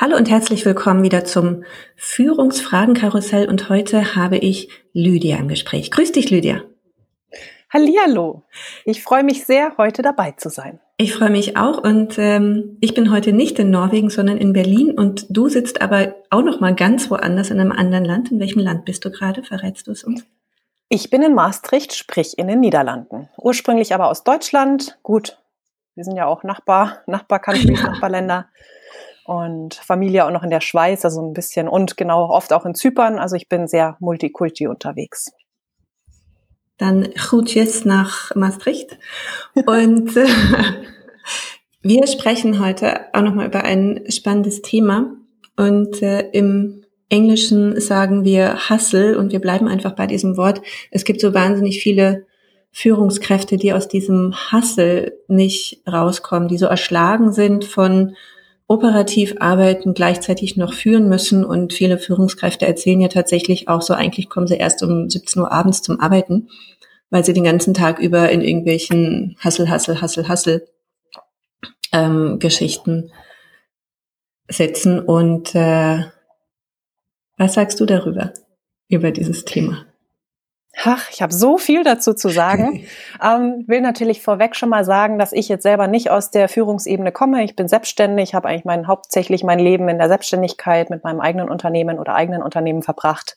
Hallo 0.00 0.16
und 0.16 0.30
herzlich 0.30 0.64
willkommen 0.64 1.02
wieder 1.02 1.26
zum 1.26 1.62
Führungsfragenkarussell 1.96 3.46
und 3.46 3.68
heute 3.68 4.16
habe 4.16 4.38
ich 4.38 4.70
Lydia 4.94 5.36
im 5.36 5.46
Gespräch. 5.46 5.90
Grüß 5.90 6.12
dich, 6.12 6.30
Lydia. 6.30 6.62
Hallihallo. 7.70 8.44
Ich 8.86 9.02
freue 9.02 9.24
mich 9.24 9.44
sehr, 9.44 9.76
heute 9.76 10.00
dabei 10.00 10.30
zu 10.30 10.48
sein. 10.48 10.80
Ich 10.96 11.12
freue 11.12 11.28
mich 11.28 11.58
auch 11.58 11.84
und 11.84 12.18
ähm, 12.18 12.78
ich 12.80 12.94
bin 12.94 13.12
heute 13.12 13.34
nicht 13.34 13.58
in 13.58 13.70
Norwegen, 13.70 14.08
sondern 14.08 14.38
in 14.38 14.54
Berlin 14.54 14.98
und 14.98 15.26
du 15.28 15.50
sitzt 15.50 15.82
aber 15.82 16.14
auch 16.30 16.42
noch 16.42 16.60
mal 16.60 16.74
ganz 16.74 17.10
woanders 17.10 17.50
in 17.50 17.60
einem 17.60 17.72
anderen 17.72 18.06
Land. 18.06 18.32
In 18.32 18.40
welchem 18.40 18.60
Land 18.60 18.86
bist 18.86 19.04
du 19.04 19.10
gerade? 19.10 19.42
Verrätst 19.42 19.86
du 19.86 19.90
es 19.90 20.02
uns? 20.02 20.24
Ich 20.88 21.10
bin 21.10 21.20
in 21.20 21.34
Maastricht, 21.34 21.94
sprich 21.94 22.38
in 22.38 22.48
den 22.48 22.60
Niederlanden. 22.60 23.28
Ursprünglich 23.36 23.92
aber 23.92 24.08
aus 24.08 24.24
Deutschland. 24.24 24.98
Gut, 25.02 25.36
wir 25.94 26.04
sind 26.04 26.16
ja 26.16 26.24
auch 26.24 26.42
Nachbar, 26.42 27.02
Nachbarcountries, 27.06 27.82
ja. 27.82 27.90
Nachbarländer 27.90 28.48
und 29.30 29.76
Familie 29.76 30.26
auch 30.26 30.32
noch 30.32 30.42
in 30.42 30.50
der 30.50 30.60
Schweiz, 30.60 31.04
also 31.04 31.22
ein 31.22 31.34
bisschen 31.34 31.68
und 31.68 31.96
genau 31.96 32.28
oft 32.30 32.52
auch 32.52 32.66
in 32.66 32.74
Zypern. 32.74 33.20
Also 33.20 33.36
ich 33.36 33.48
bin 33.48 33.68
sehr 33.68 33.96
multikulti 34.00 34.66
unterwegs. 34.66 35.30
Dann 36.78 37.02
Groetjes 37.14 37.84
nach 37.84 38.34
Maastricht. 38.34 38.98
Und 39.54 40.16
äh, 40.16 40.26
wir 41.80 42.08
sprechen 42.08 42.58
heute 42.58 43.02
auch 43.12 43.22
nochmal 43.22 43.46
über 43.46 43.62
ein 43.62 44.02
spannendes 44.08 44.62
Thema. 44.62 45.12
Und 45.56 46.02
äh, 46.02 46.28
im 46.30 46.82
Englischen 47.08 47.80
sagen 47.80 48.24
wir 48.24 48.68
Hustle 48.68 49.16
und 49.16 49.30
wir 49.30 49.40
bleiben 49.40 49.68
einfach 49.68 49.94
bei 49.94 50.08
diesem 50.08 50.36
Wort. 50.38 50.60
Es 50.90 51.04
gibt 51.04 51.20
so 51.20 51.34
wahnsinnig 51.34 51.80
viele 51.80 52.26
Führungskräfte, 52.72 53.58
die 53.58 53.72
aus 53.74 53.86
diesem 53.86 54.34
Hustle 54.50 55.12
nicht 55.28 55.82
rauskommen, 55.86 56.48
die 56.48 56.58
so 56.58 56.66
erschlagen 56.66 57.32
sind 57.32 57.64
von 57.64 58.16
operativ 58.70 59.34
arbeiten, 59.40 59.94
gleichzeitig 59.94 60.56
noch 60.56 60.72
führen 60.74 61.08
müssen. 61.08 61.44
Und 61.44 61.72
viele 61.72 61.98
Führungskräfte 61.98 62.68
erzählen 62.68 63.00
ja 63.00 63.08
tatsächlich 63.08 63.66
auch 63.66 63.82
so, 63.82 63.94
eigentlich 63.94 64.28
kommen 64.28 64.46
sie 64.46 64.54
erst 64.54 64.84
um 64.84 65.10
17 65.10 65.42
Uhr 65.42 65.50
abends 65.50 65.82
zum 65.82 65.98
Arbeiten, 65.98 66.48
weil 67.10 67.24
sie 67.24 67.32
den 67.32 67.42
ganzen 67.42 67.74
Tag 67.74 67.98
über 67.98 68.30
in 68.30 68.42
irgendwelchen 68.42 69.36
Hassel, 69.40 69.68
Hassel, 69.68 70.00
Hassel, 70.00 70.28
Hassel 70.28 70.68
ähm, 71.92 72.38
Geschichten 72.38 73.10
sitzen. 74.46 75.00
Und 75.00 75.52
äh, 75.56 76.04
was 77.38 77.54
sagst 77.54 77.80
du 77.80 77.86
darüber, 77.86 78.32
über 78.88 79.10
dieses 79.10 79.44
Thema? 79.44 79.84
Ach, 80.76 81.10
ich 81.10 81.20
habe 81.20 81.32
so 81.32 81.58
viel 81.58 81.82
dazu 81.82 82.14
zu 82.14 82.28
sagen. 82.28 82.86
ähm, 83.22 83.64
will 83.66 83.80
natürlich 83.80 84.22
vorweg 84.22 84.54
schon 84.54 84.68
mal 84.68 84.84
sagen, 84.84 85.18
dass 85.18 85.32
ich 85.32 85.48
jetzt 85.48 85.64
selber 85.64 85.88
nicht 85.88 86.10
aus 86.10 86.30
der 86.30 86.48
Führungsebene 86.48 87.12
komme. 87.12 87.42
Ich 87.42 87.56
bin 87.56 87.68
selbstständig, 87.68 88.34
habe 88.34 88.48
eigentlich 88.48 88.64
mein 88.64 88.86
hauptsächlich 88.86 89.42
mein 89.42 89.58
Leben 89.58 89.88
in 89.88 89.98
der 89.98 90.08
Selbstständigkeit 90.08 90.88
mit 90.88 91.04
meinem 91.04 91.20
eigenen 91.20 91.50
Unternehmen 91.50 91.98
oder 91.98 92.14
eigenen 92.14 92.42
Unternehmen 92.42 92.82
verbracht. 92.82 93.36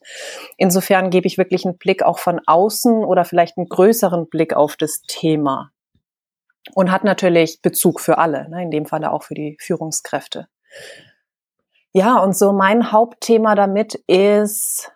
Insofern 0.57 1.09
gebe 1.09 1.27
ich 1.27 1.37
wirklich 1.37 1.65
einen 1.65 1.77
Blick 1.77 2.03
auch 2.03 2.19
von 2.19 2.39
außen 2.45 3.03
oder 3.03 3.25
vielleicht 3.25 3.57
einen 3.57 3.67
größeren 3.67 4.29
Blick 4.29 4.53
auf 4.53 4.77
das 4.77 5.01
Thema 5.01 5.71
und 6.75 6.91
hat 6.91 7.03
natürlich 7.03 7.61
Bezug 7.61 7.99
für 7.99 8.19
alle, 8.19 8.47
ne, 8.49 8.63
in 8.63 8.71
dem 8.71 8.85
Falle 8.85 9.11
auch 9.11 9.23
für 9.23 9.33
die 9.33 9.57
Führungskräfte. 9.59 10.47
Ja, 11.91 12.17
und 12.19 12.37
so 12.37 12.53
mein 12.53 12.91
Hauptthema 12.91 13.53
damit 13.55 13.95
ist 14.07 14.92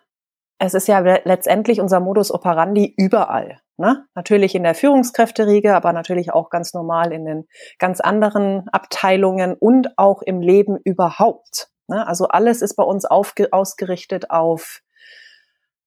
es 0.58 0.74
ist 0.74 0.88
ja 0.88 0.98
letztendlich 0.98 1.80
unser 1.80 2.00
Modus 2.00 2.32
operandi 2.32 2.92
überall. 2.96 3.60
Ne? 3.76 4.06
Natürlich 4.14 4.54
in 4.54 4.64
der 4.64 4.74
Führungskräfteriege, 4.74 5.74
aber 5.74 5.92
natürlich 5.92 6.32
auch 6.32 6.50
ganz 6.50 6.74
normal 6.74 7.12
in 7.12 7.24
den 7.24 7.48
ganz 7.78 8.00
anderen 8.00 8.68
Abteilungen 8.72 9.54
und 9.54 9.96
auch 9.96 10.20
im 10.22 10.40
Leben 10.40 10.76
überhaupt. 10.82 11.68
Ne? 11.86 12.04
Also 12.06 12.26
alles 12.26 12.60
ist 12.60 12.74
bei 12.74 12.82
uns 12.82 13.04
ausgerichtet 13.04 14.30
auf 14.30 14.82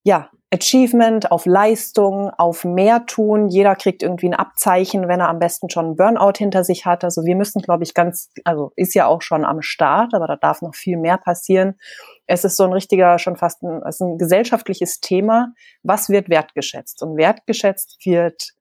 ja, 0.04 0.30
Achievement, 0.52 1.32
auf 1.32 1.46
Leistung, 1.46 2.30
auf 2.30 2.64
mehr 2.64 3.06
tun. 3.06 3.48
Jeder 3.48 3.74
kriegt 3.74 4.02
irgendwie 4.02 4.28
ein 4.28 4.34
Abzeichen, 4.34 5.08
wenn 5.08 5.20
er 5.20 5.30
am 5.30 5.38
besten 5.38 5.70
schon 5.70 5.86
einen 5.86 5.96
Burnout 5.96 6.34
hinter 6.36 6.62
sich 6.62 6.84
hat. 6.84 7.04
Also 7.04 7.24
wir 7.24 7.36
müssen, 7.36 7.62
glaube 7.62 7.84
ich, 7.84 7.94
ganz, 7.94 8.30
also 8.44 8.72
ist 8.76 8.94
ja 8.94 9.06
auch 9.06 9.22
schon 9.22 9.46
am 9.46 9.62
Start, 9.62 10.12
aber 10.12 10.26
da 10.26 10.36
darf 10.36 10.60
noch 10.60 10.74
viel 10.74 10.98
mehr 10.98 11.16
passieren. 11.16 11.78
Es 12.26 12.44
ist 12.44 12.56
so 12.56 12.64
ein 12.64 12.72
richtiger, 12.72 13.18
schon 13.18 13.36
fast 13.36 13.62
ein, 13.62 13.80
es 13.88 13.96
ist 13.96 14.00
ein 14.02 14.18
gesellschaftliches 14.18 15.00
Thema. 15.00 15.54
Was 15.82 16.10
wird 16.10 16.28
wertgeschätzt? 16.28 17.02
Und 17.02 17.16
wertgeschätzt 17.16 18.04
wird 18.04 18.52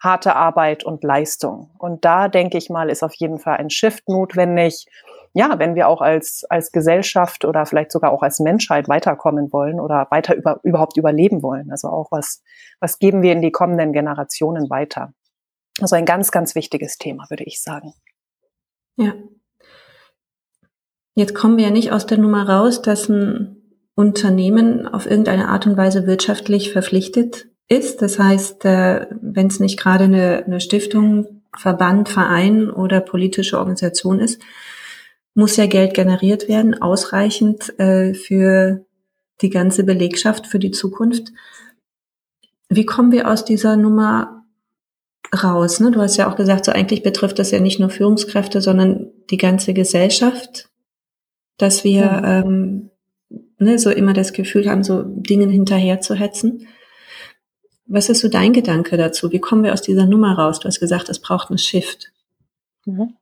harte 0.00 0.36
Arbeit 0.36 0.84
und 0.84 1.02
Leistung. 1.02 1.70
Und 1.78 2.04
da 2.04 2.28
denke 2.28 2.58
ich 2.58 2.68
mal, 2.68 2.90
ist 2.90 3.02
auf 3.02 3.14
jeden 3.14 3.38
Fall 3.38 3.56
ein 3.56 3.70
Shift 3.70 4.08
notwendig 4.08 4.86
ja, 5.32 5.58
wenn 5.58 5.74
wir 5.74 5.88
auch 5.88 6.00
als, 6.00 6.44
als 6.48 6.72
Gesellschaft 6.72 7.44
oder 7.44 7.66
vielleicht 7.66 7.92
sogar 7.92 8.12
auch 8.12 8.22
als 8.22 8.40
Menschheit 8.40 8.88
weiterkommen 8.88 9.52
wollen 9.52 9.80
oder 9.80 10.06
weiter 10.10 10.36
über, 10.36 10.60
überhaupt 10.62 10.96
überleben 10.96 11.42
wollen. 11.42 11.70
Also 11.70 11.88
auch 11.88 12.10
was, 12.10 12.42
was 12.80 12.98
geben 12.98 13.22
wir 13.22 13.32
in 13.32 13.42
die 13.42 13.52
kommenden 13.52 13.92
Generationen 13.92 14.70
weiter? 14.70 15.12
Also 15.80 15.96
ein 15.96 16.06
ganz, 16.06 16.30
ganz 16.30 16.54
wichtiges 16.54 16.98
Thema, 16.98 17.26
würde 17.28 17.44
ich 17.44 17.62
sagen. 17.62 17.92
Ja. 18.96 19.14
Jetzt 21.14 21.34
kommen 21.34 21.56
wir 21.56 21.64
ja 21.64 21.70
nicht 21.70 21.92
aus 21.92 22.06
der 22.06 22.18
Nummer 22.18 22.48
raus, 22.48 22.82
dass 22.82 23.08
ein 23.08 23.56
Unternehmen 23.94 24.86
auf 24.86 25.06
irgendeine 25.06 25.48
Art 25.48 25.66
und 25.66 25.76
Weise 25.76 26.06
wirtschaftlich 26.06 26.72
verpflichtet 26.72 27.48
ist. 27.68 28.02
Das 28.02 28.18
heißt, 28.18 28.64
äh, 28.64 29.06
wenn 29.20 29.48
es 29.48 29.60
nicht 29.60 29.78
gerade 29.78 30.04
eine, 30.04 30.44
eine 30.46 30.60
Stiftung, 30.60 31.42
Verband, 31.56 32.08
Verein 32.08 32.70
oder 32.70 33.00
politische 33.00 33.58
Organisation 33.58 34.20
ist, 34.20 34.40
muss 35.38 35.56
ja 35.56 35.66
Geld 35.66 35.94
generiert 35.94 36.48
werden, 36.48 36.82
ausreichend 36.82 37.78
äh, 37.78 38.12
für 38.12 38.84
die 39.40 39.50
ganze 39.50 39.84
Belegschaft 39.84 40.48
für 40.48 40.58
die 40.58 40.72
Zukunft. 40.72 41.28
Wie 42.68 42.84
kommen 42.84 43.12
wir 43.12 43.30
aus 43.30 43.44
dieser 43.44 43.76
Nummer 43.76 44.44
raus? 45.40 45.78
Ne? 45.78 45.92
Du 45.92 46.00
hast 46.00 46.16
ja 46.16 46.28
auch 46.28 46.34
gesagt, 46.34 46.64
so 46.64 46.72
eigentlich 46.72 47.04
betrifft 47.04 47.38
das 47.38 47.52
ja 47.52 47.60
nicht 47.60 47.78
nur 47.78 47.88
Führungskräfte, 47.88 48.60
sondern 48.60 49.12
die 49.30 49.36
ganze 49.36 49.74
Gesellschaft, 49.74 50.70
dass 51.56 51.84
wir 51.84 52.00
ja. 52.00 52.40
ähm, 52.40 52.90
ne, 53.58 53.78
so 53.78 53.90
immer 53.90 54.14
das 54.14 54.32
Gefühl 54.32 54.68
haben, 54.68 54.82
so 54.82 55.04
Dingen 55.04 55.50
hinterher 55.50 56.00
zu 56.00 56.16
hetzen. 56.16 56.66
Was 57.86 58.08
ist 58.08 58.22
so 58.22 58.28
dein 58.28 58.52
Gedanke 58.52 58.96
dazu? 58.96 59.30
Wie 59.30 59.38
kommen 59.38 59.62
wir 59.62 59.72
aus 59.72 59.82
dieser 59.82 60.06
Nummer 60.06 60.36
raus? 60.36 60.58
Du 60.58 60.66
hast 60.66 60.80
gesagt, 60.80 61.08
es 61.08 61.20
braucht 61.20 61.48
einen 61.50 61.58
Shift. 61.58 62.10
Mhm. 62.86 63.14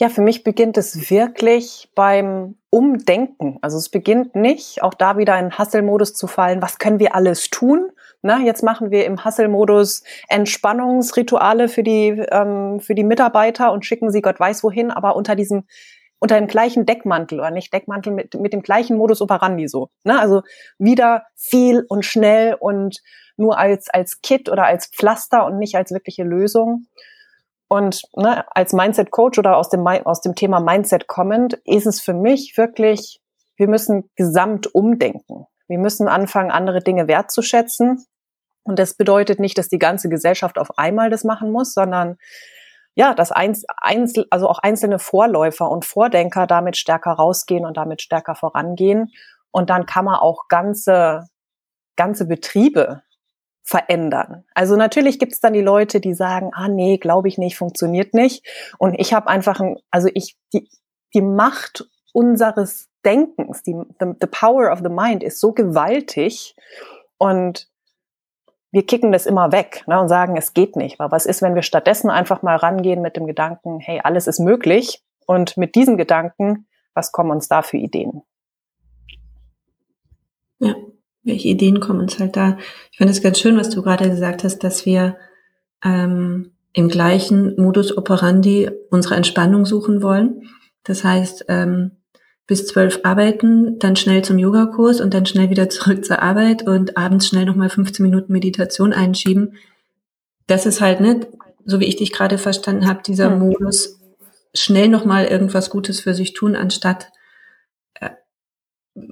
Ja, 0.00 0.08
für 0.08 0.22
mich 0.22 0.44
beginnt 0.44 0.78
es 0.78 1.10
wirklich 1.10 1.90
beim 1.94 2.56
Umdenken. 2.70 3.58
Also 3.60 3.76
es 3.76 3.90
beginnt 3.90 4.34
nicht, 4.34 4.82
auch 4.82 4.94
da 4.94 5.18
wieder 5.18 5.38
in 5.38 5.58
Hustle-Modus 5.58 6.14
zu 6.14 6.26
fallen. 6.26 6.62
Was 6.62 6.78
können 6.78 6.98
wir 6.98 7.14
alles 7.14 7.50
tun? 7.50 7.90
Na, 8.22 8.38
jetzt 8.40 8.62
machen 8.62 8.90
wir 8.90 9.04
im 9.04 9.26
Hustle-Modus 9.26 10.02
Entspannungsrituale 10.28 11.68
für 11.68 11.82
die, 11.82 12.08
ähm, 12.30 12.80
für 12.80 12.94
die 12.94 13.04
Mitarbeiter 13.04 13.72
und 13.72 13.84
schicken 13.84 14.10
sie 14.10 14.22
Gott 14.22 14.40
weiß 14.40 14.64
wohin, 14.64 14.90
aber 14.90 15.16
unter 15.16 15.36
diesem 15.36 15.64
unter 16.18 16.36
dem 16.36 16.48
gleichen 16.48 16.86
Deckmantel 16.86 17.38
oder 17.38 17.50
nicht 17.50 17.72
Deckmantel 17.72 18.12
mit, 18.12 18.34
mit 18.40 18.52
dem 18.54 18.62
gleichen 18.62 18.96
Modus 18.96 19.20
operandi 19.20 19.68
so. 19.68 19.88
Ne? 20.04 20.18
Also 20.18 20.42
wieder 20.78 21.24
viel 21.34 21.84
und 21.88 22.06
schnell 22.06 22.56
und 22.58 23.00
nur 23.36 23.58
als, 23.58 23.88
als 23.90 24.20
Kit 24.22 24.48
oder 24.50 24.64
als 24.64 24.86
Pflaster 24.86 25.44
und 25.44 25.58
nicht 25.58 25.76
als 25.76 25.92
wirkliche 25.92 26.24
Lösung. 26.24 26.86
Und 27.72 28.02
ne, 28.16 28.44
als 28.50 28.72
Mindset-Coach 28.72 29.38
oder 29.38 29.56
aus 29.56 29.68
dem, 29.68 29.86
aus 29.86 30.20
dem 30.20 30.34
Thema 30.34 30.58
Mindset 30.58 31.06
kommend, 31.06 31.54
ist 31.64 31.86
es 31.86 32.00
für 32.00 32.14
mich 32.14 32.54
wirklich, 32.56 33.20
wir 33.56 33.68
müssen 33.68 34.10
gesamt 34.16 34.74
umdenken. 34.74 35.46
Wir 35.68 35.78
müssen 35.78 36.08
anfangen, 36.08 36.50
andere 36.50 36.80
Dinge 36.80 37.06
wertzuschätzen. 37.06 38.04
Und 38.64 38.80
das 38.80 38.94
bedeutet 38.94 39.38
nicht, 39.38 39.56
dass 39.56 39.68
die 39.68 39.78
ganze 39.78 40.08
Gesellschaft 40.08 40.58
auf 40.58 40.78
einmal 40.78 41.10
das 41.10 41.22
machen 41.22 41.52
muss, 41.52 41.72
sondern 41.72 42.16
ja, 42.96 43.14
dass 43.14 43.30
eins, 43.30 43.64
eins, 43.76 44.14
also 44.30 44.48
auch 44.48 44.58
einzelne 44.58 44.98
Vorläufer 44.98 45.70
und 45.70 45.84
Vordenker 45.84 46.48
damit 46.48 46.76
stärker 46.76 47.12
rausgehen 47.12 47.64
und 47.64 47.76
damit 47.76 48.02
stärker 48.02 48.34
vorangehen. 48.34 49.12
Und 49.52 49.70
dann 49.70 49.86
kann 49.86 50.06
man 50.06 50.16
auch 50.16 50.48
ganze, 50.48 51.28
ganze 51.94 52.26
Betriebe 52.26 53.02
verändern. 53.70 54.44
Also 54.52 54.74
natürlich 54.74 55.20
gibt 55.20 55.32
es 55.32 55.38
dann 55.38 55.52
die 55.52 55.60
Leute, 55.60 56.00
die 56.00 56.12
sagen, 56.12 56.50
ah 56.54 56.66
nee, 56.66 56.98
glaube 56.98 57.28
ich 57.28 57.38
nicht, 57.38 57.56
funktioniert 57.56 58.14
nicht. 58.14 58.44
Und 58.78 58.94
ich 58.98 59.14
habe 59.14 59.28
einfach, 59.28 59.60
ein, 59.60 59.76
also 59.92 60.08
ich 60.12 60.36
die 60.52 60.68
die 61.14 61.22
Macht 61.22 61.88
unseres 62.12 62.88
Denkens, 63.04 63.62
die 63.62 63.76
the, 64.00 64.12
the 64.20 64.26
power 64.26 64.72
of 64.72 64.80
the 64.80 64.88
mind 64.88 65.22
ist 65.22 65.40
so 65.40 65.52
gewaltig 65.52 66.56
und 67.16 67.68
wir 68.72 68.86
kicken 68.86 69.10
das 69.12 69.26
immer 69.26 69.52
weg 69.52 69.84
ne, 69.86 70.00
und 70.00 70.08
sagen, 70.08 70.36
es 70.36 70.52
geht 70.52 70.76
nicht. 70.76 71.00
Aber 71.00 71.10
was 71.10 71.26
ist, 71.26 71.42
wenn 71.42 71.54
wir 71.54 71.62
stattdessen 71.62 72.10
einfach 72.10 72.42
mal 72.42 72.56
rangehen 72.56 73.02
mit 73.02 73.16
dem 73.16 73.26
Gedanken, 73.26 73.80
hey, 73.80 74.00
alles 74.02 74.26
ist 74.26 74.38
möglich 74.38 75.02
und 75.26 75.56
mit 75.56 75.74
diesen 75.74 75.96
Gedanken, 75.96 76.68
was 76.94 77.12
kommen 77.12 77.30
uns 77.30 77.48
da 77.48 77.62
für 77.62 77.78
Ideen? 77.78 78.22
Ja, 80.58 80.74
welche 81.22 81.48
Ideen 81.48 81.80
kommen 81.80 82.00
uns 82.00 82.18
halt 82.18 82.36
da? 82.36 82.58
Ich 82.90 82.98
finde 82.98 83.12
es 83.12 83.22
ganz 83.22 83.38
schön, 83.38 83.56
was 83.56 83.70
du 83.70 83.82
gerade 83.82 84.08
gesagt 84.08 84.44
hast, 84.44 84.60
dass 84.60 84.86
wir 84.86 85.16
ähm, 85.84 86.52
im 86.72 86.88
gleichen 86.88 87.60
Modus 87.60 87.96
operandi 87.96 88.70
unsere 88.90 89.16
Entspannung 89.16 89.66
suchen 89.66 90.02
wollen. 90.02 90.48
Das 90.84 91.04
heißt, 91.04 91.46
ähm, 91.48 91.92
bis 92.46 92.66
zwölf 92.66 93.00
arbeiten, 93.04 93.78
dann 93.78 93.96
schnell 93.96 94.22
zum 94.22 94.38
Yogakurs 94.38 95.00
und 95.00 95.14
dann 95.14 95.26
schnell 95.26 95.50
wieder 95.50 95.68
zurück 95.68 96.04
zur 96.04 96.20
Arbeit 96.22 96.66
und 96.66 96.96
abends 96.96 97.28
schnell 97.28 97.44
nochmal 97.44 97.68
15 97.68 98.04
Minuten 98.04 98.32
Meditation 98.32 98.92
einschieben. 98.92 99.54
Das 100.46 100.66
ist 100.66 100.80
halt 100.80 101.00
nicht, 101.00 101.28
so 101.64 101.78
wie 101.78 101.84
ich 101.84 101.96
dich 101.96 102.12
gerade 102.12 102.38
verstanden 102.38 102.88
habe, 102.88 103.02
dieser 103.06 103.30
hm. 103.30 103.38
Modus, 103.38 104.00
schnell 104.52 104.88
nochmal 104.88 105.26
irgendwas 105.26 105.70
Gutes 105.70 106.00
für 106.00 106.14
sich 106.14 106.32
tun, 106.32 106.56
anstatt 106.56 107.12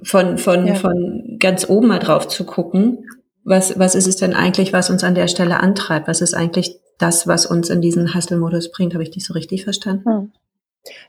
von, 0.03 0.37
von, 0.37 0.67
ja. 0.67 0.75
von 0.75 1.37
ganz 1.39 1.69
oben 1.69 1.87
mal 1.87 1.99
drauf 1.99 2.27
zu 2.27 2.45
gucken, 2.45 3.05
was, 3.43 3.79
was 3.79 3.95
ist 3.95 4.07
es 4.07 4.17
denn 4.17 4.33
eigentlich, 4.33 4.73
was 4.73 4.89
uns 4.89 5.03
an 5.03 5.15
der 5.15 5.27
Stelle 5.27 5.59
antreibt? 5.59 6.07
Was 6.07 6.21
ist 6.21 6.33
eigentlich 6.33 6.79
das, 6.97 7.27
was 7.27 7.45
uns 7.45 7.69
in 7.69 7.81
diesen 7.81 8.13
Hustle-Modus 8.13 8.71
bringt? 8.71 8.93
Habe 8.93 9.03
ich 9.03 9.11
dich 9.11 9.25
so 9.25 9.33
richtig 9.33 9.63
verstanden? 9.63 10.09
Hm. 10.09 10.31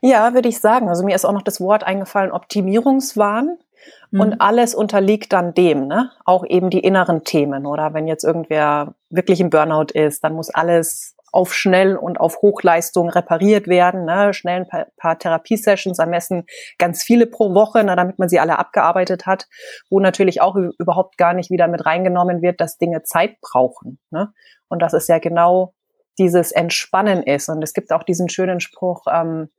Ja, 0.01 0.33
würde 0.33 0.49
ich 0.49 0.59
sagen. 0.59 0.89
Also 0.89 1.03
mir 1.03 1.15
ist 1.15 1.25
auch 1.25 1.33
noch 1.33 1.41
das 1.41 1.59
Wort 1.59 1.83
eingefallen, 1.83 2.31
Optimierungswahn. 2.31 3.57
Mhm. 4.11 4.19
Und 4.19 4.41
alles 4.41 4.75
unterliegt 4.75 5.33
dann 5.33 5.53
dem, 5.53 5.87
ne? 5.87 6.11
Auch 6.25 6.45
eben 6.45 6.69
die 6.69 6.79
inneren 6.79 7.23
Themen. 7.23 7.65
Oder 7.65 7.93
wenn 7.93 8.07
jetzt 8.07 8.23
irgendwer 8.23 8.93
wirklich 9.09 9.39
im 9.39 9.49
Burnout 9.49 9.93
ist, 9.93 10.23
dann 10.23 10.33
muss 10.33 10.49
alles 10.49 11.15
auf 11.31 11.53
schnell 11.53 11.95
und 11.95 12.19
auf 12.19 12.41
Hochleistung 12.41 13.09
repariert 13.09 13.67
werden, 13.67 14.05
ne? 14.05 14.33
schnell 14.33 14.61
ein 14.61 14.67
paar, 14.67 14.87
paar 14.97 15.17
Therapiesessions 15.17 15.99
am 15.99 16.11
besten 16.11 16.45
ganz 16.77 17.03
viele 17.03 17.25
pro 17.25 17.53
Woche, 17.53 17.83
ne? 17.83 17.95
damit 17.95 18.19
man 18.19 18.29
sie 18.29 18.39
alle 18.39 18.59
abgearbeitet 18.59 19.25
hat, 19.25 19.47
wo 19.89 19.99
natürlich 19.99 20.41
auch 20.41 20.55
überhaupt 20.55 21.17
gar 21.17 21.33
nicht 21.33 21.49
wieder 21.49 21.67
mit 21.67 21.85
reingenommen 21.85 22.41
wird, 22.41 22.59
dass 22.59 22.77
Dinge 22.77 23.03
Zeit 23.03 23.39
brauchen. 23.41 23.99
Ne? 24.09 24.33
Und 24.67 24.81
das 24.81 24.93
ist 24.93 25.07
ja 25.07 25.19
genau 25.19 25.73
dieses 26.17 26.51
Entspannen 26.51 27.23
ist. 27.23 27.49
Und 27.49 27.63
es 27.63 27.73
gibt 27.73 27.91
auch 27.91 28.03
diesen 28.03 28.29
schönen 28.29 28.59
Spruch, 28.59 29.05
ähm, 29.11 29.49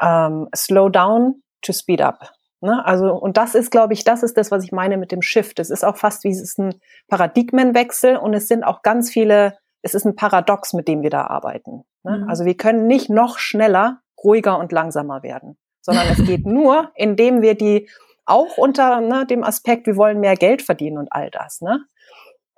ähm, 0.00 0.48
slow 0.54 0.88
down 0.88 1.42
to 1.62 1.72
speed 1.72 2.00
up. 2.00 2.32
Ne? 2.60 2.84
Also, 2.84 3.12
und 3.12 3.36
das 3.36 3.54
ist, 3.54 3.70
glaube 3.70 3.92
ich, 3.92 4.04
das 4.04 4.22
ist 4.22 4.36
das, 4.36 4.50
was 4.50 4.64
ich 4.64 4.72
meine 4.72 4.96
mit 4.96 5.12
dem 5.12 5.22
Shift. 5.22 5.58
Es 5.58 5.70
ist 5.70 5.84
auch 5.84 5.96
fast 5.96 6.24
wie 6.24 6.30
es 6.30 6.40
ist 6.40 6.58
ein 6.58 6.80
Paradigmenwechsel 7.08 8.16
und 8.16 8.34
es 8.34 8.48
sind 8.48 8.64
auch 8.64 8.82
ganz 8.82 9.10
viele, 9.10 9.58
es 9.86 9.94
ist 9.94 10.04
ein 10.04 10.16
Paradox, 10.16 10.72
mit 10.72 10.88
dem 10.88 11.02
wir 11.02 11.10
da 11.10 11.28
arbeiten. 11.28 11.84
Ne? 12.02 12.18
Mhm. 12.18 12.28
Also 12.28 12.44
wir 12.44 12.56
können 12.56 12.86
nicht 12.88 13.08
noch 13.08 13.38
schneller, 13.38 14.00
ruhiger 14.22 14.58
und 14.58 14.72
langsamer 14.72 15.22
werden, 15.22 15.56
sondern 15.80 16.08
es 16.08 16.24
geht 16.26 16.44
nur, 16.44 16.90
indem 16.96 17.40
wir 17.40 17.54
die 17.54 17.88
auch 18.24 18.58
unter 18.58 19.00
ne, 19.00 19.24
dem 19.26 19.44
Aspekt, 19.44 19.86
wir 19.86 19.96
wollen 19.96 20.18
mehr 20.18 20.34
Geld 20.34 20.60
verdienen 20.60 20.98
und 20.98 21.12
all 21.12 21.30
das. 21.30 21.60
Ne? 21.60 21.84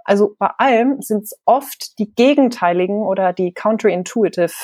Also 0.05 0.35
bei 0.39 0.49
allem 0.57 1.03
sind 1.03 1.25
es 1.25 1.39
oft 1.45 1.99
die 1.99 2.15
gegenteiligen 2.15 3.03
oder 3.03 3.35
die 3.35 3.53
counterintuitive 3.53 4.55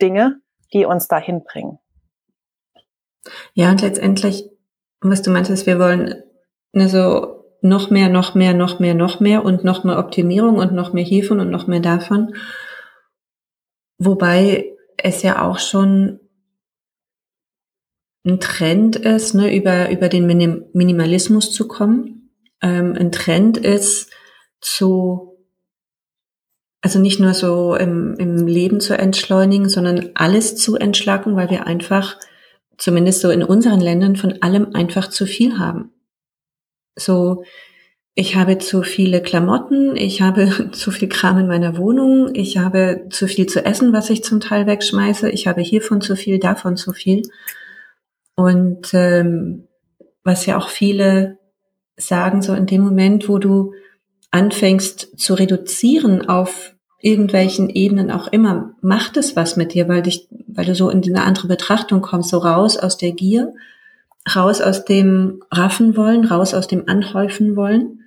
Dinge, 0.00 0.40
die 0.72 0.86
uns 0.86 1.06
dahin 1.06 1.44
bringen. 1.44 1.78
Ja, 3.52 3.70
und 3.70 3.82
letztendlich, 3.82 4.48
was 5.02 5.20
du 5.20 5.30
meintest, 5.30 5.66
wir 5.66 5.78
wollen 5.78 6.22
ne, 6.72 6.88
so 6.88 7.33
noch 7.64 7.88
mehr, 7.88 8.10
noch 8.10 8.34
mehr, 8.34 8.52
noch 8.52 8.78
mehr, 8.78 8.94
noch 8.94 9.20
mehr 9.20 9.44
und 9.44 9.64
noch 9.64 9.84
mehr 9.84 9.98
Optimierung 9.98 10.56
und 10.56 10.72
noch 10.72 10.92
mehr 10.92 11.02
hiervon 11.02 11.40
und 11.40 11.50
noch 11.50 11.66
mehr 11.66 11.80
davon. 11.80 12.34
Wobei 13.98 14.66
es 14.98 15.22
ja 15.22 15.42
auch 15.42 15.58
schon 15.58 16.20
ein 18.26 18.38
Trend 18.38 18.96
ist, 18.96 19.34
ne, 19.34 19.56
über, 19.56 19.90
über 19.90 20.10
den 20.10 20.26
Minim 20.26 20.66
Minimalismus 20.74 21.52
zu 21.52 21.66
kommen. 21.66 22.30
Ähm, 22.60 22.94
ein 22.98 23.12
Trend 23.12 23.56
ist, 23.56 24.10
zu, 24.60 25.38
also 26.82 26.98
nicht 26.98 27.18
nur 27.18 27.32
so 27.32 27.76
im, 27.76 28.14
im 28.18 28.46
Leben 28.46 28.80
zu 28.80 28.96
entschleunigen, 28.96 29.70
sondern 29.70 30.10
alles 30.14 30.56
zu 30.56 30.76
entschlacken, 30.76 31.34
weil 31.34 31.48
wir 31.48 31.66
einfach, 31.66 32.18
zumindest 32.76 33.22
so 33.22 33.30
in 33.30 33.42
unseren 33.42 33.80
Ländern, 33.80 34.16
von 34.16 34.42
allem 34.42 34.74
einfach 34.74 35.08
zu 35.08 35.24
viel 35.24 35.58
haben. 35.58 35.93
So, 36.96 37.44
ich 38.14 38.36
habe 38.36 38.58
zu 38.58 38.82
viele 38.82 39.20
Klamotten, 39.22 39.96
ich 39.96 40.22
habe 40.22 40.70
zu 40.72 40.90
viel 40.90 41.08
Kram 41.08 41.38
in 41.38 41.48
meiner 41.48 41.76
Wohnung, 41.76 42.30
ich 42.34 42.58
habe 42.58 43.06
zu 43.10 43.26
viel 43.26 43.46
zu 43.46 43.64
essen, 43.64 43.92
was 43.92 44.10
ich 44.10 44.22
zum 44.22 44.40
Teil 44.40 44.66
wegschmeiße, 44.66 45.30
ich 45.30 45.46
habe 45.46 45.60
hiervon 45.60 46.00
zu 46.00 46.16
viel, 46.16 46.38
davon 46.38 46.76
zu 46.76 46.92
viel. 46.92 47.22
Und 48.36 48.92
ähm, 48.94 49.68
was 50.22 50.46
ja 50.46 50.56
auch 50.56 50.68
viele 50.68 51.38
sagen, 51.96 52.42
so 52.42 52.54
in 52.54 52.66
dem 52.66 52.82
Moment, 52.82 53.28
wo 53.28 53.38
du 53.38 53.72
anfängst 54.30 55.18
zu 55.18 55.34
reduzieren 55.34 56.28
auf 56.28 56.74
irgendwelchen 57.00 57.68
Ebenen 57.68 58.10
auch 58.10 58.28
immer, 58.28 58.74
macht 58.80 59.16
es 59.16 59.36
was 59.36 59.56
mit 59.56 59.74
dir, 59.74 59.88
weil 59.88 60.02
dich, 60.02 60.26
weil 60.48 60.64
du 60.64 60.74
so 60.74 60.88
in 60.88 61.04
eine 61.04 61.22
andere 61.22 61.48
Betrachtung 61.48 62.00
kommst, 62.00 62.30
so 62.30 62.38
raus 62.38 62.76
aus 62.76 62.96
der 62.96 63.12
Gier, 63.12 63.52
raus 64.34 64.60
aus 64.60 64.84
dem 64.84 65.42
Raffen 65.50 65.96
wollen, 65.96 66.24
raus 66.24 66.54
aus 66.54 66.66
dem 66.66 66.88
Anhäufen 66.88 67.56
wollen, 67.56 68.00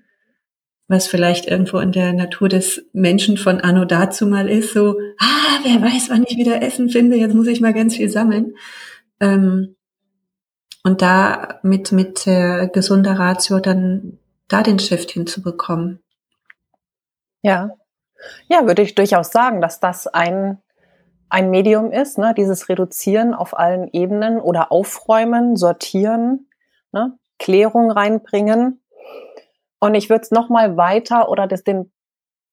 was 0.88 1.08
vielleicht 1.08 1.48
irgendwo 1.48 1.80
in 1.80 1.91
der 1.91 2.13
Natur 2.13 2.50
des 2.50 2.86
Menschen 2.94 3.38
von 3.38 3.60
Anno 3.60 3.86
dazu 3.86 4.25
mal 4.25 4.50
ist, 4.50 4.74
so, 4.74 4.98
ah, 5.20 5.60
wer 5.63 5.82
weiß, 5.82 6.10
wann 6.10 6.25
ich 6.27 6.38
wieder 6.38 6.62
Essen 6.62 6.89
finde, 6.89 7.18
jetzt 7.18 7.36
muss 7.36 7.48
ich 7.48 7.62
mal 7.62 7.74
ganz 7.74 7.96
viel 7.96 8.10
sammeln. 8.10 8.56
Ähm, 9.20 9.75
und 10.84 11.01
da 11.01 11.60
mit, 11.63 11.91
mit 11.91 12.25
äh, 12.27 12.70
gesunder 12.70 13.20
Ratio 13.20 13.60
dann 13.60 14.20
da 14.48 14.63
den 14.63 14.80
Shift 14.80 15.12
hinzubekommen. 15.12 16.00
Ja. 17.41 17.72
Ja, 18.48 18.65
würde 18.65 18.82
ich 18.82 18.96
durchaus 18.96 19.32
sagen, 19.32 19.62
dass 19.62 19.80
das 19.80 20.08
ein, 20.08 20.60
ein 21.29 21.50
Medium 21.50 21.91
ist, 21.91 22.17
ne? 22.17 22.34
dieses 22.36 22.69
Reduzieren 22.69 23.34
auf 23.34 23.57
allen 23.57 23.89
Ebenen 23.91 24.39
oder 24.39 24.72
aufräumen, 24.72 25.55
sortieren, 25.55 26.48
ne? 26.91 27.17
Klärung 27.39 27.91
reinbringen. 27.91 28.81
Und 29.79 29.93
ich 29.93 30.10
würde 30.10 30.24
es 30.24 30.31
nochmal 30.31 30.75
weiter 30.77 31.29
oder 31.29 31.46
das, 31.48 31.63
den 31.63 31.91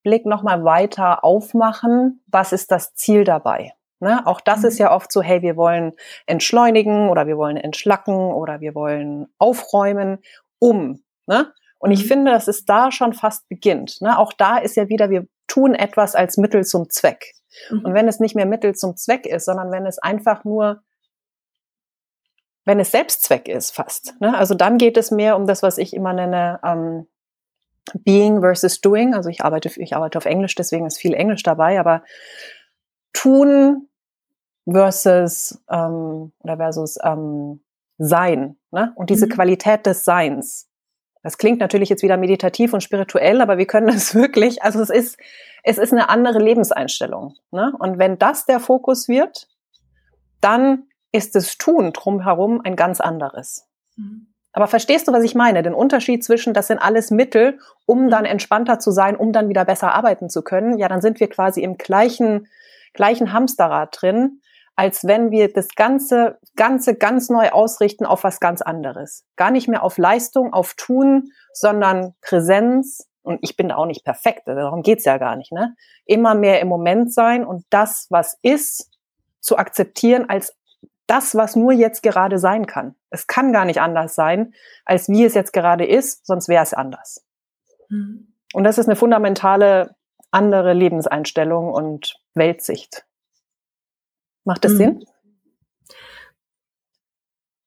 Blick 0.02 0.26
nochmal 0.26 0.64
weiter 0.64 1.24
aufmachen. 1.24 2.22
Was 2.26 2.52
ist 2.52 2.70
das 2.70 2.94
Ziel 2.94 3.24
dabei? 3.24 3.72
Ne? 4.00 4.26
Auch 4.26 4.40
das 4.40 4.60
mhm. 4.60 4.66
ist 4.66 4.78
ja 4.78 4.92
oft 4.92 5.10
so, 5.10 5.22
hey, 5.22 5.40
wir 5.40 5.56
wollen 5.56 5.92
entschleunigen 6.26 7.08
oder 7.08 7.26
wir 7.26 7.38
wollen 7.38 7.56
entschlacken 7.56 8.14
oder 8.14 8.60
wir 8.60 8.74
wollen 8.74 9.28
aufräumen, 9.38 10.18
um. 10.58 11.02
Ne? 11.26 11.52
Und 11.78 11.90
ich 11.90 12.04
mhm. 12.04 12.08
finde, 12.08 12.30
dass 12.32 12.46
es 12.46 12.66
da 12.66 12.92
schon 12.92 13.14
fast 13.14 13.48
beginnt. 13.48 14.00
Ne? 14.02 14.18
Auch 14.18 14.34
da 14.34 14.58
ist 14.58 14.76
ja 14.76 14.88
wieder, 14.88 15.08
wir 15.08 15.26
tun 15.46 15.74
etwas 15.74 16.14
als 16.14 16.36
Mittel 16.36 16.64
zum 16.64 16.90
Zweck. 16.90 17.32
Mhm. 17.70 17.84
Und 17.84 17.94
wenn 17.94 18.08
es 18.08 18.20
nicht 18.20 18.34
mehr 18.34 18.46
Mittel 18.46 18.74
zum 18.74 18.96
Zweck 18.96 19.26
ist, 19.26 19.44
sondern 19.44 19.70
wenn 19.70 19.86
es 19.86 19.98
einfach 19.98 20.44
nur, 20.44 20.82
wenn 22.64 22.80
es 22.80 22.90
Selbstzweck 22.90 23.48
ist 23.48 23.72
fast. 23.72 24.14
Ne? 24.20 24.36
Also 24.36 24.54
dann 24.54 24.78
geht 24.78 24.96
es 24.96 25.10
mehr 25.10 25.36
um 25.36 25.46
das, 25.46 25.62
was 25.62 25.78
ich 25.78 25.94
immer 25.94 26.12
nenne, 26.12 26.60
ähm, 26.64 27.06
Being 28.00 28.40
versus 28.40 28.80
Doing. 28.80 29.14
Also 29.14 29.28
ich 29.28 29.44
arbeite, 29.44 29.70
ich 29.76 29.94
arbeite 29.94 30.18
auf 30.18 30.24
Englisch, 30.24 30.54
deswegen 30.54 30.86
ist 30.86 30.98
viel 30.98 31.14
Englisch 31.14 31.42
dabei, 31.42 31.78
aber 31.78 32.02
tun 33.12 33.88
versus 34.70 35.62
ähm, 35.70 36.32
oder 36.38 36.56
versus 36.56 36.98
ähm, 37.02 37.62
sein. 37.98 38.56
Ne? 38.70 38.92
Und 38.96 39.10
diese 39.10 39.26
mhm. 39.26 39.30
Qualität 39.30 39.86
des 39.86 40.04
Seins. 40.04 40.68
Das 41.24 41.38
klingt 41.38 41.58
natürlich 41.58 41.88
jetzt 41.88 42.02
wieder 42.02 42.18
meditativ 42.18 42.74
und 42.74 42.82
spirituell, 42.82 43.40
aber 43.40 43.58
wir 43.58 43.66
können 43.66 43.86
das 43.92 44.14
wirklich, 44.14 44.62
also 44.62 44.80
es 44.80 44.90
ist, 44.90 45.18
es 45.64 45.78
ist 45.78 45.92
eine 45.92 46.08
andere 46.08 46.38
Lebenseinstellung. 46.38 47.34
Ne? 47.50 47.72
Und 47.80 47.98
wenn 47.98 48.18
das 48.18 48.44
der 48.44 48.60
Fokus 48.60 49.08
wird, 49.08 49.48
dann 50.40 50.84
ist 51.10 51.34
das 51.34 51.56
Tun 51.56 51.92
drumherum 51.92 52.60
ein 52.62 52.76
ganz 52.76 53.00
anderes. 53.00 53.66
Mhm. 53.96 54.28
Aber 54.52 54.68
verstehst 54.68 55.08
du, 55.08 55.12
was 55.12 55.24
ich 55.24 55.34
meine? 55.34 55.64
Den 55.64 55.74
Unterschied 55.74 56.22
zwischen, 56.22 56.54
das 56.54 56.68
sind 56.68 56.78
alles 56.78 57.10
Mittel, 57.10 57.58
um 57.86 58.08
dann 58.08 58.24
entspannter 58.24 58.78
zu 58.78 58.92
sein, 58.92 59.16
um 59.16 59.32
dann 59.32 59.48
wieder 59.48 59.64
besser 59.64 59.92
arbeiten 59.92 60.30
zu 60.30 60.42
können. 60.42 60.78
Ja, 60.78 60.86
dann 60.86 61.00
sind 61.00 61.18
wir 61.18 61.28
quasi 61.28 61.62
im 61.62 61.76
gleichen, 61.76 62.46
gleichen 62.92 63.32
Hamsterrad 63.32 63.96
drin, 64.00 64.40
als 64.76 65.04
wenn 65.04 65.30
wir 65.30 65.52
das 65.52 65.68
Ganze, 65.76 66.38
Ganze 66.56 66.94
ganz 66.94 67.30
neu 67.30 67.50
ausrichten 67.50 68.06
auf 68.06 68.24
was 68.24 68.40
ganz 68.40 68.60
anderes. 68.62 69.24
Gar 69.36 69.50
nicht 69.50 69.68
mehr 69.68 69.82
auf 69.82 69.98
Leistung, 69.98 70.52
auf 70.52 70.74
Tun, 70.74 71.30
sondern 71.52 72.14
Präsenz. 72.20 73.08
Und 73.22 73.38
ich 73.42 73.56
bin 73.56 73.68
da 73.68 73.76
auch 73.76 73.86
nicht 73.86 74.04
perfekt, 74.04 74.42
darum 74.46 74.82
geht's 74.82 75.04
ja 75.04 75.16
gar 75.18 75.36
nicht. 75.36 75.52
Ne? 75.52 75.74
Immer 76.04 76.34
mehr 76.34 76.60
im 76.60 76.68
Moment 76.68 77.12
sein 77.12 77.44
und 77.44 77.64
das, 77.70 78.06
was 78.10 78.38
ist, 78.42 78.90
zu 79.40 79.56
akzeptieren 79.58 80.28
als 80.28 80.56
das, 81.06 81.34
was 81.34 81.54
nur 81.54 81.72
jetzt 81.72 82.02
gerade 82.02 82.38
sein 82.38 82.66
kann. 82.66 82.94
Es 83.10 83.26
kann 83.26 83.52
gar 83.52 83.64
nicht 83.64 83.80
anders 83.80 84.14
sein, 84.14 84.54
als 84.84 85.08
wie 85.08 85.24
es 85.24 85.34
jetzt 85.34 85.52
gerade 85.52 85.86
ist, 85.86 86.26
sonst 86.26 86.48
wäre 86.48 86.62
es 86.62 86.74
anders. 86.74 87.24
Mhm. 87.88 88.32
Und 88.54 88.64
das 88.64 88.78
ist 88.78 88.88
eine 88.88 88.96
fundamentale 88.96 89.94
andere 90.30 90.72
Lebenseinstellung 90.72 91.72
und 91.72 92.16
Weltsicht. 92.34 93.04
Macht 94.44 94.64
das 94.64 94.72
mhm. 94.72 94.76
Sinn? 94.76 95.04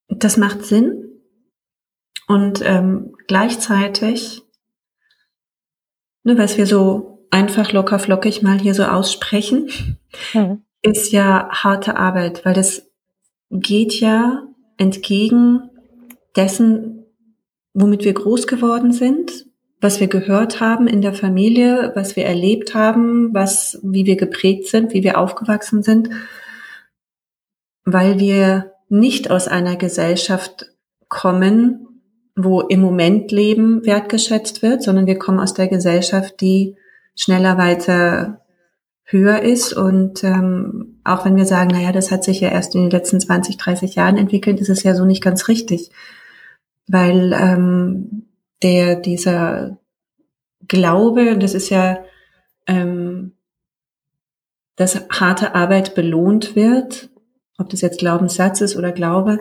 Das 0.10 0.38
macht 0.38 0.63
Sinn. 0.63 1.07
Und 2.27 2.62
ähm, 2.63 3.15
gleichzeitig, 3.27 4.43
ne, 6.24 6.38
was 6.38 6.57
wir 6.57 6.65
so 6.65 7.27
einfach 7.31 7.72
locker 7.72 8.00
flockig 8.00 8.41
mal 8.41 8.60
hier 8.60 8.74
so 8.74 8.84
aussprechen, 8.84 9.98
mhm. 10.34 10.63
ist 10.81 11.12
ja 11.12 11.50
harte 11.51 11.98
Arbeit, 11.98 12.46
weil 12.46 12.53
das 12.53 12.89
geht 13.50 14.00
ja 14.00 14.43
entgegen 14.77 15.69
dessen, 16.36 17.05
womit 17.74 18.03
wir 18.03 18.13
groß 18.13 18.48
geworden 18.48 18.91
sind, 18.91 19.46
was 19.79 20.00
wir 20.00 20.07
gehört 20.07 20.60
haben 20.60 20.88
in 20.88 21.01
der 21.01 21.13
Familie, 21.13 21.91
was 21.96 22.15
wir 22.15 22.25
erlebt 22.25 22.74
haben, 22.74 23.34
was, 23.34 23.79
wie 23.84 24.05
wir 24.05 24.15
geprägt 24.15 24.67
sind, 24.67 24.93
wie 24.93 25.03
wir 25.03 25.17
aufgewachsen 25.19 25.84
sind, 25.84 26.10
weil 27.89 28.20
wir 28.20 28.74
nicht 28.89 29.32
aus 29.32 29.48
einer 29.48 29.77
Gesellschaft 29.77 30.65
kommen, 31.08 32.01
wo 32.36 32.60
im 32.60 32.82
Moment 32.82 33.32
Leben 33.32 33.86
wertgeschätzt 33.86 34.62
wird, 34.62 34.84
sondern 34.84 35.08
wir 35.08 35.17
kommen 35.17 35.39
aus 35.39 35.53
der 35.53 35.70
Gesellschaft, 35.70 36.41
die 36.41 36.75
schneller 37.15 37.58
weiter 37.58 38.41
höher 39.06 39.41
ist. 39.41 39.72
Und 39.72 40.22
ähm, 40.25 41.00
auch 41.06 41.24
wenn 41.24 41.38
wir 41.38 41.46
sagen, 41.46 41.70
naja, 41.70 41.94
das 41.94 42.12
hat 42.12 42.25
sich 42.25 42.41
ja 42.41 42.50
erst 42.50 42.75
in 42.75 42.82
den 42.82 42.91
letzten 42.91 43.22
20, 43.22 43.56
30 43.56 43.96
Jahren 43.96 44.17
entwickelt, 44.17 44.60
ist 44.60 44.70
es 44.70 44.84
ja 44.84 44.94
so 44.94 45.06
nicht 45.06 45.24
ganz 45.24 45.48
richtig. 45.48 45.89
Weil 46.88 47.32
ähm, 47.32 48.25
der, 48.63 48.98
dieser 48.98 49.77
Glaube, 50.67 51.38
das 51.38 51.53
ist 51.53 51.70
ja, 51.70 52.00
ähm, 52.67 53.32
dass 54.75 55.08
harte 55.10 55.56
Arbeit 55.56 55.96
belohnt 55.96 56.58
wird, 56.58 57.10
ob 57.57 57.69
das 57.69 57.81
jetzt 57.81 57.99
Glaubenssatz 57.99 58.61
ist 58.61 58.75
oder 58.75 58.91
Glaube, 58.91 59.39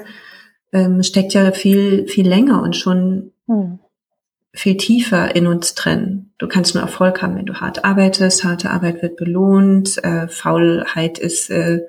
ähm, 0.72 1.02
steckt 1.02 1.34
ja 1.34 1.52
viel, 1.52 2.06
viel 2.08 2.28
länger 2.28 2.62
und 2.62 2.76
schon 2.76 3.32
hm 3.46 3.78
viel 4.56 4.76
tiefer 4.76 5.36
in 5.36 5.46
uns 5.46 5.74
drin. 5.74 6.30
Du 6.38 6.48
kannst 6.48 6.74
nur 6.74 6.82
Erfolg 6.82 7.22
haben, 7.22 7.36
wenn 7.36 7.46
du 7.46 7.54
hart 7.54 7.84
arbeitest. 7.84 8.42
Harte 8.42 8.70
Arbeit 8.70 9.02
wird 9.02 9.16
belohnt. 9.16 10.02
Äh, 10.02 10.28
Faulheit 10.28 11.18
ist 11.18 11.50
äh, 11.50 11.82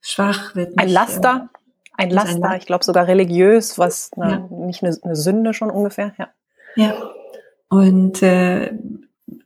schwach. 0.00 0.56
Wird 0.56 0.70
nicht, 0.70 0.80
ein 0.80 0.88
Laster. 0.88 1.48
Äh, 1.96 2.02
ein 2.02 2.10
Laster. 2.10 2.50
Ein 2.50 2.58
ich 2.58 2.66
glaube 2.66 2.84
sogar 2.84 3.06
religiös, 3.06 3.78
was 3.78 4.10
na, 4.16 4.30
ja. 4.30 4.48
nicht 4.50 4.82
eine, 4.82 4.96
eine, 5.02 5.16
Sünde 5.16 5.54
schon 5.54 5.70
ungefähr. 5.70 6.12
Ja. 6.18 6.28
Ja. 6.74 6.94
Und 7.68 8.22
äh, 8.22 8.72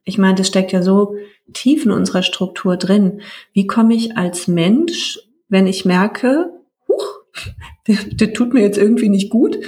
ich 0.04 0.16
meine, 0.16 0.36
das 0.36 0.48
steckt 0.48 0.72
ja 0.72 0.82
so 0.82 1.16
tief 1.52 1.84
in 1.84 1.92
unserer 1.92 2.22
Struktur 2.22 2.78
drin. 2.78 3.20
Wie 3.52 3.66
komme 3.66 3.94
ich 3.94 4.16
als 4.16 4.48
Mensch, 4.48 5.18
wenn 5.48 5.66
ich 5.66 5.84
merke, 5.84 6.52
huch, 6.88 7.20
der, 7.86 7.96
der 8.04 8.32
tut 8.32 8.54
mir 8.54 8.62
jetzt 8.62 8.78
irgendwie 8.78 9.08
nicht 9.08 9.30
gut, 9.30 9.58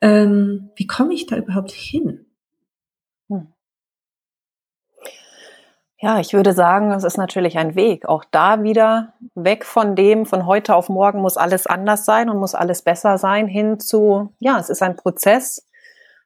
ähm, 0.00 0.70
wie 0.76 0.86
komme 0.86 1.14
ich 1.14 1.26
da 1.26 1.36
überhaupt 1.36 1.70
hin? 1.70 2.26
Hm. 3.28 3.48
Ja, 5.98 6.20
ich 6.20 6.34
würde 6.34 6.52
sagen, 6.52 6.92
es 6.92 7.04
ist 7.04 7.16
natürlich 7.16 7.56
ein 7.56 7.74
Weg. 7.74 8.06
Auch 8.06 8.24
da 8.30 8.62
wieder 8.62 9.14
weg 9.34 9.64
von 9.64 9.96
dem, 9.96 10.26
von 10.26 10.46
heute 10.46 10.74
auf 10.74 10.88
morgen 10.88 11.22
muss 11.22 11.36
alles 11.36 11.66
anders 11.66 12.04
sein 12.04 12.28
und 12.28 12.38
muss 12.38 12.54
alles 12.54 12.82
besser 12.82 13.16
sein, 13.16 13.46
hin 13.46 13.80
zu, 13.80 14.34
ja, 14.38 14.58
es 14.58 14.68
ist 14.68 14.82
ein 14.82 14.96
Prozess. 14.96 15.66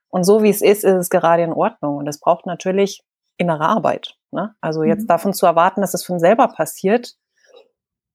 Und 0.08 0.24
so 0.24 0.42
wie 0.42 0.50
es 0.50 0.62
ist, 0.62 0.84
ist 0.84 0.94
es 0.94 1.10
gerade 1.10 1.42
in 1.42 1.52
Ordnung. 1.52 1.98
Und 1.98 2.08
es 2.08 2.18
braucht 2.18 2.46
natürlich 2.46 3.04
innere 3.36 3.66
Arbeit. 3.68 4.16
Ne? 4.32 4.54
Also 4.60 4.82
jetzt 4.82 5.02
mhm. 5.02 5.08
davon 5.08 5.32
zu 5.34 5.46
erwarten, 5.46 5.80
dass 5.80 5.94
es 5.94 6.04
von 6.04 6.18
selber 6.18 6.48
passiert, 6.48 7.14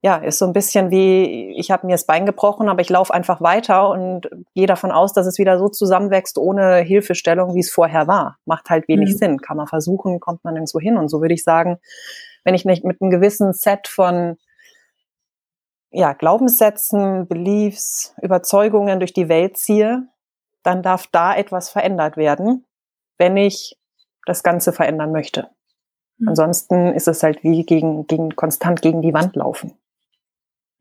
ja, 0.04 0.18
ist 0.18 0.38
so 0.38 0.46
ein 0.46 0.52
bisschen 0.52 0.92
wie, 0.92 1.56
ich 1.58 1.72
habe 1.72 1.88
mir 1.88 1.94
das 1.94 2.06
Bein 2.06 2.26
gebrochen, 2.26 2.68
aber 2.68 2.82
ich 2.82 2.90
laufe 2.90 3.14
einfach 3.14 3.40
weiter 3.40 3.90
und 3.90 4.30
gehe 4.54 4.68
davon 4.68 4.92
aus, 4.92 5.14
dass 5.14 5.26
es 5.26 5.40
wieder 5.40 5.58
so 5.58 5.70
zusammenwächst 5.70 6.38
ohne 6.38 6.80
Hilfestellung, 6.80 7.56
wie 7.56 7.62
es 7.62 7.72
vorher 7.72 8.06
war. 8.06 8.38
Macht 8.46 8.70
halt 8.70 8.90
wenig 8.90 9.14
mhm. 9.14 9.18
Sinn. 9.18 9.38
Kann 9.40 9.56
man 9.56 9.68
versuchen, 9.68 10.20
kommt 10.20 10.44
man 10.44 10.56
nirgendwo 10.56 10.82
hin. 10.82 10.98
Und 10.98 11.08
so 11.08 11.22
würde 11.22 11.34
ich 11.34 11.46
sagen, 11.46 11.80
wenn 12.44 12.54
ich 12.54 12.66
nicht 12.66 12.84
mit 12.84 13.02
einem 13.02 13.12
gewissen 13.12 13.54
Set 13.54 13.88
von 13.88 14.36
ja, 15.90 16.12
Glaubenssätzen, 16.12 17.26
Beliefs, 17.26 18.14
Überzeugungen 18.22 19.00
durch 19.00 19.14
die 19.14 19.30
Welt 19.30 19.58
ziehe, 19.58 20.08
dann 20.64 20.84
darf 20.84 21.08
da 21.08 21.34
etwas 21.34 21.70
verändert 21.70 22.18
werden, 22.18 22.66
wenn 23.18 23.38
ich 23.38 23.80
das 24.26 24.44
Ganze 24.44 24.74
verändern 24.74 25.14
möchte. 25.14 25.48
Mhm. 26.18 26.28
Ansonsten 26.28 26.94
ist 26.94 27.08
es 27.08 27.24
halt 27.24 27.42
wie 27.46 27.66
gegen, 27.66 28.06
gegen, 28.06 28.36
konstant 28.36 28.82
gegen 28.82 29.02
die 29.02 29.14
Wand 29.14 29.38
laufen. 29.38 29.78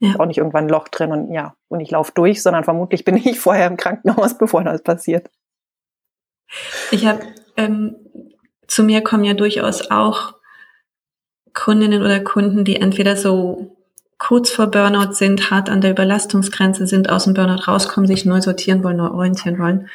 Ja. 0.02 0.18
Auch 0.18 0.26
nicht 0.26 0.38
irgendwann 0.38 0.64
ein 0.64 0.68
Loch 0.68 0.88
drin 0.88 1.12
und 1.12 1.32
ja, 1.32 1.54
und 1.68 1.78
ich 1.78 1.92
laufe 1.92 2.10
durch, 2.12 2.42
sondern 2.42 2.64
vermutlich 2.64 3.04
bin 3.04 3.16
ich 3.24 3.38
vorher 3.38 3.68
im 3.68 3.76
Krankenhaus, 3.76 4.36
bevor 4.38 4.64
das 4.64 4.82
passiert. 4.82 5.30
Ich 6.90 7.06
habe 7.06 7.20
ähm, 7.56 7.96
zu 8.66 8.82
mir 8.82 9.02
kommen 9.02 9.24
ja 9.24 9.34
durchaus 9.34 9.90
auch 9.90 10.34
Kundinnen 11.54 12.02
oder 12.02 12.18
Kunden, 12.20 12.64
die 12.64 12.76
entweder 12.76 13.16
so 13.16 13.76
kurz 14.18 14.50
vor 14.50 14.68
Burnout 14.68 15.12
sind, 15.12 15.50
hart 15.50 15.70
an 15.70 15.80
der 15.80 15.92
Überlastungsgrenze 15.92 16.86
sind, 16.86 17.08
aus 17.08 17.24
dem 17.24 17.34
Burnout 17.34 17.68
rauskommen, 17.68 18.08
sich 18.08 18.24
neu 18.24 18.40
sortieren 18.40 18.82
wollen, 18.82 18.96
neu 18.96 19.10
orientieren 19.10 19.58
wollen. 19.58 19.88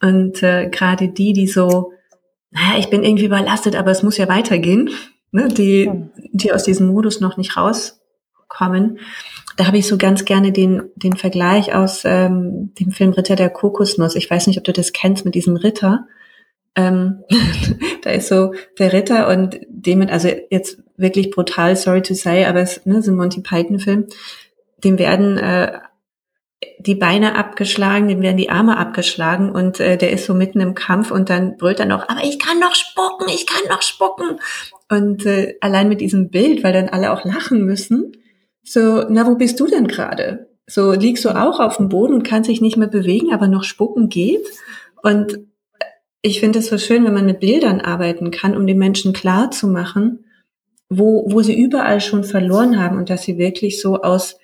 Und 0.00 0.42
äh, 0.42 0.68
gerade 0.68 1.08
die, 1.08 1.32
die 1.32 1.46
so, 1.46 1.92
naja, 2.50 2.78
ich 2.78 2.88
bin 2.88 3.02
irgendwie 3.02 3.26
überlastet, 3.26 3.76
aber 3.76 3.90
es 3.90 4.02
muss 4.02 4.16
ja 4.16 4.28
weitergehen, 4.28 4.90
ne, 5.32 5.48
die, 5.48 5.90
die 6.32 6.52
aus 6.52 6.62
diesem 6.64 6.86
Modus 6.86 7.20
noch 7.20 7.36
nicht 7.36 7.56
rauskommen, 8.60 8.98
da 9.56 9.66
habe 9.66 9.78
ich 9.78 9.86
so 9.86 9.98
ganz 9.98 10.24
gerne 10.24 10.52
den, 10.52 10.82
den 10.96 11.16
Vergleich 11.16 11.74
aus 11.74 12.02
ähm, 12.04 12.72
dem 12.78 12.90
Film 12.90 13.12
Ritter 13.12 13.36
der 13.36 13.50
Kokosnuss. 13.50 14.16
Ich 14.16 14.28
weiß 14.28 14.46
nicht, 14.46 14.58
ob 14.58 14.64
du 14.64 14.72
das 14.72 14.92
kennst 14.92 15.24
mit 15.24 15.34
diesem 15.34 15.56
Ritter. 15.56 16.06
Ähm, 16.74 17.22
da 18.02 18.10
ist 18.10 18.28
so 18.28 18.52
der 18.78 18.92
Ritter 18.92 19.28
und 19.28 19.60
dem, 19.68 20.02
also 20.02 20.28
jetzt 20.50 20.78
wirklich 20.96 21.30
brutal, 21.30 21.76
sorry 21.76 22.02
to 22.02 22.14
say, 22.14 22.46
aber 22.46 22.60
es 22.60 22.84
ne, 22.84 22.98
ist 22.98 23.08
ein 23.08 23.16
Monty 23.16 23.42
Python-Film. 23.42 24.06
Dem 24.82 24.98
werden 24.98 25.38
äh, 25.38 25.78
die 26.80 26.96
Beine 26.96 27.36
abgeschlagen, 27.36 28.08
dem 28.08 28.22
werden 28.22 28.36
die 28.36 28.50
Arme 28.50 28.76
abgeschlagen 28.76 29.50
und 29.50 29.78
äh, 29.80 29.96
der 29.96 30.10
ist 30.10 30.26
so 30.26 30.34
mitten 30.34 30.60
im 30.60 30.74
Kampf 30.74 31.10
und 31.10 31.30
dann 31.30 31.56
brüllt 31.56 31.78
er 31.78 31.86
noch, 31.86 32.08
aber 32.08 32.24
ich 32.24 32.38
kann 32.38 32.58
noch 32.58 32.74
spucken, 32.74 33.28
ich 33.28 33.46
kann 33.46 33.68
noch 33.68 33.82
spucken. 33.82 34.40
Und 34.90 35.24
äh, 35.26 35.56
allein 35.60 35.88
mit 35.88 36.00
diesem 36.00 36.30
Bild, 36.30 36.62
weil 36.64 36.72
dann 36.72 36.88
alle 36.88 37.12
auch 37.12 37.24
lachen 37.24 37.64
müssen, 37.64 38.12
so, 38.64 39.04
na, 39.08 39.26
wo 39.26 39.36
bist 39.36 39.60
du 39.60 39.66
denn 39.66 39.86
gerade? 39.86 40.48
So 40.66 40.92
liegst 40.92 41.24
du 41.24 41.30
auch 41.30 41.60
auf 41.60 41.76
dem 41.76 41.90
Boden 41.90 42.14
und 42.14 42.22
kannst 42.22 42.48
dich 42.48 42.62
nicht 42.62 42.78
mehr 42.78 42.88
bewegen, 42.88 43.32
aber 43.32 43.46
noch 43.46 43.64
spucken 43.64 44.08
geht. 44.08 44.46
Und 45.02 45.38
ich 46.22 46.40
finde 46.40 46.60
es 46.60 46.68
so 46.68 46.78
schön, 46.78 47.04
wenn 47.04 47.12
man 47.12 47.26
mit 47.26 47.40
Bildern 47.40 47.82
arbeiten 47.82 48.30
kann, 48.30 48.56
um 48.56 48.66
den 48.66 48.78
Menschen 48.78 49.12
klar 49.12 49.50
zu 49.50 49.68
machen, 49.68 50.24
wo, 50.88 51.30
wo 51.30 51.42
sie 51.42 51.54
überall 51.54 52.00
schon 52.00 52.24
verloren 52.24 52.80
haben 52.82 52.96
und 52.96 53.10
dass 53.10 53.22
sie 53.22 53.36
wirklich 53.36 53.82
so 53.82 54.00
aus, 54.00 54.38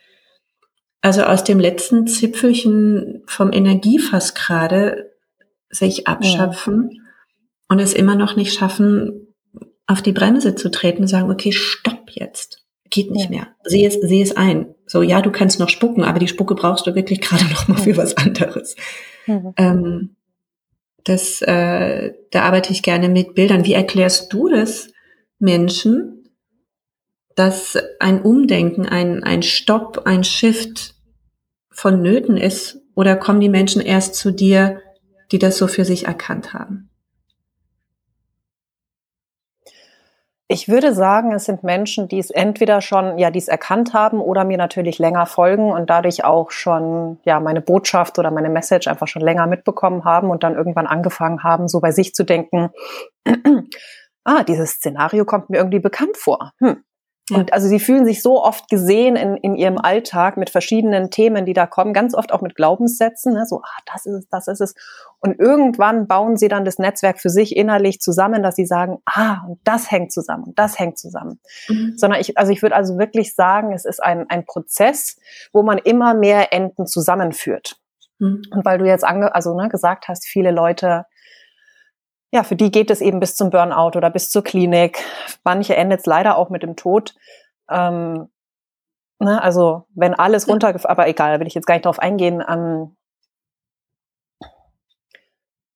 also 1.01 1.23
aus 1.23 1.43
dem 1.43 1.59
letzten 1.59 2.07
Zipfelchen 2.07 3.23
vom 3.27 3.51
Energiefass 3.53 4.35
gerade 4.35 5.13
sich 5.71 6.07
abschöpfen 6.07 6.91
ja. 6.93 7.03
und 7.69 7.79
es 7.79 7.95
immer 7.95 8.17
noch 8.17 8.37
nicht 8.37 8.53
schaffen, 8.53 9.29
auf 9.87 10.03
die 10.03 10.13
Bremse 10.13 10.55
zu 10.55 10.71
treten 10.71 11.03
und 11.03 11.09
sagen, 11.09 11.31
okay, 11.31 11.53
stopp 11.53 12.11
jetzt 12.11 12.60
geht 12.91 13.11
nicht 13.11 13.31
mehr. 13.31 13.49
Sehe 13.65 13.87
es, 13.87 13.95
sehe 13.95 14.23
es 14.23 14.37
ein. 14.37 14.75
So, 14.87 15.03
ja, 15.03 15.23
du 15.23 15.31
kannst 15.31 15.61
noch 15.61 15.69
spucken, 15.69 16.03
aber 16.03 16.19
die 16.19 16.29
Spucke 16.29 16.55
brauchst 16.55 16.87
du 16.87 16.95
wirklich 16.95 17.21
gerade 17.21 17.45
noch 17.53 17.69
mal 17.69 17.79
für 17.79 17.97
was 17.97 18.17
anderes. 18.17 18.77
Mhm. 19.27 19.55
Ähm, 19.57 20.17
das, 21.05 21.41
äh, 21.43 22.13
da 22.31 22.43
arbeite 22.43 22.73
ich 22.73 22.83
gerne 22.83 23.09
mit 23.09 23.35
Bildern. 23.35 23.65
Wie 23.65 23.73
erklärst 23.73 24.33
du 24.33 24.49
das 24.49 24.89
Menschen, 25.39 26.29
dass 27.37 27.79
ein 28.01 28.21
Umdenken, 28.21 28.87
ein, 28.87 29.23
ein 29.25 29.43
Stopp, 29.43 30.03
ein 30.05 30.25
Shift 30.25 30.95
vonnöten 31.71 32.37
ist 32.37 32.79
Oder 32.95 33.17
kommen 33.17 33.41
die 33.41 33.49
Menschen 33.49 33.81
erst 33.81 34.15
zu 34.15 34.33
dir, 34.33 34.81
die 35.33 35.39
das 35.39 35.57
so 35.57 35.69
für 35.69 35.87
sich 35.87 36.07
erkannt 36.07 36.53
haben? 36.53 36.90
Ich 40.53 40.69
würde 40.69 40.93
sagen, 40.95 41.31
es 41.31 41.45
sind 41.45 41.63
Menschen, 41.63 42.09
die 42.09 42.19
es 42.19 42.33
entweder 42.33 42.81
schon, 42.81 43.19
ja, 43.19 43.31
die 43.31 43.39
es 43.39 43.47
erkannt 43.47 43.95
haben 43.95 44.21
oder 44.21 44.43
mir 44.43 44.59
natürlich 44.59 44.99
länger 44.99 45.27
folgen 45.27 45.71
und 45.71 45.89
dadurch 45.89 46.25
auch 46.25 46.51
schon, 46.51 47.21
ja, 47.25 47.39
meine 47.39 47.61
Botschaft 47.61 48.19
oder 48.19 48.33
meine 48.33 48.49
Message 48.51 48.89
einfach 48.89 49.07
schon 49.07 49.23
länger 49.23 49.47
mitbekommen 49.47 50.05
haben 50.05 50.29
und 50.29 50.43
dann 50.43 50.57
irgendwann 50.57 50.89
angefangen 50.89 51.45
haben, 51.45 51.69
so 51.69 51.79
bei 51.79 51.93
sich 51.93 52.17
zu 52.17 52.25
denken, 52.25 52.71
ah, 54.25 54.43
dieses 54.43 54.73
Szenario 54.73 55.25
kommt 55.25 55.51
mir 55.51 55.59
irgendwie 55.59 55.79
bekannt 55.79 56.17
vor. 56.17 56.51
Hm, 56.59 56.83
und 57.31 57.53
also 57.53 57.69
sie 57.69 57.81
fühlen 57.81 58.05
sich 58.05 58.23
so 58.23 58.43
oft 58.43 58.69
gesehen 58.69 59.17
in, 59.17 59.37
in 59.37 59.55
ihrem 59.55 59.79
Alltag 59.79 60.37
mit 60.37 60.51
verschiedenen 60.51 61.11
Themen, 61.11 61.45
die 61.47 61.53
da 61.53 61.67
kommen, 61.67 61.93
ganz 61.93 62.15
oft 62.15 62.33
auch 62.33 62.41
mit 62.41 62.55
Glaubenssätzen, 62.55 63.35
ne? 63.35 63.47
so, 63.47 63.61
ah, 63.63 63.81
das 63.93 64.07
ist 64.07 64.15
es, 64.15 64.29
das 64.29 64.49
ist 64.49 64.61
es. 64.61 64.75
Und 65.21 65.39
irgendwann 65.39 66.07
bauen 66.07 66.37
sie 66.37 66.49
dann 66.49 66.65
das 66.65 66.79
Netzwerk 66.79 67.21
für 67.21 67.29
sich 67.29 67.57
innerlich 67.57 68.01
zusammen, 68.01 68.43
dass 68.43 68.57
sie 68.57 68.67
sagen, 68.67 68.99
ah, 69.05 69.39
und 69.47 69.61
das 69.65 69.91
hängt 69.91 70.13
zusammen, 70.13 70.45
und 70.45 70.59
das 70.59 70.79
hängt 70.79 70.99
zusammen. 70.99 71.41
Mhm. 71.69 71.95
Sondern 71.97 72.21
ich, 72.21 72.39
also 72.39 72.53
ich 72.53 72.63
würde 72.63 72.75
also 72.75 72.99
wirklich 72.99 73.35
sagen, 73.35 73.73
es 73.73 73.85
ist 73.85 74.03
ein, 74.03 74.27
ein 74.29 74.45
Prozess, 74.45 75.19
wo 75.53 75.63
man 75.63 75.79
immer 75.79 76.15
mehr 76.15 76.53
Enden 76.53 76.87
zusammenführt. 76.87 77.77
Mhm. 78.19 78.43
Und 78.51 78.65
weil 78.65 78.79
du 78.79 78.87
jetzt 78.87 79.05
ange, 79.05 79.35
also 79.35 79.55
ne, 79.55 79.69
gesagt 79.69 80.09
hast, 80.09 80.27
viele 80.27 80.51
Leute 80.51 81.05
ja, 82.33 82.45
für 82.45 82.57
die 82.57 82.71
geht 82.71 82.91
es 82.91 83.01
eben 83.01 83.21
bis 83.21 83.35
zum 83.35 83.51
Burnout 83.51 83.97
oder 83.97 84.11
bis 84.11 84.31
zur 84.31 84.45
Klinik. 84.45 85.05
Manche 85.43 85.77
endet 85.77 86.01
es 86.01 86.07
leider 86.07 86.37
auch 86.37 86.49
mit 86.49 86.63
dem 86.63 86.77
Tod. 86.77 87.15
Ähm, 87.69 88.29
ne, 89.19 89.43
also 89.43 89.87
wenn 89.95 90.15
alles 90.15 90.49
runtergefallen, 90.49 90.93
aber 90.93 91.09
egal, 91.09 91.33
da 91.33 91.41
will 91.41 91.49
ich 91.49 91.55
jetzt 91.55 91.67
gar 91.67 91.75
nicht 91.75 91.87
drauf 91.87 91.99
eingehen. 91.99 92.43
Ähm, 92.49 92.97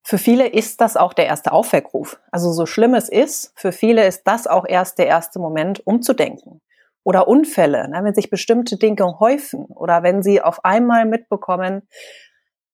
für 0.01 0.17
viele 0.17 0.47
ist 0.47 0.81
das 0.81 0.97
auch 0.97 1.13
der 1.13 1.25
erste 1.25 1.51
Aufweckruf. 1.51 2.19
Also 2.31 2.53
so 2.53 2.65
schlimm 2.65 2.93
es 2.93 3.09
ist, 3.09 3.51
für 3.55 3.71
viele 3.71 4.05
ist 4.05 4.23
das 4.25 4.47
auch 4.47 4.65
erst 4.67 4.97
der 4.97 5.07
erste 5.07 5.39
Moment, 5.39 5.85
umzudenken. 5.85 6.61
Oder 7.03 7.27
Unfälle, 7.27 7.89
ne, 7.89 8.03
wenn 8.03 8.15
sich 8.15 8.29
bestimmte 8.29 8.77
Dinge 8.77 9.19
häufen 9.19 9.65
oder 9.65 10.03
wenn 10.03 10.23
sie 10.23 10.41
auf 10.41 10.63
einmal 10.63 11.05
mitbekommen, 11.05 11.87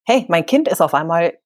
hey, 0.05 0.25
mein 0.29 0.45
Kind 0.45 0.67
ist 0.67 0.81
auf 0.81 0.93
einmal 0.93 1.37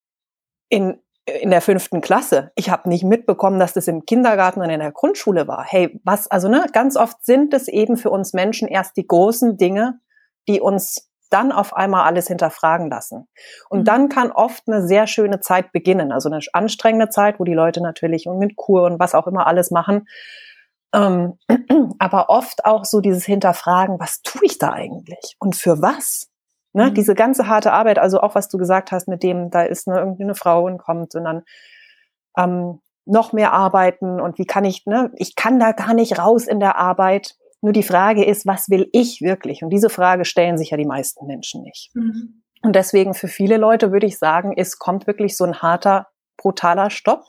in 0.70 1.00
in 1.26 1.50
der 1.50 1.62
fünften 1.62 2.02
Klasse. 2.02 2.52
Ich 2.56 2.70
habe 2.70 2.88
nicht 2.88 3.04
mitbekommen, 3.04 3.60
dass 3.60 3.74
das 3.74 3.88
im 3.88 4.06
Kindergarten 4.06 4.62
und 4.62 4.70
in 4.70 4.80
der 4.80 4.92
Grundschule 4.92 5.48
war. 5.48 5.64
Hey, 5.64 6.00
was, 6.04 6.30
also 6.30 6.48
ne, 6.48 6.68
ganz 6.72 6.96
oft 6.96 7.26
sind 7.26 7.54
es 7.54 7.68
eben 7.68 7.98
für 7.98 8.12
uns 8.12 8.34
Menschen 8.34 8.68
erst 8.68 8.96
die 8.96 9.08
großen 9.08 9.58
Dinge, 9.58 10.00
die 10.48 10.62
uns 10.62 11.10
dann 11.32 11.52
auf 11.52 11.76
einmal 11.76 12.06
alles 12.06 12.28
hinterfragen 12.28 12.90
lassen. 12.90 13.28
Und 13.70 13.80
mhm. 13.80 13.86
dann 13.86 14.10
kann 14.10 14.32
oft 14.32 14.64
eine 14.68 14.86
sehr 14.86 15.08
schöne 15.08 15.40
Zeit 15.40 15.72
beginnen, 15.72 16.12
also 16.12 16.30
eine 16.30 16.40
anstrengende 16.54 17.10
Zeit, 17.10 17.40
wo 17.40 17.44
die 17.44 17.56
Leute 17.56 17.82
natürlich 17.82 18.28
und 18.28 18.38
mit 18.38 18.56
Kur 18.56 18.84
und 18.84 19.00
was 19.00 19.16
auch 19.16 19.26
immer 19.26 19.48
alles 19.48 19.72
machen. 19.72 20.08
Ähm, 20.94 21.40
aber 22.00 22.30
oft 22.30 22.66
auch 22.66 22.86
so 22.86 23.02
dieses 23.02 23.26
Hinterfragen, 23.26 24.00
was 24.00 24.22
tue 24.22 24.46
ich 24.46 24.60
da 24.60 24.72
eigentlich 24.72 25.36
und 25.40 25.56
für 25.56 25.82
was? 25.82 26.30
Ne? 26.76 26.90
Mhm. 26.90 26.94
Diese 26.94 27.16
ganze 27.16 27.48
harte 27.48 27.72
Arbeit, 27.72 28.00
also 28.00 28.20
auch 28.20 28.36
was 28.36 28.50
du 28.50 28.58
gesagt 28.58 28.92
hast 28.92 29.08
mit 29.08 29.24
dem, 29.24 29.50
da 29.50 29.64
ist 29.64 29.88
eine, 29.88 29.98
irgendwie 29.98 30.24
eine 30.24 30.36
Frau 30.36 30.66
und 30.66 30.78
kommt 30.78 31.16
und 31.16 31.24
dann 31.24 31.44
ähm, 32.38 32.82
noch 33.06 33.32
mehr 33.32 33.54
arbeiten 33.54 34.20
und 34.20 34.38
wie 34.38 34.46
kann 34.46 34.66
ich, 34.66 34.86
ne, 34.86 35.10
ich 35.16 35.36
kann 35.36 35.58
da 35.58 35.72
gar 35.72 35.94
nicht 35.94 36.20
raus 36.20 36.48
in 36.48 36.60
der 36.60 36.76
Arbeit. 36.76 37.36
Nur 37.62 37.72
die 37.72 37.82
Frage 37.82 38.26
ist, 38.26 38.46
was 38.46 38.68
will 38.70 38.90
ich 38.92 39.22
wirklich? 39.22 39.64
Und 39.64 39.70
diese 39.70 39.90
Frage 39.90 40.26
stellen 40.26 40.58
sich 40.58 40.72
ja 40.72 40.78
die 40.78 40.86
meisten 40.86 41.26
Menschen 41.28 41.64
nicht. 41.64 41.92
Mhm. 41.94 42.44
Und 42.62 42.76
deswegen 42.76 43.14
für 43.14 43.30
viele 43.30 43.56
Leute 43.56 43.94
würde 43.94 44.08
ich 44.08 44.20
sagen, 44.20 44.54
es 44.58 44.78
kommt 44.78 45.08
wirklich 45.08 45.38
so 45.38 45.46
ein 45.46 45.62
harter, 45.62 46.08
brutaler 46.36 46.90
Stopp. 46.90 47.24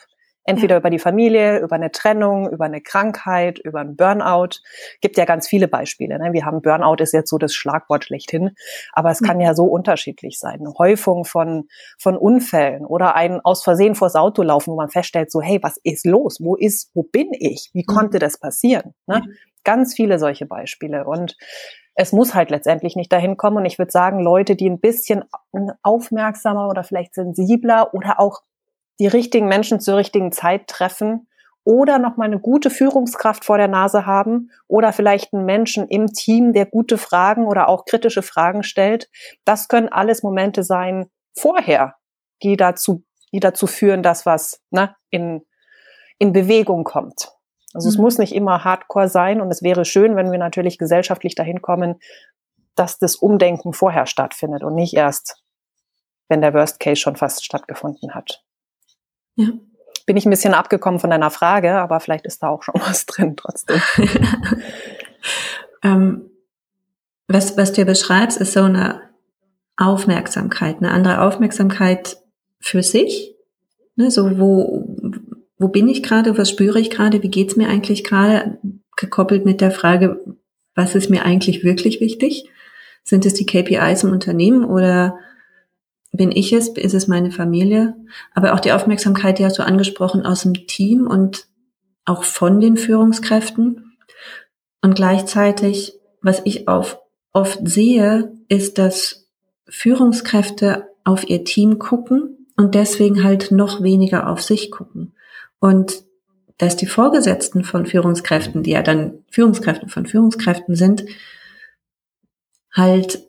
Entweder 0.47 0.77
ja. 0.77 0.79
über 0.79 0.91
die 0.91 0.99
Familie, 0.99 1.59
über 1.59 1.75
eine 1.75 1.91
Trennung, 1.91 2.49
über 2.51 2.65
eine 2.65 2.81
Krankheit, 2.81 3.59
über 3.59 3.81
einen 3.81 3.97
Burnout. 3.97 4.61
Gibt 5.01 5.19
ja 5.19 5.25
ganz 5.25 5.49
viele 5.49 5.69
Beispiele. 5.69 6.19
Ne? 6.19 6.33
Wir 6.33 6.47
haben 6.47 6.63
Burnout 6.63 7.03
ist 7.03 7.13
jetzt 7.13 7.31
so 7.31 7.39
das 7.39 7.53
Schlagwort 7.53 8.05
schlechthin, 8.05 8.53
aber 8.93 9.11
es 9.11 9.21
mhm. 9.21 9.27
kann 9.27 9.41
ja 9.41 9.55
so 9.55 9.65
unterschiedlich 9.65 10.39
sein. 10.39 10.61
Eine 10.61 10.75
Häufung 10.79 11.25
von, 11.25 11.69
von 11.99 12.17
Unfällen 12.17 12.87
oder 12.87 13.17
ein 13.17 13.41
aus 13.43 13.65
Versehen 13.65 13.95
vors 13.95 14.15
Auto 14.15 14.43
laufen, 14.43 14.73
wo 14.73 14.77
man 14.77 14.89
feststellt, 14.89 15.31
so, 15.33 15.41
hey, 15.41 15.59
was 15.63 15.79
ist 15.83 16.07
los? 16.07 16.39
Wo 16.41 16.55
ist, 16.55 16.91
wo 16.95 17.03
bin 17.03 17.29
ich? 17.33 17.71
Wie 17.73 17.85
mhm. 17.87 17.93
konnte 17.93 18.19
das 18.19 18.39
passieren? 18.39 18.95
Ne? 19.07 19.23
Mhm. 19.27 19.33
Ganz 19.65 19.95
viele 19.95 20.21
solche 20.21 20.47
Beispiele. 20.47 21.07
Und 21.07 21.37
es 21.97 22.13
muss 22.13 22.35
halt 22.35 22.51
letztendlich 22.51 22.95
nicht 22.95 23.13
dahin 23.13 23.37
kommen. 23.37 23.57
Und 23.57 23.65
ich 23.65 23.79
würde 23.79 23.91
sagen, 23.91 24.21
Leute, 24.21 24.55
die 24.55 24.69
ein 24.71 24.81
bisschen 24.81 25.25
aufmerksamer 25.83 26.69
oder 26.69 26.85
vielleicht 26.85 27.15
sensibler 27.15 27.93
oder 27.95 28.21
auch 28.21 28.43
die 28.99 29.07
richtigen 29.07 29.49
Menschen 29.49 29.81
zur 29.81 29.97
richtigen 29.97 30.33
Zeit 30.33 30.67
treffen 30.69 31.29
oder 31.67 31.99
nochmal 31.99 32.29
eine 32.29 32.39
gute 32.39 32.71
Führungskraft 32.71 33.45
vor 33.45 33.59
der 33.59 33.67
Nase 33.67 34.07
haben 34.07 34.51
oder 34.69 34.93
vielleicht 34.93 35.35
einen 35.35 35.45
Menschen 35.45 35.89
im 35.89 36.07
Team, 36.07 36.53
der 36.53 36.65
gute 36.65 36.97
Fragen 36.97 37.47
oder 37.47 37.69
auch 37.69 37.85
kritische 37.87 38.23
Fragen 38.23 38.63
stellt. 38.63 39.11
Das 39.45 39.67
können 39.67 39.89
alles 39.89 40.23
Momente 40.23 40.63
sein 40.63 41.11
vorher, 41.37 41.97
die 42.45 42.57
dazu, 42.57 43.03
die 43.33 43.41
dazu 43.41 43.67
führen, 43.67 44.05
dass 44.05 44.27
was 44.27 44.63
ne, 44.71 44.95
in, 45.11 45.45
in 46.19 46.33
Bewegung 46.33 46.85
kommt. 46.85 47.33
Also 47.75 47.89
mhm. 47.89 47.95
es 47.95 47.99
muss 47.99 48.19
nicht 48.19 48.35
immer 48.35 48.63
Hardcore 48.63 49.09
sein 49.09 49.41
und 49.41 49.51
es 49.51 49.61
wäre 49.61 49.85
schön, 49.85 50.15
wenn 50.15 50.31
wir 50.31 50.39
natürlich 50.39 50.79
gesellschaftlich 50.79 51.35
dahin 51.35 51.63
kommen, 51.63 51.97
dass 52.77 52.99
das 52.99 53.17
Umdenken 53.17 53.73
vorher 53.73 54.07
stattfindet 54.07 54.63
und 54.63 54.75
nicht 54.77 54.95
erst, 54.95 55.43
wenn 56.29 56.43
der 56.43 56.55
Worst 56.55 56.79
Case 56.79 57.01
schon 57.01 57.17
fast 57.17 57.45
stattgefunden 57.45 58.15
hat. 58.15 58.46
Ja. 59.37 59.49
Bin 60.07 60.17
ich 60.17 60.27
ein 60.27 60.31
bisschen 60.31 60.55
abgekommen 60.55 61.01
von 61.01 61.11
deiner 61.11 61.31
Frage, 61.31 61.73
aber 61.79 62.01
vielleicht 62.01 62.27
ist 62.27 62.43
da 62.43 62.49
auch 62.49 62.63
schon 62.63 62.75
was 62.81 63.07
drin 63.07 63.37
trotzdem. 63.37 63.81
ähm, 65.83 66.31
was, 67.29 67.57
was 67.57 67.73
du 67.73 67.85
beschreibst, 67.85 68.39
ist 68.41 68.53
so 68.53 68.63
eine 68.63 69.03
Aufmerksamkeit, 69.77 70.77
eine 70.79 70.91
andere 70.91 71.23
Aufmerksamkeit 71.23 72.19
für 72.61 72.83
sich. 72.83 73.35
Ne, 73.97 74.11
so 74.11 74.39
wo, 74.39 74.87
wo 75.59 75.69
bin 75.69 75.89
ich 75.89 76.03
gerade, 76.03 76.37
was 76.37 76.51
spüre 76.51 76.79
ich 76.79 76.91
gerade, 76.91 77.23
wie 77.23 77.31
geht's 77.31 77.57
mir 77.57 77.69
eigentlich 77.69 78.05
gerade, 78.05 78.59
gekoppelt 78.97 79.45
mit 79.45 79.61
der 79.61 79.71
Frage, 79.71 80.21
was 80.75 80.95
ist 80.95 81.11
mir 81.11 81.25
eigentlich 81.25 81.65
wirklich 81.65 82.01
wichtig? 82.01 82.49
Sind 83.05 83.25
es 83.25 83.35
die 83.35 83.47
KPIs 83.47 84.05
im 84.05 84.13
Unternehmen 84.13 84.65
oder 84.65 85.19
bin 86.17 86.33
ich 86.33 86.53
es, 86.53 86.69
ist 86.69 86.95
es 86.95 87.09
meine 87.09 87.31
Familie, 87.31 87.95
aber 88.35 88.55
auch 88.55 88.61
die 88.61 88.73
Aufmerksamkeit, 88.73 89.39
die 89.39 89.45
hast 89.45 89.59
du 89.59 89.65
angesprochen, 89.65 90.25
aus 90.25 90.43
dem 90.43 90.67
Team 90.67 91.07
und 91.07 91.47
auch 92.05 92.25
von 92.25 92.61
den 92.61 92.77
Führungskräften. 92.77 93.97
Und 94.83 94.95
gleichzeitig, 94.95 95.95
was 96.23 96.43
ich 96.45 96.69
auf, 96.69 96.99
oft 97.33 97.61
sehe, 97.69 98.33
ist, 98.49 98.79
dass 98.79 99.29
Führungskräfte 99.69 100.89
auf 101.05 101.29
ihr 101.29 101.45
Team 101.45 101.79
gucken 101.79 102.47
und 102.57 102.75
deswegen 102.75 103.23
halt 103.23 103.51
noch 103.51 103.83
weniger 103.83 104.31
auf 104.31 104.43
sich 104.43 104.71
gucken. 104.71 105.15
Und 105.59 106.05
dass 106.59 106.77
die 106.77 106.87
Vorgesetzten 106.87 107.65
von 107.65 107.85
Führungskräften, 107.87 108.63
die 108.63 108.71
ja 108.71 108.83
dann 108.83 109.25
Führungskräfte 109.31 109.89
von 109.89 110.07
Führungskräften 110.07 110.75
sind, 110.75 111.05
halt 112.73 113.27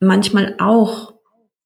manchmal 0.00 0.56
auch 0.58 1.17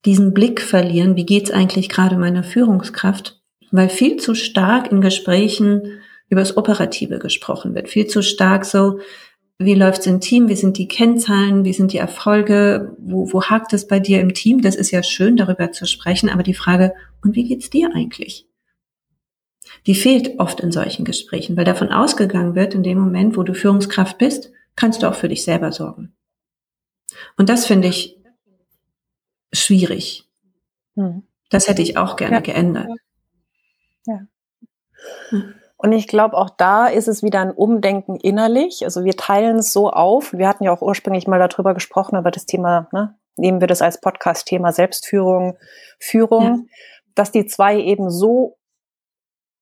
diesen 0.04 0.34
Blick 0.34 0.60
verlieren, 0.60 1.16
wie 1.16 1.26
geht's 1.26 1.50
eigentlich 1.50 1.88
gerade 1.88 2.16
meiner 2.16 2.42
Führungskraft, 2.42 3.40
weil 3.70 3.88
viel 3.88 4.16
zu 4.16 4.34
stark 4.34 4.90
in 4.90 5.00
Gesprächen 5.00 6.00
über 6.28 6.40
das 6.40 6.56
Operative 6.56 7.18
gesprochen 7.18 7.74
wird, 7.74 7.88
viel 7.88 8.06
zu 8.06 8.22
stark 8.22 8.64
so, 8.64 8.98
wie 9.58 9.74
läuft's 9.74 10.06
im 10.06 10.20
Team, 10.20 10.48
wie 10.48 10.56
sind 10.56 10.76
die 10.78 10.88
Kennzahlen, 10.88 11.64
wie 11.64 11.72
sind 11.72 11.92
die 11.92 11.98
Erfolge, 11.98 12.96
wo, 12.98 13.32
wo 13.32 13.42
hakt 13.42 13.72
es 13.72 13.86
bei 13.86 14.00
dir 14.00 14.20
im 14.20 14.34
Team? 14.34 14.60
Das 14.60 14.74
ist 14.74 14.90
ja 14.90 15.02
schön, 15.02 15.36
darüber 15.36 15.70
zu 15.72 15.86
sprechen, 15.86 16.28
aber 16.28 16.42
die 16.42 16.54
Frage, 16.54 16.94
und 17.22 17.36
wie 17.36 17.44
geht's 17.44 17.70
dir 17.70 17.90
eigentlich? 17.94 18.48
Die 19.86 19.94
fehlt 19.94 20.38
oft 20.38 20.60
in 20.60 20.72
solchen 20.72 21.04
Gesprächen, 21.04 21.56
weil 21.56 21.64
davon 21.64 21.88
ausgegangen 21.88 22.54
wird, 22.54 22.74
in 22.74 22.82
dem 22.82 22.98
Moment, 22.98 23.36
wo 23.36 23.42
du 23.42 23.54
Führungskraft 23.54 24.18
bist, 24.18 24.50
kannst 24.76 25.02
du 25.02 25.08
auch 25.08 25.14
für 25.14 25.28
dich 25.28 25.44
selber 25.44 25.72
sorgen. 25.72 26.14
Und 27.36 27.48
das 27.48 27.66
finde 27.66 27.88
ich 27.88 28.16
schwierig. 29.52 30.28
Hm. 30.96 31.22
Das 31.50 31.68
hätte 31.68 31.82
ich 31.82 31.96
auch 31.96 32.16
gerne 32.16 32.36
ja. 32.36 32.40
geändert. 32.40 32.88
Ja. 34.06 34.20
Und 35.76 35.92
ich 35.92 36.06
glaube, 36.06 36.36
auch 36.36 36.50
da 36.50 36.86
ist 36.86 37.08
es 37.08 37.22
wieder 37.22 37.40
ein 37.40 37.50
Umdenken 37.50 38.16
innerlich. 38.16 38.84
Also 38.84 39.04
wir 39.04 39.16
teilen 39.16 39.58
es 39.58 39.72
so 39.72 39.90
auf. 39.90 40.32
Wir 40.32 40.48
hatten 40.48 40.64
ja 40.64 40.72
auch 40.72 40.80
ursprünglich 40.80 41.26
mal 41.26 41.40
darüber 41.40 41.74
gesprochen, 41.74 42.16
aber 42.16 42.30
das 42.30 42.46
Thema, 42.46 42.88
ne, 42.92 43.16
nehmen 43.36 43.60
wir 43.60 43.66
das 43.66 43.82
als 43.82 44.00
Podcast-Thema 44.00 44.72
Selbstführung, 44.72 45.58
Führung, 45.98 46.44
ja. 46.44 46.58
dass 47.14 47.32
die 47.32 47.46
zwei 47.46 47.78
eben 47.78 48.10
so 48.10 48.56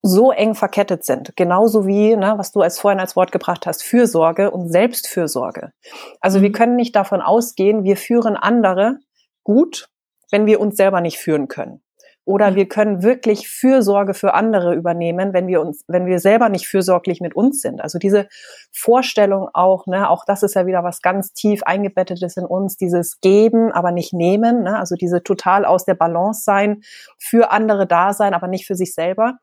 so 0.03 0.33
eng 0.33 0.55
verkettet 0.55 1.05
sind. 1.05 1.37
Genauso 1.37 1.87
wie, 1.87 2.17
ne, 2.17 2.35
was 2.37 2.53
du 2.53 2.63
als 2.63 2.79
vorhin 2.79 3.01
als 3.01 3.17
Wort 3.17 3.33
gebracht 3.33 3.67
hast, 3.67 3.83
Fürsorge 3.83 4.51
und 4.51 4.71
Selbstfürsorge. 4.71 5.73
Also 6.21 6.39
mhm. 6.39 6.43
wir 6.43 6.53
können 6.53 6.77
nicht 6.77 6.97
davon 6.97 7.21
ausgehen, 7.21 7.85
wir 7.85 7.97
führen 7.97 8.37
andere, 8.37 8.99
gut, 9.45 9.89
wenn 10.31 10.47
wir 10.47 10.61
uns 10.61 10.77
selber 10.77 11.01
nicht 11.01 11.19
führen 11.19 11.49
können. 11.49 11.83
Oder 12.27 12.55
wir 12.55 12.69
können 12.69 13.03
wirklich 13.03 13.49
Fürsorge 13.49 14.15
für 14.15 14.35
andere 14.35 14.75
übernehmen, 14.75 15.33
wenn 15.33 15.49
wir 15.49 15.61
uns, 15.61 15.85
wenn 15.89 16.07
wir 16.07 16.21
selber 16.21 16.49
nicht 16.49 16.69
fürsorglich 16.69 17.21
mit 17.21 17.35
uns 17.35 17.61
sind. 17.61 17.81
Also 17.81 17.99
diese 17.99 18.29
Vorstellung 18.71 19.49
auch, 19.53 19.87
ne, 19.87 20.09
auch 20.09 20.25
das 20.25 20.43
ist 20.43 20.55
ja 20.55 20.67
wieder 20.67 20.85
was 20.85 21.03
ganz 21.03 21.33
tief 21.33 21.63
eingebettetes 21.65 22.37
in 22.37 22.45
uns, 22.45 22.77
dieses 22.77 23.21
Geben, 23.21 23.73
aber 23.73 23.91
nicht 23.91 24.13
nehmen, 24.13 24.63
ne, 24.63 24.79
also 24.79 24.95
diese 24.95 25.23
total 25.23 25.65
aus 25.65 25.87
der 25.87 25.95
Balance 25.95 26.43
sein, 26.45 26.83
für 27.19 27.51
andere 27.51 27.87
da 27.87 28.13
sein, 28.13 28.35
aber 28.35 28.47
nicht 28.47 28.67
für 28.67 28.77
sich 28.77 28.95
selber, 28.95 29.39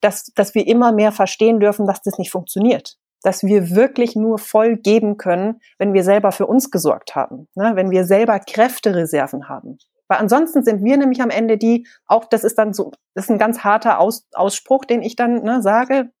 dass, 0.00 0.24
dass 0.34 0.54
wir 0.54 0.66
immer 0.66 0.92
mehr 0.92 1.12
verstehen 1.12 1.60
dürfen, 1.60 1.86
dass 1.86 2.02
das 2.02 2.18
nicht 2.18 2.32
funktioniert 2.32 2.98
dass 3.26 3.42
wir 3.42 3.70
wirklich 3.74 4.14
nur 4.14 4.38
voll 4.38 4.76
geben 4.76 5.16
können, 5.16 5.60
wenn 5.78 5.92
wir 5.92 6.04
selber 6.04 6.30
für 6.30 6.46
uns 6.46 6.70
gesorgt 6.70 7.16
haben, 7.16 7.48
ne? 7.56 7.72
wenn 7.74 7.90
wir 7.90 8.04
selber 8.04 8.38
Kräftereserven 8.38 9.48
haben. 9.48 9.78
Weil 10.06 10.18
ansonsten 10.18 10.62
sind 10.62 10.84
wir 10.84 10.96
nämlich 10.96 11.20
am 11.20 11.30
Ende 11.30 11.58
die, 11.58 11.88
auch 12.06 12.26
das 12.26 12.44
ist 12.44 12.56
dann 12.56 12.72
so, 12.72 12.92
das 13.14 13.24
ist 13.24 13.30
ein 13.30 13.38
ganz 13.38 13.64
harter 13.64 13.98
Aus, 13.98 14.28
Ausspruch, 14.32 14.84
den 14.84 15.02
ich 15.02 15.16
dann 15.16 15.42
ne, 15.42 15.60
sage. 15.60 16.12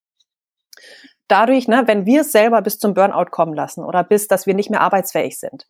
Dadurch, 1.28 1.68
ne, 1.68 1.84
wenn 1.86 2.06
wir 2.06 2.22
es 2.22 2.32
selber 2.32 2.60
bis 2.60 2.80
zum 2.80 2.94
Burnout 2.94 3.30
kommen 3.30 3.54
lassen 3.54 3.84
oder 3.84 4.02
bis, 4.02 4.26
dass 4.26 4.48
wir 4.48 4.54
nicht 4.54 4.70
mehr 4.70 4.80
arbeitsfähig 4.80 5.38
sind, 5.38 5.68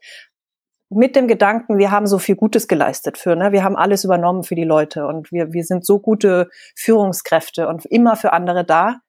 mit 0.88 1.16
dem 1.16 1.29
Gedanken, 1.29 1.77
wir 1.77 1.90
haben 1.90 2.07
so 2.07 2.18
viel 2.18 2.37
Gutes 2.37 2.66
geleistet 2.66 3.18
für, 3.18 3.37
ne, 3.37 3.53
wir 3.53 3.62
haben 3.62 3.77
alles 3.77 4.05
übernommen 4.05 4.42
für 4.42 4.55
die 4.55 4.64
Leute 4.64 5.07
und 5.07 5.31
wir, 5.33 5.53
wir 5.53 5.64
sind 5.64 5.85
so 5.85 5.99
gute 5.99 6.49
Führungskräfte 6.75 7.68
und 7.68 7.85
immer 7.85 8.16
für 8.16 8.33
andere 8.33 8.64
da. 8.64 9.01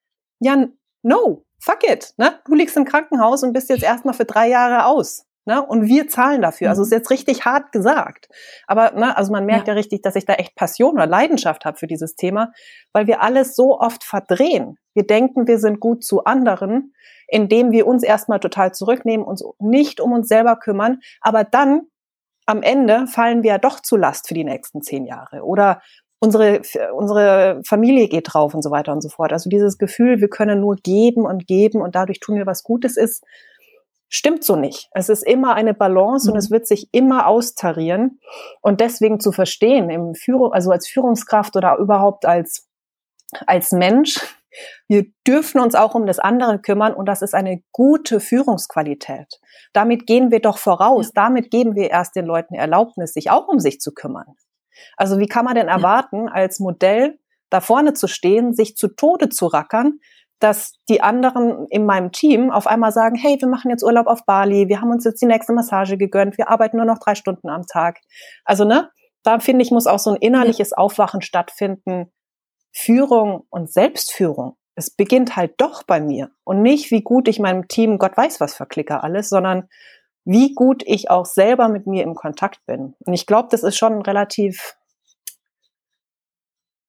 Ja, 0.42 0.68
no, 1.04 1.47
fuck 1.60 1.84
it, 1.84 2.14
ne? 2.18 2.40
Du 2.46 2.56
liegst 2.56 2.78
im 2.78 2.86
Krankenhaus 2.86 3.44
und 3.44 3.54
bist 3.54 3.70
jetzt 3.70 3.84
erstmal 3.84 4.14
für 4.14 4.26
drei 4.26 4.48
Jahre 4.48 4.86
aus. 4.86 5.28
Ne? 5.48 5.66
Und 5.66 5.88
wir 5.88 6.10
zahlen 6.10 6.42
dafür. 6.42 6.70
Also 6.70 6.82
ist 6.82 6.90
mhm. 6.90 6.98
jetzt 6.98 7.10
richtig 7.10 7.46
hart 7.46 7.72
gesagt. 7.72 8.28
Aber 8.68 8.92
ne, 8.92 9.16
also 9.16 9.32
man 9.32 9.46
merkt 9.46 9.70
ja. 9.70 9.74
ja 9.74 9.78
richtig, 9.78 10.02
dass 10.02 10.18
ich 10.18 10.26
da 10.26 10.34
echt 10.34 10.56
Passion 10.56 10.96
oder 10.96 11.08
Leidenschaft 11.08 11.64
habe 11.64 11.78
für 11.78 11.88
dieses 11.88 12.16
Thema, 12.16 12.52
weil 12.92 13.08
wir 13.08 13.22
alles 13.22 13.56
so 13.56 13.80
oft 13.80 14.04
verdrehen. 14.04 14.78
Wir 14.94 15.08
denken, 15.08 15.48
wir 15.48 15.58
sind 15.58 15.80
gut 15.80 16.04
zu 16.04 16.26
anderen, 16.26 16.94
indem 17.30 17.72
wir 17.72 17.88
uns 17.88 18.04
erstmal 18.04 18.42
total 18.42 18.74
zurücknehmen, 18.74 19.26
uns 19.26 19.42
nicht 19.60 20.02
um 20.02 20.12
uns 20.12 20.28
selber 20.28 20.58
kümmern, 20.58 21.00
aber 21.22 21.46
dann 21.46 21.84
am 22.46 22.62
Ende 22.62 23.08
fallen 23.08 23.42
wir 23.42 23.52
ja 23.52 23.58
doch 23.58 23.80
zu 23.80 23.96
Last 23.96 24.28
für 24.28 24.34
die 24.34 24.44
nächsten 24.44 24.82
zehn 24.82 25.06
Jahre. 25.06 25.44
Oder 25.44 25.82
unsere, 26.20 26.62
unsere 26.94 27.62
Familie 27.66 28.08
geht 28.08 28.34
drauf 28.34 28.54
und 28.54 28.64
so 28.64 28.72
weiter 28.72 28.92
und 28.92 29.02
so 29.02 29.10
fort. 29.10 29.32
Also 29.32 29.50
dieses 29.50 29.78
Gefühl, 29.78 30.20
wir 30.20 30.30
können 30.30 30.62
nur 30.62 30.76
geben 30.76 31.26
und 31.26 31.48
geben 31.48 31.82
und 31.82 31.96
dadurch 31.96 32.20
tun 32.20 32.36
wir 32.36 32.46
was 32.46 32.64
Gutes 32.64 32.98
ist, 32.98 33.24
stimmt 34.10 34.44
so 34.44 34.56
nicht. 34.56 34.90
Es 34.94 35.10
ist 35.10 35.24
immer 35.24 35.54
eine 35.56 35.74
Balance 35.74 36.28
mhm. 36.28 36.34
und 36.34 36.40
es 36.40 36.50
wird 36.50 36.68
sich 36.68 36.90
immer 36.92 37.28
austarieren. 37.28 38.20
Und 38.62 38.82
deswegen 38.82 39.20
zu 39.20 39.32
verstehen, 39.32 39.90
im 39.90 40.16
Führung, 40.16 40.54
also 40.54 40.72
als 40.72 40.88
Führungskraft 40.88 41.56
oder 41.56 41.78
überhaupt 41.78 42.26
als, 42.26 42.68
als 43.46 43.72
Mensch, 43.72 44.20
wir 44.88 45.06
dürfen 45.28 45.62
uns 45.62 45.76
auch 45.76 45.94
um 45.94 46.08
das 46.08 46.18
andere 46.18 46.60
kümmern 46.60 46.94
und 46.96 47.06
das 47.06 47.22
ist 47.22 47.36
eine 47.36 47.62
gute 47.72 48.20
Führungsqualität. 48.20 49.40
Damit 49.72 50.08
gehen 50.08 50.32
wir 50.32 50.40
doch 50.40 50.58
voraus. 50.58 51.12
Damit 51.14 51.52
geben 51.52 51.76
wir 51.76 51.92
erst 51.92 52.16
den 52.16 52.26
Leuten 52.26 52.56
Erlaubnis, 52.56 53.14
sich 53.14 53.30
auch 53.30 53.48
um 53.48 53.60
sich 53.60 53.80
zu 53.80 53.94
kümmern. 53.94 54.36
Also 54.96 55.20
wie 55.20 55.28
kann 55.28 55.46
man 55.46 55.56
denn 55.56 55.68
erwarten, 55.68 56.30
als 56.30 56.60
Modell 56.60 57.20
da 57.50 57.62
vorne 57.62 57.94
zu 57.94 58.08
stehen, 58.08 58.54
sich 58.54 58.76
zu 58.76 58.90
Tode 58.90 59.30
zu 59.30 59.48
rackern, 59.48 60.00
dass 60.40 60.74
die 60.90 61.02
anderen 61.02 61.68
in 61.70 61.86
meinem 61.86 62.12
Team 62.12 62.52
auf 62.52 62.68
einmal 62.68 62.92
sagen, 62.92 63.16
hey, 63.16 63.38
wir 63.40 63.48
machen 63.48 63.72
jetzt 63.72 63.84
Urlaub 63.84 64.08
auf 64.08 64.26
Bali, 64.26 64.68
wir 64.68 64.82
haben 64.82 64.92
uns 64.92 65.04
jetzt 65.04 65.22
die 65.22 65.26
nächste 65.26 65.54
Massage 65.54 65.98
gegönnt, 65.98 66.38
wir 66.38 66.50
arbeiten 66.50 66.78
nur 66.78 66.86
noch 66.86 67.00
drei 67.00 67.16
Stunden 67.16 67.50
am 67.50 67.64
Tag. 67.66 68.00
Also, 68.46 68.64
ne, 68.64 68.90
da 69.24 69.40
finde 69.40 69.64
ich, 69.64 69.72
muss 69.72 69.88
auch 69.88 70.00
so 70.00 70.12
ein 70.12 70.18
innerliches 70.18 70.74
Aufwachen 70.74 71.22
stattfinden. 71.22 72.12
Führung 72.72 73.46
und 73.50 73.72
Selbstführung. 73.72 74.56
Es 74.76 74.92
beginnt 74.92 75.36
halt 75.36 75.56
doch 75.58 75.82
bei 75.82 76.00
mir 76.00 76.30
und 76.44 76.62
nicht, 76.62 76.92
wie 76.92 77.02
gut 77.02 77.28
ich 77.28 77.40
meinem 77.40 77.68
Team, 77.68 77.98
Gott 77.98 78.16
weiß 78.16 78.40
was 78.40 78.54
verklicke 78.54 79.02
alles, 79.02 79.30
sondern 79.30 79.68
wie 80.28 80.54
gut 80.54 80.84
ich 80.86 81.10
auch 81.10 81.26
selber 81.26 81.70
mit 81.70 81.88
mir 81.88 82.04
im 82.04 82.14
Kontakt 82.14 82.66
bin. 82.66 82.96
Und 83.00 83.14
ich 83.14 83.26
glaube, 83.26 83.48
das 83.50 83.64
ist 83.64 83.78
schon 83.78 84.02
relativ 84.02 84.76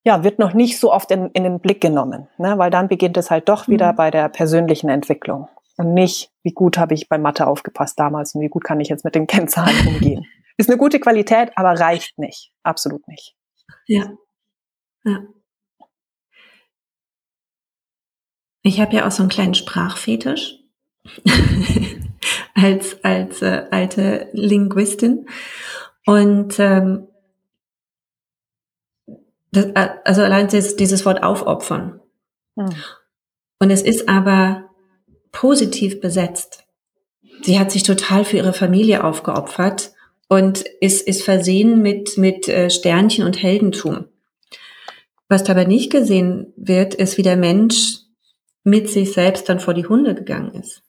ja, 0.05 0.24
wird 0.24 0.38
noch 0.38 0.55
nicht 0.55 0.79
so 0.79 0.92
oft 0.92 1.11
in, 1.11 1.31
in 1.33 1.44
den 1.44 1.61
Blick 1.61 1.83
genommen, 1.83 2.29
ne? 2.38 2.57
weil 2.57 2.70
dann 2.70 2.88
beginnt 2.88 3.18
es 3.18 3.31
halt 3.31 3.48
doch 3.48 3.68
wieder 3.68 3.92
mhm. 3.92 3.96
bei 3.96 4.11
der 4.11 4.29
persönlichen 4.31 4.88
Entwicklung 4.88 5.48
und 5.77 5.92
nicht, 5.92 6.33
wie 6.42 6.53
gut 6.53 6.79
habe 6.79 6.94
ich 6.94 7.09
bei 7.09 7.18
Mathe 7.18 7.46
aufgepasst 7.46 7.98
damals 7.98 8.35
und 8.35 8.40
wie 8.40 8.48
gut 8.48 8.64
kann 8.64 8.81
ich 8.81 8.88
jetzt 8.88 9.05
mit 9.05 9.14
den 9.14 9.27
Kennzahlen 9.27 9.87
umgehen. 9.87 10.24
Ist 10.57 10.70
eine 10.70 10.79
gute 10.79 10.98
Qualität, 10.98 11.53
aber 11.57 11.79
reicht 11.79 12.18
nicht, 12.18 12.53
absolut 12.62 13.07
nicht. 13.07 13.37
Ja, 13.87 14.11
ja. 15.05 15.20
Ich 18.62 18.81
habe 18.81 18.96
ja 18.96 19.07
auch 19.07 19.11
so 19.11 19.22
einen 19.22 19.31
kleinen 19.31 19.55
Sprachfetisch 19.55 20.59
als 22.61 23.03
als 23.03 23.42
äh, 23.42 23.66
alte 23.71 24.29
Linguistin 24.33 25.27
und 26.07 26.59
ähm, 26.59 27.09
das, 29.53 29.66
äh, 29.66 29.88
also 30.05 30.23
allein 30.23 30.49
dieses, 30.49 30.77
dieses 30.77 31.05
Wort 31.05 31.23
aufopfern. 31.23 32.01
Hm. 32.57 32.71
Und 33.61 33.71
es 33.71 33.83
ist 33.83 34.09
aber 34.09 34.71
positiv 35.33 36.01
besetzt. 36.01 36.64
Sie 37.42 37.59
hat 37.59 37.71
sich 37.71 37.83
total 37.83 38.25
für 38.25 38.37
ihre 38.37 38.53
Familie 38.53 39.05
aufgeopfert 39.05 39.92
und 40.29 40.64
ist, 40.81 41.07
ist 41.07 41.23
versehen 41.23 41.83
mit, 41.83 42.18
mit 42.18 42.49
äh, 42.49 42.71
Sternchen 42.71 43.25
und 43.25 43.42
Heldentum. 43.42 44.07
Was 45.29 45.44
dabei 45.44 45.64
nicht 45.64 45.90
gesehen 45.90 46.53
wird, 46.57 46.94
ist, 46.94 47.18
wie 47.18 47.23
der 47.23 47.37
Mensch 47.37 47.99
mit 48.64 48.88
sich 48.88 49.12
selbst 49.12 49.49
dann 49.49 49.61
vor 49.61 49.75
die 49.75 49.87
Hunde 49.87 50.14
gegangen 50.14 50.55
ist. 50.55 50.83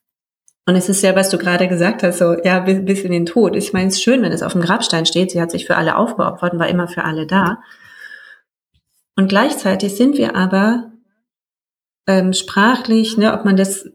Und 0.70 0.76
es 0.76 0.88
ist 0.88 1.02
ja, 1.02 1.16
was 1.16 1.32
du 1.32 1.40
gerade 1.40 1.68
gesagt 1.68 2.04
hast, 2.04 2.20
so, 2.20 2.36
ja, 2.44 2.60
bis, 2.60 2.86
bis 2.86 3.02
in 3.02 3.12
den 3.12 3.26
Tod. 3.26 3.56
Ich 3.56 3.74
meine, 3.74 3.88
es 3.88 3.96
ist 3.96 4.04
schön, 4.04 4.22
wenn 4.22 4.32
es 4.32 4.44
auf 4.44 4.52
dem 4.54 4.62
Grabstein 4.62 5.08
steht, 5.08 5.32
sie 5.32 5.42
hat 5.42 5.50
sich 5.50 5.66
für 5.66 5.78
alle 5.78 5.98
aufgeopfert 5.98 6.54
und 6.54 6.60
war 6.60 6.68
immer 6.68 6.88
für 6.88 7.06
alle 7.06 7.26
da. 7.26 7.58
Und 9.16 9.30
gleichzeitig 9.30 9.96
sind 9.96 10.16
wir 10.20 10.36
aber 10.36 10.92
ähm, 12.06 12.34
sprachlich, 12.34 13.18
ne, 13.18 13.34
ob 13.34 13.46
man 13.46 13.58
das 13.58 13.90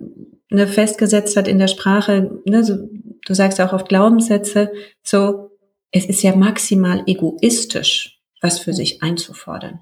ne, 0.50 0.66
festgesetzt 0.66 1.36
hat 1.36 1.46
in 1.46 1.60
der 1.60 1.68
Sprache, 1.68 2.40
ne, 2.44 2.64
so, 2.64 2.88
du 3.24 3.34
sagst 3.34 3.60
auch 3.60 3.72
oft 3.72 3.88
Glaubenssätze, 3.88 4.72
so, 5.04 5.52
es 5.92 6.06
ist 6.06 6.24
ja 6.24 6.34
maximal 6.34 7.04
egoistisch, 7.06 8.18
was 8.40 8.58
für 8.58 8.72
sich 8.72 9.00
einzufordern. 9.00 9.78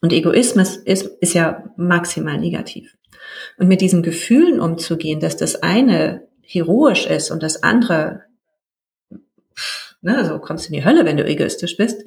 Und 0.00 0.12
Egoismus 0.12 0.76
ist, 0.76 1.04
ist 1.20 1.34
ja 1.34 1.64
maximal 1.76 2.38
negativ. 2.38 2.96
Und 3.58 3.68
mit 3.68 3.80
diesen 3.80 4.02
Gefühlen 4.02 4.60
umzugehen, 4.60 5.20
dass 5.20 5.36
das 5.36 5.62
eine 5.62 6.26
heroisch 6.42 7.06
ist 7.06 7.30
und 7.30 7.42
das 7.42 7.62
andere, 7.62 8.22
ne, 10.00 10.18
also 10.18 10.38
kommst 10.38 10.68
in 10.68 10.74
die 10.74 10.84
Hölle, 10.84 11.04
wenn 11.04 11.16
du 11.16 11.24
egoistisch 11.24 11.76
bist, 11.76 12.04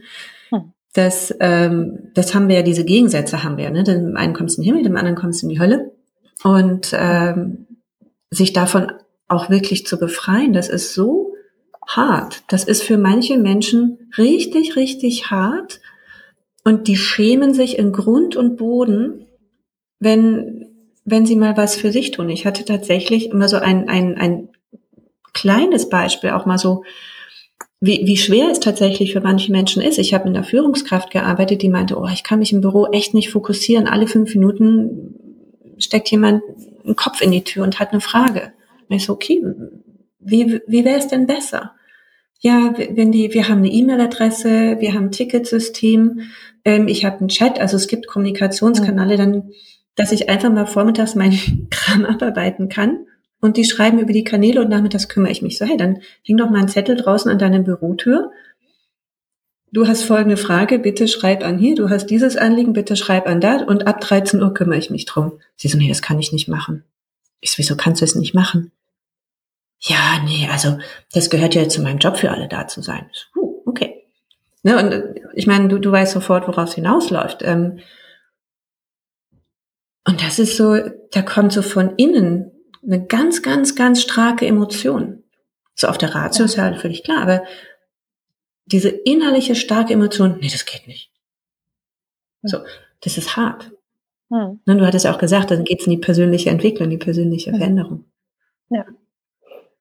hm 0.50 0.74
das, 0.96 1.36
ähm, 1.42 2.10
das 2.14 2.34
haben 2.34 2.48
wir 2.48 2.56
ja, 2.56 2.62
diese 2.62 2.86
Gegensätze 2.86 3.44
haben 3.44 3.58
wir, 3.58 3.70
ne? 3.70 3.84
Dem 3.84 4.16
einen 4.16 4.34
kommst 4.34 4.58
du 4.58 4.62
in 4.62 4.64
den 4.64 4.76
Himmel, 4.76 4.84
dem 4.84 4.96
anderen 4.96 5.18
kommst 5.18 5.42
du 5.42 5.48
in 5.48 5.50
die 5.50 5.60
Hölle. 5.60 5.92
Und 6.44 6.92
ähm, 6.98 7.68
sich 8.32 8.54
davon 8.54 8.92
auch 9.28 9.50
wirklich 9.50 9.86
zu 9.86 10.00
befreien, 10.00 10.54
das 10.54 10.70
ist 10.70 10.94
so 10.94 11.34
hart. 11.86 12.44
Das 12.48 12.64
ist 12.64 12.82
für 12.82 12.98
manche 12.98 13.38
Menschen 13.38 14.10
richtig, 14.18 14.78
richtig 14.78 15.30
hart. 15.32 15.82
Und 16.64 16.88
die 16.88 16.98
schämen 16.98 17.54
sich 17.54 17.78
in 17.78 17.92
Grund 17.92 18.38
und 18.38 18.56
Boden, 18.56 19.26
wenn, 20.00 20.75
wenn 21.06 21.26
sie 21.26 21.36
mal 21.36 21.56
was 21.56 21.76
für 21.76 21.91
sich 21.91 22.12
tun. 22.12 22.30
Ich 22.30 22.46
hatte 22.46 22.65
tatsächlich 22.65 23.30
immer 23.30 23.48
so 23.48 23.58
ein, 23.58 23.88
ein, 23.88 24.18
ein 24.18 24.50
kleines 25.34 25.89
Beispiel, 25.89 26.32
auch 26.32 26.46
mal 26.46 26.58
so, 26.58 26.84
wie, 27.80 28.02
wie 28.06 28.18
schwer 28.18 28.50
es 28.50 28.60
tatsächlich 28.60 29.13
für 29.13 29.22
manche 29.22 29.52
Menschen 29.52 29.82
ist. 29.82 30.00
Ich 30.00 30.13
habe 30.13 30.28
mit 30.28 30.36
einer 30.36 30.46
Führungskraft 30.46 31.12
gearbeitet, 31.12 31.62
die 31.62 31.70
meinte, 31.70 31.98
oh, 31.98 32.08
ich 32.12 32.24
kann 32.24 32.39
mich 32.39 32.52
im 32.52 32.62
Büro 32.62 32.88
echt 32.88 33.13
nicht 33.13 33.30
fokussieren. 33.30 33.88
Alle 33.88 34.08
fünf 34.08 34.34
Minuten 34.34 35.15
steckt 35.78 36.10
jemand 36.10 36.41
einen 36.84 36.96
Kopf 36.96 37.22
in 37.22 37.32
die 37.32 37.44
Tür 37.44 37.63
und 37.63 37.80
hat 37.80 37.91
eine 37.91 38.02
Frage. 38.02 38.54
Und 38.89 38.96
ich 38.96 39.06
so, 39.06 39.13
okay, 39.13 39.44
wie, 40.20 40.62
wie 40.65 40.86
wäre 40.86 40.98
es 40.98 41.08
denn 41.08 41.28
besser? 41.28 41.74
Ja, 42.39 42.74
wenn 42.78 43.12
die, 43.12 43.34
wir 43.34 43.48
haben 43.48 43.60
eine 43.60 43.72
E-Mail-Adresse, 43.72 44.78
wir 44.80 44.94
haben 44.94 45.06
ein 45.06 45.12
Ticketsystem, 45.12 46.22
ähm, 46.63 46.88
ich 46.88 47.06
habe 47.06 47.20
einen 47.20 47.30
Chat, 47.30 47.60
also 47.60 47.76
es 47.76 47.88
gibt 47.88 48.08
Kommunikationskanäle, 48.08 49.18
dann, 49.18 49.52
dass 49.95 50.12
ich 50.12 50.29
einfach 50.29 50.51
mal 50.51 50.67
vormittags 50.67 51.15
meinen 51.15 51.67
Kram 51.71 52.05
abarbeiten 52.05 52.69
kann 52.69 53.05
und 53.41 53.58
die 53.58 53.65
schreiben 53.65 53.99
über 53.99 54.13
die 54.13 54.23
Kanäle 54.23 54.62
und 54.62 54.69
nachmittags 54.69 55.08
kümmere 55.08 55.31
ich 55.31 55.41
mich. 55.41 55.58
So, 55.58 55.65
hey, 55.65 55.77
dann 55.77 55.99
häng 56.23 56.38
doch 56.38 56.49
mal 56.49 56.60
einen 56.60 56.67
Zettel 56.67 56.95
draußen 56.95 57.29
an 57.29 57.39
deiner 57.39 57.60
Bürotür. 57.60 58.31
Du 59.71 59.88
hast 59.88 60.03
folgende 60.03 60.38
Frage, 60.38 60.79
bitte 60.79 61.08
schreib 61.08 61.43
an 61.43 61.58
hier. 61.58 61.75
Du 61.75 61.89
hast 61.89 62.08
dieses 62.08 62.38
Anliegen, 62.38 62.73
bitte 62.73 62.95
schreib 62.95 63.27
an 63.27 63.41
da. 63.41 63.58
Und 63.58 63.88
ab 63.88 63.99
13 63.99 64.41
Uhr 64.41 64.53
kümmere 64.53 64.77
ich 64.77 64.89
mich 64.89 65.05
drum. 65.05 65.34
Sie 65.58 65.67
so, 65.67 65.77
nee, 65.77 65.89
das 65.89 66.01
kann 66.01 66.19
ich 66.19 66.31
nicht 66.31 66.47
machen. 66.47 66.84
Ich 67.41 67.51
so, 67.51 67.58
wieso 67.58 67.75
kannst 67.75 68.01
du 68.01 68.05
es 68.05 68.15
nicht 68.15 68.34
machen? 68.34 68.71
Ja, 69.79 70.23
nee, 70.23 70.47
also 70.49 70.77
das 71.12 71.29
gehört 71.29 71.53
ja 71.53 71.67
zu 71.67 71.81
meinem 71.81 71.99
Job, 71.99 72.17
für 72.17 72.31
alle 72.31 72.47
da 72.47 72.67
zu 72.67 72.81
sein. 72.81 73.10
So, 73.12 73.62
okay. 73.65 74.05
Ne, 74.63 74.77
und 74.77 75.19
ich 75.34 75.45
meine, 75.45 75.67
du, 75.67 75.77
du 75.77 75.91
weißt 75.91 76.13
sofort, 76.13 76.47
worauf 76.47 76.69
es 76.69 76.75
hinausläuft. 76.75 77.43
Ähm, 77.43 77.79
und 80.08 80.22
das 80.22 80.39
ist 80.39 80.58
so, 80.58 80.78
da 81.12 81.22
kommt 81.22 81.52
so 81.52 81.62
von 81.62 81.96
innen 81.98 82.52
eine 82.84 83.06
ganz, 83.06 83.41
ganz, 83.41 83.76
ganz 83.76 84.02
starke 84.02 84.46
Emotion. 84.46 85.24
So 85.74 85.88
auf 85.88 85.98
der 85.98 86.13
Ratio 86.13 86.46
ist 86.46 86.56
ja 86.56 86.63
halt 86.63 86.80
völlig 86.80 87.04
klar, 87.04 87.22
aber 87.22 87.44
diese 88.65 88.89
innerliche 88.89 89.56
starke 89.56 89.94
Emotion, 89.94 90.38
nee, 90.39 90.50
das 90.50 90.65
geht 90.65 90.88
nicht. 90.88 91.12
So, 92.44 92.60
das 93.02 93.18
ist 93.18 93.36
hart. 93.36 93.72
Hm. 94.30 94.60
Ne, 94.65 94.78
du 94.78 94.86
hattest 94.86 95.06
ja 95.06 95.13
auch 95.13 95.20
gesagt, 95.20 95.52
dann 95.52 95.63
geht 95.63 95.82
es 95.82 95.88
in 95.88 95.91
die 95.91 95.98
persönliche 95.98 96.50
Entwicklung, 96.50 96.89
die 96.89 96.98
persönliche 96.98 97.52
hm. 97.52 97.58
Veränderung. 97.58 98.06
Ja. 98.70 98.86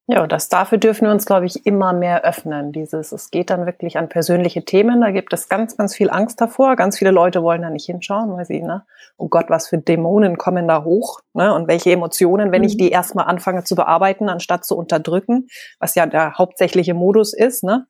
Ja, 0.06 0.22
und 0.22 0.32
das 0.32 0.50
dafür 0.50 0.76
dürfen 0.76 1.06
wir 1.06 1.12
uns, 1.12 1.24
glaube 1.24 1.46
ich, 1.46 1.64
immer 1.64 1.94
mehr 1.94 2.24
öffnen. 2.24 2.72
Dieses, 2.72 3.10
es 3.10 3.30
geht 3.30 3.48
dann 3.48 3.64
wirklich 3.64 3.96
an 3.96 4.10
persönliche 4.10 4.62
Themen. 4.62 5.00
Da 5.00 5.10
gibt 5.10 5.32
es 5.32 5.48
ganz, 5.48 5.78
ganz 5.78 5.94
viel 5.94 6.10
Angst 6.10 6.42
davor. 6.42 6.76
Ganz 6.76 6.98
viele 6.98 7.10
Leute 7.10 7.42
wollen 7.42 7.62
da 7.62 7.70
nicht 7.70 7.86
hinschauen, 7.86 8.36
weil 8.36 8.44
sie, 8.44 8.60
ne, 8.60 8.84
oh 9.16 9.28
Gott, 9.28 9.46
was 9.48 9.68
für 9.68 9.78
Dämonen 9.78 10.36
kommen 10.36 10.68
da 10.68 10.84
hoch, 10.84 11.20
ne, 11.32 11.54
und 11.54 11.68
welche 11.68 11.90
Emotionen, 11.90 12.52
wenn 12.52 12.60
mhm. 12.60 12.68
ich 12.68 12.76
die 12.76 12.90
erstmal 12.90 13.24
anfange 13.24 13.64
zu 13.64 13.76
bearbeiten, 13.76 14.28
anstatt 14.28 14.66
zu 14.66 14.76
unterdrücken, 14.76 15.46
was 15.78 15.94
ja 15.94 16.04
der 16.04 16.34
hauptsächliche 16.34 16.92
Modus 16.92 17.32
ist, 17.32 17.64
ne. 17.64 17.86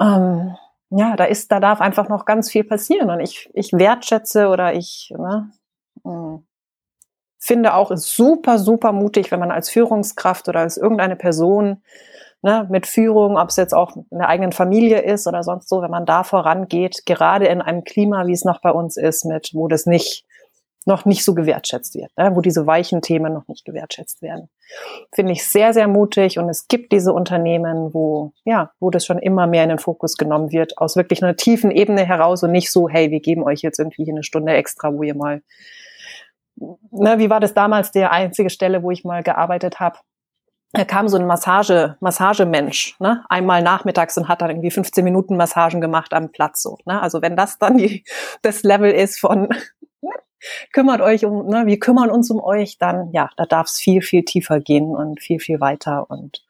Ähm, 0.00 0.56
ja, 0.90 1.14
da 1.14 1.24
ist, 1.24 1.52
da 1.52 1.60
darf 1.60 1.80
einfach 1.80 2.08
noch 2.08 2.24
ganz 2.24 2.50
viel 2.50 2.64
passieren. 2.64 3.10
Und 3.10 3.20
ich, 3.20 3.48
ich 3.54 3.72
wertschätze 3.72 4.48
oder 4.48 4.74
ich, 4.74 5.12
ne, 5.16 5.52
mm, 6.02 6.38
finde 7.44 7.74
auch 7.74 7.90
ist 7.90 8.16
super, 8.16 8.58
super 8.58 8.92
mutig, 8.92 9.30
wenn 9.30 9.38
man 9.38 9.50
als 9.50 9.68
Führungskraft 9.68 10.48
oder 10.48 10.60
als 10.60 10.78
irgendeine 10.78 11.14
Person 11.14 11.82
ne, 12.40 12.66
mit 12.70 12.86
Führung, 12.86 13.36
ob 13.36 13.50
es 13.50 13.56
jetzt 13.56 13.74
auch 13.74 13.94
in 13.96 14.18
der 14.18 14.28
eigenen 14.28 14.52
Familie 14.52 15.02
ist 15.02 15.26
oder 15.26 15.42
sonst 15.42 15.68
so, 15.68 15.82
wenn 15.82 15.90
man 15.90 16.06
da 16.06 16.24
vorangeht, 16.24 17.04
gerade 17.04 17.46
in 17.46 17.60
einem 17.60 17.84
Klima, 17.84 18.26
wie 18.26 18.32
es 18.32 18.46
noch 18.46 18.62
bei 18.62 18.70
uns 18.70 18.96
ist, 18.96 19.26
mit 19.26 19.50
wo 19.52 19.68
das 19.68 19.84
nicht 19.84 20.24
noch 20.86 21.06
nicht 21.06 21.24
so 21.24 21.34
gewertschätzt 21.34 21.94
wird, 21.94 22.10
ne, 22.16 22.34
wo 22.34 22.40
diese 22.40 22.66
weichen 22.66 23.02
Themen 23.02 23.32
noch 23.32 23.48
nicht 23.48 23.64
gewertschätzt 23.64 24.22
werden. 24.22 24.48
Finde 25.14 25.32
ich 25.32 25.46
sehr, 25.46 25.72
sehr 25.72 25.88
mutig 25.88 26.38
und 26.38 26.48
es 26.48 26.66
gibt 26.68 26.92
diese 26.92 27.12
Unternehmen, 27.12 27.92
wo, 27.92 28.32
ja, 28.44 28.70
wo 28.80 28.90
das 28.90 29.04
schon 29.04 29.18
immer 29.18 29.46
mehr 29.46 29.64
in 29.64 29.70
den 29.70 29.78
Fokus 29.78 30.16
genommen 30.16 30.50
wird, 30.50 30.78
aus 30.78 30.96
wirklich 30.96 31.22
einer 31.22 31.36
tiefen 31.36 31.70
Ebene 31.70 32.04
heraus 32.06 32.42
und 32.42 32.52
nicht 32.52 32.70
so, 32.70 32.88
hey, 32.88 33.10
wir 33.10 33.20
geben 33.20 33.44
euch 33.44 33.60
jetzt 33.60 33.78
irgendwie 33.78 34.10
eine 34.10 34.22
Stunde 34.22 34.52
extra, 34.52 34.94
wo 34.94 35.02
ihr 35.02 35.14
mal 35.14 35.42
ne, 36.56 37.18
wie 37.18 37.30
war 37.30 37.40
das 37.40 37.54
damals, 37.54 37.90
der 37.90 38.12
einzige 38.12 38.50
Stelle, 38.50 38.82
wo 38.82 38.90
ich 38.90 39.04
mal 39.04 39.22
gearbeitet 39.22 39.80
habe? 39.80 39.98
Da 40.72 40.84
kam 40.84 41.08
so 41.08 41.16
ein 41.16 41.26
Massage, 41.26 41.96
Massagemensch, 42.00 42.96
ne, 42.98 43.24
einmal 43.28 43.62
nachmittags 43.62 44.18
und 44.18 44.28
hat 44.28 44.42
dann 44.42 44.50
irgendwie 44.50 44.72
15 44.72 45.04
Minuten 45.04 45.36
Massagen 45.36 45.80
gemacht 45.80 46.12
am 46.12 46.32
Platz 46.32 46.62
so, 46.62 46.78
ne? 46.84 47.00
Also 47.00 47.22
wenn 47.22 47.36
das 47.36 47.58
dann 47.58 47.76
die, 47.76 48.04
das 48.42 48.64
Level 48.64 48.90
ist 48.90 49.20
von 49.20 49.48
kümmert 50.72 51.00
euch 51.00 51.24
um, 51.24 51.46
ne, 51.46 51.66
wir 51.66 51.78
kümmern 51.78 52.10
uns 52.10 52.30
um 52.30 52.40
euch, 52.40 52.76
dann 52.78 53.10
ja, 53.12 53.30
da 53.36 53.46
darf 53.46 53.68
es 53.68 53.78
viel, 53.78 54.02
viel 54.02 54.24
tiefer 54.24 54.58
gehen 54.58 54.96
und 54.96 55.20
viel, 55.20 55.38
viel 55.38 55.60
weiter 55.60 56.10
und 56.10 56.44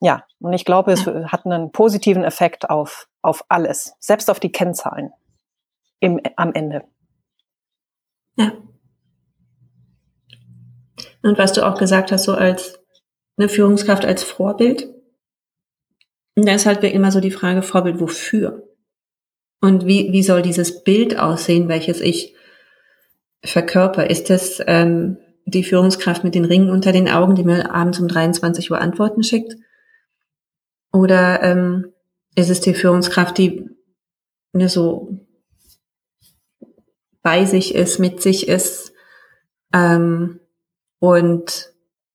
ja, 0.00 0.24
und 0.38 0.52
ich 0.52 0.64
glaube, 0.64 0.92
es 0.92 1.06
hat 1.06 1.46
einen 1.46 1.72
positiven 1.72 2.24
Effekt 2.24 2.68
auf, 2.68 3.08
auf 3.22 3.44
alles, 3.48 3.96
selbst 4.00 4.30
auf 4.30 4.38
die 4.38 4.52
Kennzahlen 4.52 5.12
im, 5.98 6.20
am 6.36 6.52
Ende. 6.52 6.84
Ja, 8.36 8.52
und 11.24 11.38
was 11.38 11.52
du 11.52 11.66
auch 11.66 11.78
gesagt 11.78 12.12
hast, 12.12 12.24
so 12.24 12.34
als 12.34 12.78
eine 13.36 13.48
Führungskraft 13.48 14.04
als 14.04 14.22
Vorbild. 14.22 14.88
Und 16.36 16.46
da 16.46 16.54
ist 16.54 16.66
halt 16.66 16.82
immer 16.84 17.10
so 17.10 17.20
die 17.20 17.30
Frage, 17.30 17.62
Vorbild 17.62 18.00
wofür? 18.00 18.68
Und 19.60 19.86
wie, 19.86 20.12
wie 20.12 20.22
soll 20.22 20.42
dieses 20.42 20.84
Bild 20.84 21.18
aussehen, 21.18 21.68
welches 21.68 22.00
ich 22.00 22.34
verkörper? 23.42 24.10
Ist 24.10 24.28
das 24.28 24.62
ähm, 24.66 25.16
die 25.46 25.64
Führungskraft 25.64 26.24
mit 26.24 26.34
den 26.34 26.44
Ringen 26.44 26.70
unter 26.70 26.92
den 26.92 27.08
Augen, 27.08 27.34
die 27.34 27.44
mir 27.44 27.72
abends 27.72 27.98
um 27.98 28.08
23 28.08 28.70
Uhr 28.70 28.80
Antworten 28.80 29.22
schickt? 29.22 29.56
Oder 30.92 31.42
ähm, 31.42 31.92
ist 32.34 32.50
es 32.50 32.60
die 32.60 32.74
Führungskraft, 32.74 33.38
die 33.38 33.70
ne, 34.52 34.68
so 34.68 35.26
bei 37.22 37.46
sich 37.46 37.74
ist, 37.74 37.98
mit 37.98 38.20
sich 38.20 38.48
ist, 38.48 38.92
ähm, 39.72 40.40
und 41.04 41.70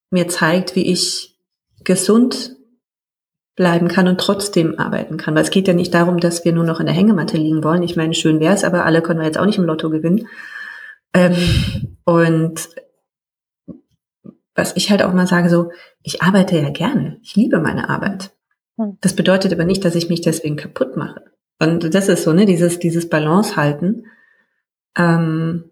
mir 0.10 0.28
zeigt, 0.28 0.76
wie 0.76 0.92
ich 0.92 1.38
gesund 1.84 2.56
bleiben 3.56 3.88
kann 3.88 4.08
und 4.08 4.20
trotzdem 4.20 4.80
arbeiten 4.80 5.18
kann. 5.18 5.36
Weil 5.36 5.44
es 5.44 5.52
geht 5.52 5.68
ja 5.68 5.76
nicht 5.76 5.94
darum, 5.94 6.20
dass 6.20 6.44
wir 6.44 6.54
nur 6.54 6.64
noch 6.64 6.80
in 6.80 6.88
der 6.88 6.96
Hängematte 6.96 7.38
liegen 7.38 7.64
wollen. 7.64 7.84
Ich 7.84 7.96
meine, 7.96 8.16
schön 8.16 8.40
wäre 8.40 8.56
es, 8.56 8.64
aber 8.64 8.86
alle 8.86 9.04
können 9.04 9.20
wir 9.20 9.28
jetzt 9.28 9.38
auch 9.38 9.46
nicht 9.46 9.60
im 9.60 9.66
Lotto 9.66 9.92
gewinnen. 9.92 10.28
Ähm, 11.14 11.36
und 12.04 12.68
was 14.56 14.76
ich 14.76 14.90
halt 14.90 15.04
auch 15.04 15.14
mal 15.14 15.28
sage, 15.28 15.50
so, 15.50 15.72
ich 16.02 16.24
arbeite 16.24 16.58
ja 16.58 16.72
gerne. 16.72 17.20
Ich 17.22 17.36
liebe 17.36 17.60
meine 17.60 17.90
Arbeit. 17.90 18.32
Hm. 18.78 18.98
Das 19.02 19.16
bedeutet 19.16 19.54
aber 19.54 19.66
nicht, 19.66 19.86
dass 19.86 19.94
ich 19.94 20.10
mich 20.10 20.22
deswegen 20.22 20.56
kaputt 20.56 20.98
mache. 20.98 21.26
Und 21.60 21.94
das 21.94 22.10
ist 22.10 22.24
so, 22.24 22.34
ne, 22.34 22.48
dieses, 22.48 22.80
dieses 22.80 23.08
Balance 23.08 23.56
halten, 23.56 24.06
ähm, 24.98 25.66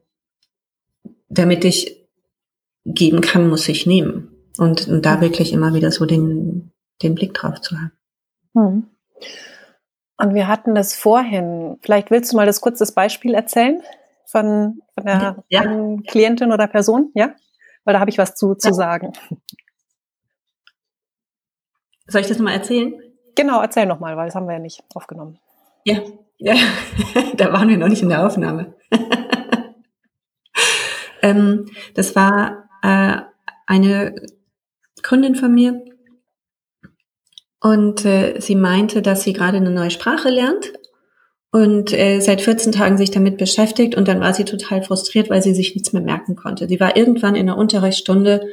damit 1.29 1.65
ich 1.65 1.96
geben 2.87 3.21
kann, 3.21 3.49
muss 3.49 3.67
ich 3.67 3.85
nehmen. 3.85 4.31
Und, 4.57 4.87
und 4.87 5.05
da 5.05 5.21
wirklich 5.21 5.53
immer 5.53 5.73
wieder 5.73 5.91
so 5.91 6.05
den, 6.05 6.71
den 7.03 7.15
Blick 7.15 7.33
drauf 7.33 7.61
zu 7.61 7.75
haben. 7.77 7.91
Hm. 8.55 8.87
Und 10.17 10.33
wir 10.33 10.47
hatten 10.47 10.73
das 10.73 10.95
vorhin. 10.95 11.77
Vielleicht 11.81 12.09
willst 12.09 12.31
du 12.31 12.37
mal 12.37 12.47
das 12.47 12.61
kurze 12.61 12.91
Beispiel 12.91 13.35
erzählen 13.35 13.83
von, 14.25 14.81
von 14.95 15.05
der 15.05 15.43
ja. 15.49 15.63
Klientin 16.07 16.51
oder 16.51 16.67
Person, 16.67 17.11
ja? 17.13 17.35
Weil 17.83 17.93
da 17.93 17.99
habe 17.99 18.09
ich 18.09 18.17
was 18.17 18.35
zu, 18.35 18.55
zu 18.55 18.69
ja. 18.69 18.73
sagen. 18.73 19.13
Soll 22.07 22.21
ich 22.21 22.27
das 22.27 22.37
nochmal 22.37 22.55
erzählen? 22.55 22.93
Genau, 23.35 23.61
erzähl 23.61 23.85
nochmal, 23.85 24.17
weil 24.17 24.25
das 24.25 24.35
haben 24.35 24.47
wir 24.47 24.53
ja 24.53 24.59
nicht 24.59 24.83
aufgenommen. 24.95 25.39
Ja, 25.83 26.01
ja. 26.37 26.55
da 27.37 27.53
waren 27.53 27.69
wir 27.69 27.77
noch 27.77 27.89
nicht 27.89 28.01
in 28.01 28.09
der 28.09 28.25
Aufnahme. 28.25 28.73
ähm, 31.21 31.65
das 31.93 32.15
war 32.15 32.66
äh, 32.81 33.17
eine 33.65 34.15
Kundin 35.03 35.35
von 35.35 35.53
mir 35.53 35.83
und 37.61 38.05
äh, 38.05 38.39
sie 38.39 38.55
meinte, 38.55 39.01
dass 39.01 39.23
sie 39.23 39.33
gerade 39.33 39.57
eine 39.57 39.71
neue 39.71 39.91
Sprache 39.91 40.29
lernt 40.29 40.73
und 41.51 41.93
äh, 41.93 42.19
seit 42.19 42.41
14 42.41 42.71
Tagen 42.71 42.97
sich 42.97 43.11
damit 43.11 43.37
beschäftigt 43.37 43.95
und 43.95 44.07
dann 44.07 44.19
war 44.19 44.33
sie 44.33 44.45
total 44.45 44.83
frustriert, 44.83 45.29
weil 45.29 45.41
sie 45.41 45.53
sich 45.53 45.73
nichts 45.73 45.93
mehr 45.93 46.03
merken 46.03 46.35
konnte. 46.35 46.67
Sie 46.67 46.79
war 46.79 46.95
irgendwann 46.95 47.35
in 47.35 47.47
der 47.47 47.57
Unterrichtsstunde 47.57 48.47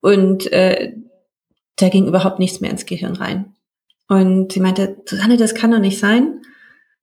und 0.00 0.50
äh, 0.52 0.94
da 1.76 1.88
ging 1.88 2.06
überhaupt 2.06 2.38
nichts 2.38 2.60
mehr 2.60 2.70
ins 2.70 2.86
Gehirn 2.86 3.16
rein. 3.16 3.54
Und 4.08 4.52
sie 4.52 4.60
meinte, 4.60 4.96
Susanne, 5.04 5.36
das 5.36 5.54
kann 5.54 5.70
doch 5.70 5.78
nicht 5.78 5.98
sein. 5.98 6.40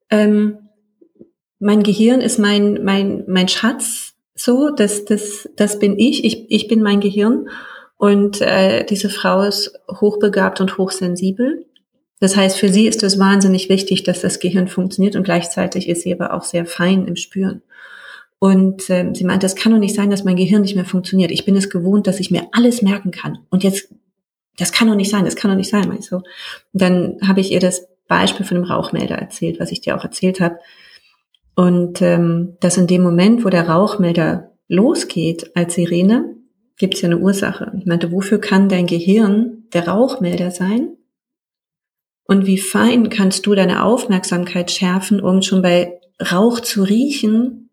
Ähm, 0.09 0.57
mein 1.59 1.83
Gehirn 1.83 2.19
ist 2.19 2.39
mein, 2.39 2.83
mein, 2.83 3.23
mein 3.27 3.47
Schatz 3.47 4.14
so, 4.35 4.69
das, 4.69 5.05
das, 5.05 5.49
das 5.55 5.79
bin 5.79 5.97
ich. 5.97 6.23
ich, 6.23 6.45
ich 6.49 6.67
bin 6.67 6.81
mein 6.81 6.99
Gehirn. 6.99 7.47
Und 7.97 8.41
äh, 8.41 8.85
diese 8.85 9.09
Frau 9.09 9.41
ist 9.41 9.73
hochbegabt 9.89 10.59
und 10.59 10.77
hochsensibel. 10.77 11.65
Das 12.19 12.35
heißt, 12.35 12.57
für 12.57 12.69
sie 12.69 12.87
ist 12.87 13.03
es 13.03 13.17
wahnsinnig 13.19 13.69
wichtig, 13.69 14.03
dass 14.03 14.21
das 14.21 14.39
Gehirn 14.39 14.67
funktioniert 14.67 15.15
und 15.15 15.23
gleichzeitig 15.23 15.87
ist 15.87 16.01
sie 16.01 16.13
aber 16.13 16.33
auch 16.33 16.43
sehr 16.43 16.65
fein 16.65 17.07
im 17.07 17.15
Spüren. 17.15 17.61
Und 18.39 18.89
ähm, 18.89 19.15
sie 19.15 19.23
meint, 19.23 19.43
es 19.43 19.55
kann 19.55 19.71
doch 19.71 19.79
nicht 19.79 19.95
sein, 19.95 20.09
dass 20.09 20.23
mein 20.23 20.35
Gehirn 20.35 20.61
nicht 20.61 20.75
mehr 20.75 20.85
funktioniert. 20.85 21.31
Ich 21.31 21.45
bin 21.45 21.55
es 21.55 21.69
gewohnt, 21.69 22.07
dass 22.07 22.19
ich 22.19 22.31
mir 22.31 22.47
alles 22.51 22.81
merken 22.81 23.11
kann. 23.11 23.39
Und 23.49 23.63
jetzt, 23.63 23.89
das 24.57 24.71
kann 24.71 24.87
doch 24.87 24.95
nicht 24.95 25.09
sein, 25.09 25.25
das 25.25 25.35
kann 25.35 25.51
doch 25.51 25.57
nicht 25.57 25.69
sein, 25.69 25.89
du? 25.89 26.15
Und 26.17 26.23
dann 26.73 27.17
habe 27.25 27.41
ich 27.41 27.51
ihr 27.51 27.59
das 27.59 27.87
Beispiel 28.07 28.45
von 28.45 28.55
dem 28.55 28.65
Rauchmelder 28.65 29.15
erzählt, 29.15 29.59
was 29.59 29.71
ich 29.71 29.81
dir 29.81 29.97
auch 29.97 30.03
erzählt 30.03 30.39
habe. 30.39 30.59
Und 31.55 32.01
ähm, 32.01 32.57
dass 32.59 32.77
in 32.77 32.87
dem 32.87 33.01
Moment, 33.01 33.45
wo 33.45 33.49
der 33.49 33.69
Rauchmelder 33.69 34.51
losgeht 34.67 35.55
als 35.55 35.75
Sirene, 35.75 36.35
gibt 36.77 36.95
es 36.95 37.01
ja 37.01 37.09
eine 37.09 37.19
Ursache. 37.19 37.71
Ich 37.79 37.85
meinte, 37.85 38.11
wofür 38.11 38.39
kann 38.39 38.67
dein 38.67 38.87
Gehirn 38.87 39.63
der 39.73 39.87
Rauchmelder 39.87 40.51
sein? 40.51 40.97
Und 42.27 42.45
wie 42.45 42.57
fein 42.57 43.09
kannst 43.09 43.45
du 43.45 43.55
deine 43.55 43.83
Aufmerksamkeit 43.83 44.71
schärfen, 44.71 45.21
um 45.21 45.41
schon 45.41 45.61
bei 45.61 45.99
Rauch 46.31 46.59
zu 46.59 46.83
riechen, 46.83 47.69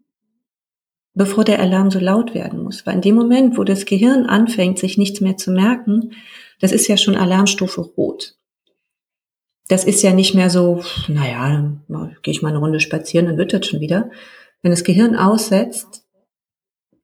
bevor 1.14 1.44
der 1.44 1.58
Alarm 1.58 1.90
so 1.90 1.98
laut 1.98 2.34
werden 2.34 2.62
muss? 2.62 2.86
Weil 2.86 2.96
in 2.96 3.00
dem 3.00 3.14
Moment, 3.16 3.58
wo 3.58 3.64
das 3.64 3.86
Gehirn 3.86 4.26
anfängt, 4.26 4.78
sich 4.78 4.98
nichts 4.98 5.20
mehr 5.20 5.36
zu 5.36 5.50
merken, 5.50 6.12
das 6.60 6.70
ist 6.70 6.86
ja 6.86 6.96
schon 6.96 7.16
Alarmstufe 7.16 7.80
rot 7.80 8.36
das 9.72 9.84
ist 9.84 10.02
ja 10.02 10.12
nicht 10.12 10.34
mehr 10.34 10.50
so, 10.50 10.82
naja, 11.08 11.72
gehe 12.22 12.32
ich 12.32 12.42
mal 12.42 12.50
eine 12.50 12.58
Runde 12.58 12.78
spazieren, 12.78 13.24
dann 13.24 13.38
wird 13.38 13.54
das 13.54 13.66
schon 13.66 13.80
wieder. 13.80 14.10
Wenn 14.60 14.70
das 14.70 14.84
Gehirn 14.84 15.16
aussetzt, 15.16 16.04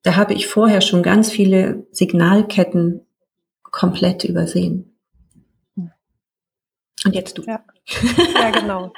da 0.03 0.17
habe 0.17 0.35
ich 0.35 0.47
vorher 0.47 0.83
schon 0.83 1.03
ganz 1.03 1.31
viele 1.31 1.87
Signalketten 1.93 3.07
komplett 3.63 4.25
übersehen. 4.25 4.99
Und 5.77 7.15
jetzt 7.15 7.39
du. 7.39 7.43
Ja, 7.45 7.65
ja 8.35 8.51
genau. 8.51 8.93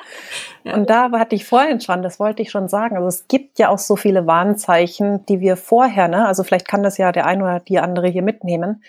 ja. 0.65 0.75
Und 0.75 0.91
da 0.91 1.13
hatte 1.13 1.37
ich 1.37 1.45
vorhin 1.45 1.81
schon, 1.81 2.03
das 2.03 2.19
wollte 2.19 2.43
ich 2.43 2.51
schon 2.51 2.67
sagen. 2.67 2.97
Also 2.97 3.07
es 3.07 3.29
gibt 3.29 3.61
ja 3.61 3.69
auch 3.69 3.79
so 3.79 3.95
viele 3.95 4.27
Warnzeichen, 4.27 5.25
die 5.27 5.39
wir 5.39 5.57
vorher, 5.57 6.09
ne, 6.09 6.27
also 6.27 6.43
vielleicht 6.43 6.67
kann 6.67 6.83
das 6.83 6.99
ja 6.99 7.13
der 7.13 7.25
eine 7.25 7.45
oder 7.45 7.61
die 7.61 7.79
andere 7.79 8.09
hier 8.09 8.23
mitnehmen, 8.23 8.83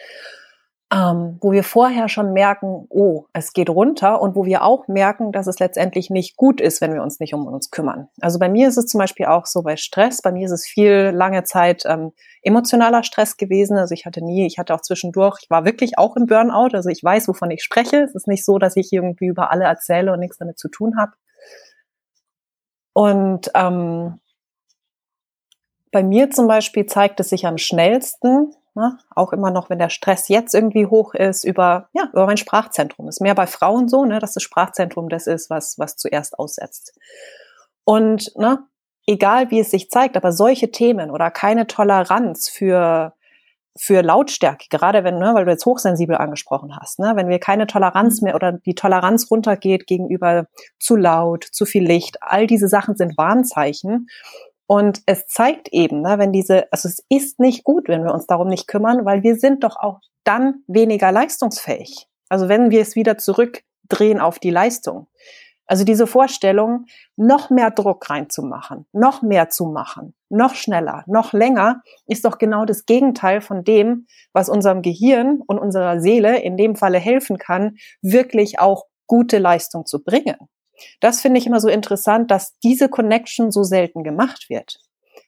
ähm, 0.93 1.38
wo 1.39 1.54
wir 1.54 1.63
vorher 1.63 2.10
schon 2.10 2.34
merken, 2.34 2.86
oh, 2.89 3.23
es 3.32 3.54
geht 3.54 3.69
runter 3.69 4.21
und 4.21 4.36
wo 4.36 4.43
wir 4.43 4.63
auch 4.63 4.89
merken, 4.89 5.32
dass 5.32 5.47
es 5.47 5.60
letztendlich 5.60 6.10
nicht 6.10 6.36
gut 6.36 6.60
ist, 6.60 6.82
wenn 6.82 6.93
wir 6.93 7.01
uns 7.01 7.21
nicht 7.21 7.34
um 7.34 7.47
uns 7.47 7.71
kümmern. 7.71 8.10
Also 8.19 8.39
bei 8.39 8.49
mir 8.49 8.67
ist 8.67 8.77
es 8.77 8.88
zum 8.88 8.99
Beispiel 8.99 9.27
auch 9.27 9.45
so 9.45 9.62
bei 9.62 9.77
Stress. 9.77 10.21
Bei 10.21 10.34
mir 10.34 10.45
ist 10.45 10.51
es 10.51 10.67
viel 10.67 11.12
lange 11.13 11.43
Zeit 11.45 11.84
ähm, 11.86 12.12
emotionaler 12.41 13.04
Stress 13.04 13.38
gewesen. 13.38 13.77
Also 13.77 13.93
ich 13.93 14.06
hatte 14.06 14.21
nie, 14.21 14.45
ich 14.45 14.58
hatte 14.58 14.73
auch 14.75 14.82
zwischendurch, 14.82 15.39
ich 15.43 15.49
war 15.49 15.63
wirklich 15.63 15.97
auch 15.97 16.17
im 16.17 16.25
Burnout. 16.25 16.75
Also 16.75 16.89
ich 16.89 17.01
weiß, 17.01 17.30
wovon 17.30 17.51
ich 17.51 17.63
spreche. 17.63 18.01
Es 18.04 18.13
ist 18.13 18.27
nicht 18.27 18.43
so, 18.43 18.58
dass 18.58 18.75
ich 18.75 18.91
irgendwie 18.91 19.27
über 19.27 19.49
alle 19.49 19.63
erzähle 19.63 20.12
und 20.12 20.19
nichts 20.19 20.39
damit 20.39 20.60
zu 20.60 20.67
tun 20.67 20.97
habe. 20.99 21.13
Und 22.91 23.49
ähm, 23.56 24.19
bei 25.93 26.04
mir 26.04 26.32
zum 26.32 26.47
Beispiel 26.47 26.86
zeigt 26.86 27.21
es 27.21 27.30
sich 27.30 27.45
am 27.47 27.58
schnellsten, 27.58 28.54
Ne? 28.74 28.98
Auch 29.16 29.34
immer 29.34 29.52
noch, 29.52 29.70
wenn 29.70 29.80
der 29.80 29.90
Stress 29.90 30.30
jetzt 30.30 30.54
irgendwie 30.54 30.86
hoch 30.86 31.14
ist, 31.14 31.44
über, 31.44 31.90
ja, 31.94 32.10
über 32.14 32.26
mein 32.26 32.38
Sprachzentrum. 32.38 33.10
Ist 33.10 33.22
mehr 33.22 33.36
bei 33.36 33.48
Frauen 33.48 33.90
so, 33.90 34.06
ne, 34.06 34.20
dass 34.20 34.34
das 34.34 34.44
Sprachzentrum 34.44 35.10
das 35.10 35.28
ist, 35.28 35.50
was, 35.50 35.78
was 35.78 35.98
zuerst 35.98 36.40
aussetzt. 36.40 36.98
Und 37.84 38.32
ne, 38.38 38.60
egal 39.08 39.52
wie 39.52 39.60
es 39.60 39.72
sich 39.72 39.90
zeigt, 39.90 40.16
aber 40.16 40.32
solche 40.32 40.72
Themen 40.72 41.12
oder 41.12 41.32
keine 41.32 41.68
Toleranz 41.68 42.48
für, 42.48 43.14
für 43.78 44.02
Lautstärke, 44.02 44.68
gerade 44.70 45.04
wenn, 45.04 45.18
ne, 45.18 45.32
weil 45.34 45.46
du 45.46 45.52
jetzt 45.52 45.66
hochsensibel 45.66 46.16
angesprochen 46.16 46.76
hast, 46.80 47.00
ne, 47.00 47.14
wenn 47.16 47.28
wir 47.28 47.40
keine 47.40 47.68
Toleranz 47.68 48.22
mhm. 48.22 48.26
mehr 48.26 48.36
oder 48.36 48.54
die 48.54 48.76
Toleranz 48.76 49.30
runtergeht 49.30 49.86
gegenüber 49.88 50.46
zu 50.80 50.96
laut, 50.96 51.44
zu 51.44 51.66
viel 51.66 51.84
Licht, 51.84 52.18
all 52.22 52.48
diese 52.48 52.68
Sachen 52.68 52.96
sind 52.96 53.18
Warnzeichen. 53.18 54.08
Und 54.72 55.02
es 55.06 55.28
zeigt 55.28 55.68
eben, 55.74 56.00
ne, 56.00 56.18
wenn 56.18 56.32
diese, 56.32 56.72
also 56.72 56.88
es 56.88 57.04
ist 57.10 57.42
nicht 57.42 57.66
gut, 57.66 57.90
wenn 57.90 58.06
wir 58.06 58.14
uns 58.14 58.26
darum 58.26 58.48
nicht 58.48 58.70
kümmern, 58.70 59.04
weil 59.04 59.22
wir 59.22 59.36
sind 59.36 59.66
doch 59.66 59.76
auch 59.76 60.00
dann 60.24 60.64
weniger 60.66 61.12
leistungsfähig. 61.12 62.08
Also 62.30 62.48
wenn 62.48 62.72
wir 62.72 62.80
es 62.80 62.96
wieder 62.96 63.18
zurückdrehen 63.18 64.22
auf 64.22 64.40
die 64.40 64.50
Leistung. 64.50 65.08
Also 65.66 65.84
diese 65.84 66.08
Vorstellung, 66.08 66.86
noch 67.18 67.50
mehr 67.50 67.70
Druck 67.72 68.10
reinzumachen, 68.10 68.86
noch 68.94 69.22
mehr 69.22 69.50
zu 69.50 69.66
machen, 69.66 70.16
noch 70.30 70.56
schneller, 70.56 71.04
noch 71.06 71.34
länger, 71.34 71.82
ist 72.08 72.24
doch 72.24 72.38
genau 72.38 72.64
das 72.64 72.86
Gegenteil 72.86 73.42
von 73.42 73.66
dem, 73.66 74.08
was 74.32 74.48
unserem 74.48 74.82
Gehirn 74.82 75.42
und 75.46 75.60
unserer 75.60 76.00
Seele 76.00 76.40
in 76.40 76.56
dem 76.56 76.78
Falle 76.78 76.98
helfen 76.98 77.38
kann, 77.38 77.76
wirklich 78.02 78.62
auch 78.62 78.86
gute 79.06 79.38
Leistung 79.38 79.86
zu 79.86 80.02
bringen. 80.02 80.38
Das 81.00 81.22
finde 81.22 81.39
ich 81.39 81.48
immer 81.48 81.60
so 81.60 81.70
interessant, 81.70 82.32
dass 82.32 82.58
diese 82.63 82.89
Connection 82.89 83.52
so 83.52 83.63
selten 83.63 84.04
gemacht 84.04 84.50
wird. 84.50 84.80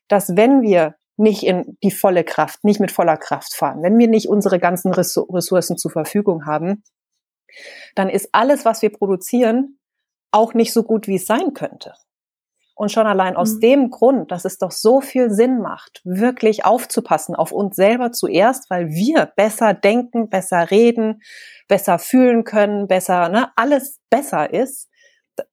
Dass 0.07 0.35
wenn 0.35 0.61
wir 0.61 0.95
nicht 1.17 1.43
in 1.43 1.77
die 1.83 1.91
volle 1.91 2.23
Kraft, 2.23 2.63
nicht 2.63 2.79
mit 2.79 2.91
voller 2.91 3.17
Kraft 3.17 3.53
fahren, 3.53 3.83
wenn 3.83 3.97
wir 3.97 4.07
nicht 4.07 4.27
unsere 4.27 4.59
ganzen 4.59 4.91
Ressourcen 4.93 5.77
zur 5.77 5.91
Verfügung 5.91 6.45
haben, 6.45 6.83
dann 7.95 8.09
ist 8.09 8.29
alles, 8.31 8.65
was 8.65 8.81
wir 8.81 8.91
produzieren, 8.91 9.79
auch 10.31 10.53
nicht 10.53 10.73
so 10.73 10.83
gut, 10.83 11.07
wie 11.07 11.15
es 11.15 11.27
sein 11.27 11.53
könnte. 11.53 11.93
Und 12.75 12.91
schon 12.91 13.05
allein 13.05 13.35
aus 13.35 13.55
mhm. 13.55 13.59
dem 13.59 13.89
Grund, 13.91 14.31
dass 14.31 14.45
es 14.45 14.57
doch 14.57 14.71
so 14.71 14.99
viel 14.99 15.29
Sinn 15.29 15.59
macht, 15.59 16.01
wirklich 16.05 16.65
aufzupassen 16.65 17.35
auf 17.35 17.51
uns 17.51 17.75
selber 17.75 18.11
zuerst, 18.11 18.71
weil 18.71 18.89
wir 18.89 19.27
besser 19.35 19.75
denken, 19.75 20.29
besser 20.29 20.71
reden, 20.71 21.21
besser 21.67 21.99
fühlen 21.99 22.43
können, 22.43 22.87
besser, 22.87 23.29
ne, 23.29 23.51
alles 23.55 23.99
besser 24.09 24.51
ist, 24.51 24.89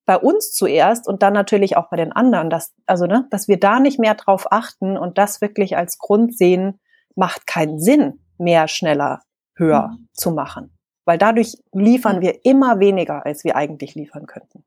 bei 0.04 0.16
uns 0.16 0.52
zuerst 0.52 1.08
und 1.08 1.22
dann 1.22 1.32
natürlich 1.32 1.76
auch 1.76 1.88
bei 1.88 1.96
den 1.96 2.12
anderen, 2.12 2.50
dass, 2.50 2.74
also, 2.86 3.06
ne, 3.06 3.26
dass 3.30 3.48
wir 3.48 3.58
da 3.58 3.80
nicht 3.80 3.98
mehr 3.98 4.14
drauf 4.14 4.50
achten 4.50 4.96
und 4.96 5.18
das 5.18 5.40
wirklich 5.40 5.76
als 5.76 5.98
Grund 5.98 6.36
sehen, 6.36 6.80
macht 7.14 7.46
keinen 7.46 7.78
Sinn, 7.78 8.20
mehr, 8.38 8.68
schneller, 8.68 9.22
höher 9.54 9.88
mhm. 9.88 10.08
zu 10.12 10.30
machen. 10.32 10.76
Weil 11.04 11.18
dadurch 11.18 11.56
liefern 11.72 12.20
wir 12.20 12.44
immer 12.44 12.78
weniger, 12.78 13.24
als 13.24 13.44
wir 13.44 13.56
eigentlich 13.56 13.94
liefern 13.94 14.26
könnten. 14.26 14.64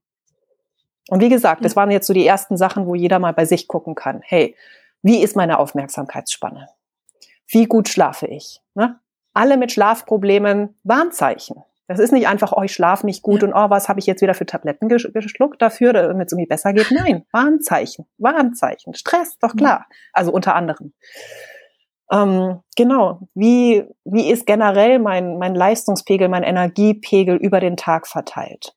Und 1.09 1.21
wie 1.21 1.29
gesagt, 1.29 1.65
das 1.65 1.75
waren 1.75 1.91
jetzt 1.91 2.07
so 2.07 2.13
die 2.13 2.25
ersten 2.25 2.57
Sachen, 2.57 2.85
wo 2.87 2.95
jeder 2.95 3.19
mal 3.19 3.33
bei 3.33 3.45
sich 3.45 3.67
gucken 3.67 3.95
kann. 3.95 4.21
Hey, 4.23 4.55
wie 5.01 5.21
ist 5.21 5.35
meine 5.35 5.59
Aufmerksamkeitsspanne? 5.59 6.69
Wie 7.47 7.65
gut 7.65 7.89
schlafe 7.89 8.27
ich? 8.27 8.61
Ne? 8.73 8.99
Alle 9.33 9.57
mit 9.57 9.71
Schlafproblemen 9.71 10.75
Warnzeichen. 10.83 11.63
Das 11.87 11.99
ist 11.99 12.13
nicht 12.13 12.27
einfach, 12.27 12.53
oh, 12.55 12.63
ich 12.63 12.73
schlafe 12.73 13.05
nicht 13.05 13.21
gut 13.23 13.41
ja. 13.41 13.47
und 13.47 13.53
oh, 13.53 13.69
was 13.69 13.89
habe 13.89 13.99
ich 13.99 14.05
jetzt 14.05 14.21
wieder 14.21 14.33
für 14.33 14.45
Tabletten 14.45 14.87
geschluckt 14.87 15.61
dafür, 15.61 15.91
damit 15.93 16.27
es 16.27 16.33
irgendwie 16.33 16.47
besser 16.47 16.73
geht. 16.73 16.91
Nein, 16.91 17.25
Warnzeichen, 17.31 18.05
Warnzeichen, 18.17 18.93
Stress, 18.93 19.37
doch 19.39 19.55
klar. 19.55 19.85
Also 20.13 20.31
unter 20.31 20.55
anderem. 20.55 20.93
Ähm, 22.11 22.61
genau. 22.75 23.27
Wie, 23.33 23.85
wie 24.05 24.29
ist 24.29 24.45
generell 24.45 24.99
mein, 24.99 25.37
mein 25.37 25.55
Leistungspegel, 25.55 26.29
mein 26.29 26.43
Energiepegel 26.43 27.35
über 27.35 27.59
den 27.59 27.75
Tag 27.75 28.07
verteilt? 28.07 28.75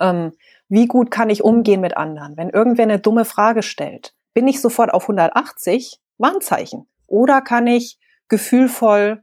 Ähm, 0.00 0.32
wie 0.68 0.86
gut 0.86 1.10
kann 1.10 1.30
ich 1.30 1.44
umgehen 1.44 1.80
mit 1.80 1.96
anderen? 1.96 2.36
Wenn 2.36 2.50
irgendwer 2.50 2.84
eine 2.84 2.98
dumme 2.98 3.24
Frage 3.24 3.62
stellt, 3.62 4.14
bin 4.34 4.48
ich 4.48 4.60
sofort 4.60 4.92
auf 4.92 5.02
180? 5.04 6.00
Warnzeichen. 6.18 6.86
Oder 7.06 7.40
kann 7.40 7.66
ich 7.66 7.98
gefühlvoll 8.28 9.22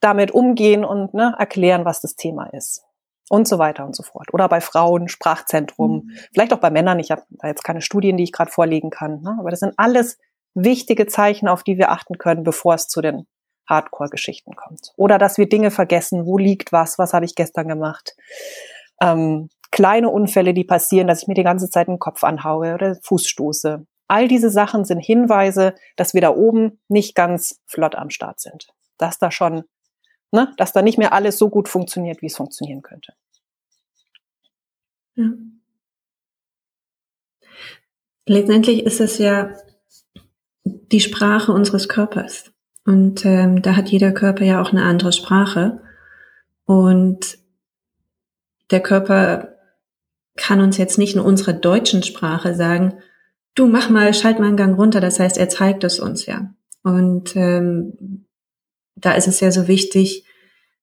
damit 0.00 0.32
umgehen 0.32 0.84
und 0.84 1.14
ne, 1.14 1.34
erklären, 1.38 1.84
was 1.84 2.00
das 2.00 2.16
Thema 2.16 2.46
ist. 2.52 2.82
Und 3.28 3.46
so 3.46 3.58
weiter 3.58 3.84
und 3.84 3.94
so 3.94 4.02
fort. 4.02 4.34
Oder 4.34 4.48
bei 4.48 4.60
Frauen, 4.60 5.08
Sprachzentrum, 5.08 6.04
mhm. 6.04 6.10
vielleicht 6.32 6.52
auch 6.52 6.58
bei 6.58 6.70
Männern. 6.70 6.98
Ich 6.98 7.10
habe 7.12 7.22
da 7.30 7.48
jetzt 7.48 7.62
keine 7.62 7.80
Studien, 7.80 8.16
die 8.16 8.24
ich 8.24 8.32
gerade 8.32 8.50
vorlegen 8.50 8.90
kann. 8.90 9.20
Ne? 9.22 9.36
Aber 9.38 9.50
das 9.50 9.60
sind 9.60 9.74
alles 9.76 10.18
wichtige 10.54 11.06
Zeichen, 11.06 11.46
auf 11.46 11.62
die 11.62 11.78
wir 11.78 11.92
achten 11.92 12.18
können, 12.18 12.42
bevor 12.42 12.74
es 12.74 12.88
zu 12.88 13.00
den 13.00 13.26
Hardcore-Geschichten 13.68 14.56
kommt. 14.56 14.92
Oder 14.96 15.16
dass 15.16 15.38
wir 15.38 15.48
Dinge 15.48 15.70
vergessen. 15.70 16.26
Wo 16.26 16.36
liegt 16.36 16.72
was? 16.72 16.98
Was 16.98 17.14
habe 17.14 17.24
ich 17.24 17.36
gestern 17.36 17.68
gemacht? 17.68 18.16
Ähm, 19.00 19.48
kleine 19.70 20.10
Unfälle, 20.10 20.52
die 20.52 20.64
passieren, 20.64 21.06
dass 21.06 21.22
ich 21.22 21.28
mir 21.28 21.34
die 21.34 21.44
ganze 21.44 21.70
Zeit 21.70 21.86
den 21.86 22.00
Kopf 22.00 22.24
anhaue 22.24 22.74
oder 22.74 22.96
Fuß 23.02 23.26
stoße. 23.26 23.86
All 24.08 24.26
diese 24.26 24.50
Sachen 24.50 24.84
sind 24.84 24.98
Hinweise, 24.98 25.74
dass 25.96 26.14
wir 26.14 26.20
da 26.20 26.30
oben 26.30 26.80
nicht 26.88 27.14
ganz 27.14 27.60
flott 27.64 27.94
am 27.94 28.10
Start 28.10 28.40
sind. 28.40 28.66
Dass 28.98 29.18
da 29.18 29.30
schon 29.30 29.62
ne? 30.32 30.52
dass 30.56 30.72
da 30.72 30.82
nicht 30.82 30.98
mehr 30.98 31.12
alles 31.12 31.38
so 31.38 31.48
gut 31.48 31.68
funktioniert, 31.68 32.22
wie 32.22 32.26
es 32.26 32.36
funktionieren 32.36 32.82
könnte. 32.82 33.12
Ja. 35.14 35.30
Letztendlich 38.26 38.84
ist 38.84 39.00
es 39.00 39.18
ja 39.18 39.54
die 40.64 41.00
Sprache 41.00 41.52
unseres 41.52 41.88
Körpers. 41.88 42.52
Und 42.84 43.24
ähm, 43.24 43.62
da 43.62 43.76
hat 43.76 43.88
jeder 43.88 44.12
Körper 44.12 44.44
ja 44.44 44.62
auch 44.62 44.70
eine 44.70 44.84
andere 44.84 45.12
Sprache. 45.12 45.80
Und 46.64 47.38
der 48.70 48.80
Körper 48.80 49.56
kann 50.36 50.60
uns 50.60 50.78
jetzt 50.78 50.98
nicht 50.98 51.14
in 51.14 51.20
unserer 51.20 51.52
deutschen 51.52 52.02
Sprache 52.02 52.54
sagen, 52.54 52.94
du 53.54 53.66
mach 53.66 53.90
mal, 53.90 54.14
schalt 54.14 54.38
mal 54.38 54.46
einen 54.46 54.56
Gang 54.56 54.78
runter. 54.78 55.00
Das 55.00 55.20
heißt, 55.20 55.36
er 55.36 55.48
zeigt 55.48 55.84
es 55.84 56.00
uns 56.00 56.26
ja. 56.26 56.54
Und 56.82 57.36
ähm, 57.36 58.26
da 58.96 59.12
ist 59.12 59.28
es 59.28 59.40
ja 59.40 59.50
so 59.50 59.68
wichtig, 59.68 60.24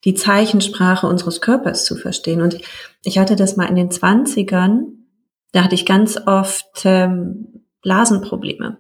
die 0.06 0.14
Zeichensprache 0.14 1.08
unseres 1.08 1.42
Körpers 1.42 1.86
zu 1.86 1.96
verstehen. 1.96 2.42
Und 2.42 2.58
ich 3.04 3.18
hatte 3.18 3.36
das 3.36 3.58
mal 3.58 3.66
in 3.66 3.76
den 3.76 3.92
Zwanzigern, 3.92 5.06
da 5.52 5.64
hatte 5.64 5.76
ich 5.76 5.86
ganz 5.86 6.20
oft 6.26 6.82
ähm, 6.86 7.64
Blasenprobleme. 7.82 8.78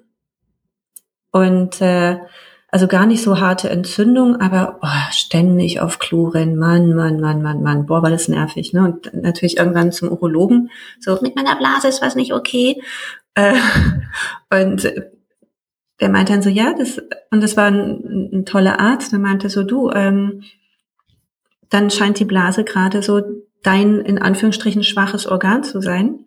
Und 1.31 1.81
äh, 1.81 2.17
also 2.69 2.87
gar 2.87 3.05
nicht 3.05 3.23
so 3.23 3.39
harte 3.39 3.69
Entzündung, 3.69 4.35
aber 4.41 4.79
oh, 4.81 5.11
ständig 5.11 5.79
auf 5.79 5.99
Klo 5.99 6.27
rennen, 6.27 6.57
Mann, 6.57 6.93
Mann, 6.93 7.19
Mann, 7.19 7.41
Mann, 7.41 7.63
Mann, 7.63 7.85
boah, 7.85 8.03
war 8.03 8.09
das 8.09 8.27
nervig. 8.27 8.73
Ne? 8.73 8.83
Und 8.83 9.13
natürlich 9.13 9.57
irgendwann 9.57 9.91
zum 9.91 10.09
Urologen, 10.09 10.69
so 10.99 11.17
mit 11.21 11.35
meiner 11.35 11.55
Blase 11.55 11.87
ist 11.87 12.01
was 12.01 12.15
nicht 12.15 12.33
okay. 12.33 12.81
Äh, 13.35 13.55
und 14.51 14.91
der 15.99 16.09
meinte 16.09 16.33
dann 16.33 16.41
so, 16.41 16.49
ja, 16.49 16.73
das, 16.77 17.01
und 17.31 17.41
das 17.41 17.57
war 17.57 17.65
ein, 17.65 18.29
ein 18.31 18.45
toller 18.45 18.79
Arzt, 18.79 19.11
der 19.11 19.19
meinte 19.19 19.49
so, 19.49 19.63
du, 19.63 19.89
ähm, 19.91 20.43
dann 21.69 21.89
scheint 21.89 22.19
die 22.19 22.25
Blase 22.25 22.63
gerade 22.63 23.01
so 23.01 23.21
dein, 23.63 23.99
in 24.01 24.19
Anführungsstrichen, 24.19 24.83
schwaches 24.83 25.27
Organ 25.27 25.63
zu 25.63 25.81
sein. 25.81 26.25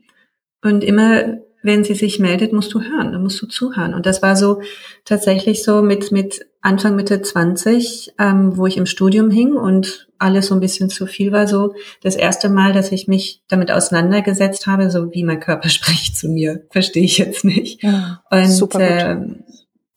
Und 0.63 0.85
immer, 0.85 1.39
wenn 1.63 1.85
sie 1.85 1.95
sich 1.95 2.19
meldet, 2.19 2.53
musst 2.53 2.75
du 2.75 2.81
hören, 2.81 3.13
dann 3.13 3.23
musst 3.23 3.41
du 3.41 3.47
zuhören. 3.47 3.95
Und 3.95 4.07
das 4.07 4.23
war 4.23 4.37
so 4.37 4.61
tatsächlich 5.05 5.63
so 5.63 5.83
mit, 5.83 6.13
mit 6.13 6.47
Anfang, 6.61 6.97
Mitte 6.97 7.23
20, 7.23 8.13
ähm, 8.19 8.57
wo 8.57 8.67
ich 8.67 8.77
im 8.77 8.85
Studium 8.85 9.31
hing 9.31 9.55
und 9.55 10.09
alles 10.19 10.49
so 10.49 10.55
ein 10.55 10.61
bisschen 10.61 10.91
zu 10.91 11.07
viel 11.07 11.33
war, 11.33 11.47
so 11.47 11.75
das 12.03 12.17
erste 12.17 12.51
Mal, 12.51 12.75
dass 12.75 12.93
ich 12.93 13.09
mich 13.09 13.43
damit 13.49 13.71
auseinandergesetzt 13.71 14.67
habe, 14.67 14.91
so 14.91 15.13
wie 15.13 15.25
mein 15.25 15.41
Körper 15.41 15.69
spricht 15.71 16.17
zu 16.17 16.29
mir, 16.29 16.67
verstehe 16.71 17.05
ich 17.05 17.17
jetzt 17.17 17.45
nicht. 17.45 17.83
Ja, 17.83 18.23
und 18.31 18.47
super 18.47 19.13
äh, 19.13 19.27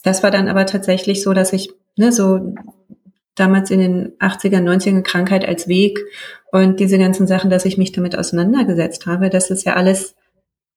das 0.03 0.21
war 0.21 0.31
dann 0.31 0.47
aber 0.47 0.65
tatsächlich 0.65 1.23
so, 1.23 1.33
dass 1.33 1.53
ich 1.53 1.73
ne, 1.97 2.11
so 2.11 2.53
damals 3.35 3.71
in 3.71 3.79
den 3.79 4.17
80er, 4.19 4.59
90er 4.61 5.01
Krankheit 5.01 5.47
als 5.47 5.67
Weg 5.67 5.99
und 6.51 6.79
diese 6.79 6.99
ganzen 6.99 7.25
Sachen, 7.25 7.49
dass 7.49 7.65
ich 7.65 7.77
mich 7.77 7.91
damit 7.91 8.17
auseinandergesetzt 8.17 9.07
habe, 9.07 9.29
dass 9.29 9.47
das 9.47 9.63
ja 9.63 9.73
alles 9.73 10.15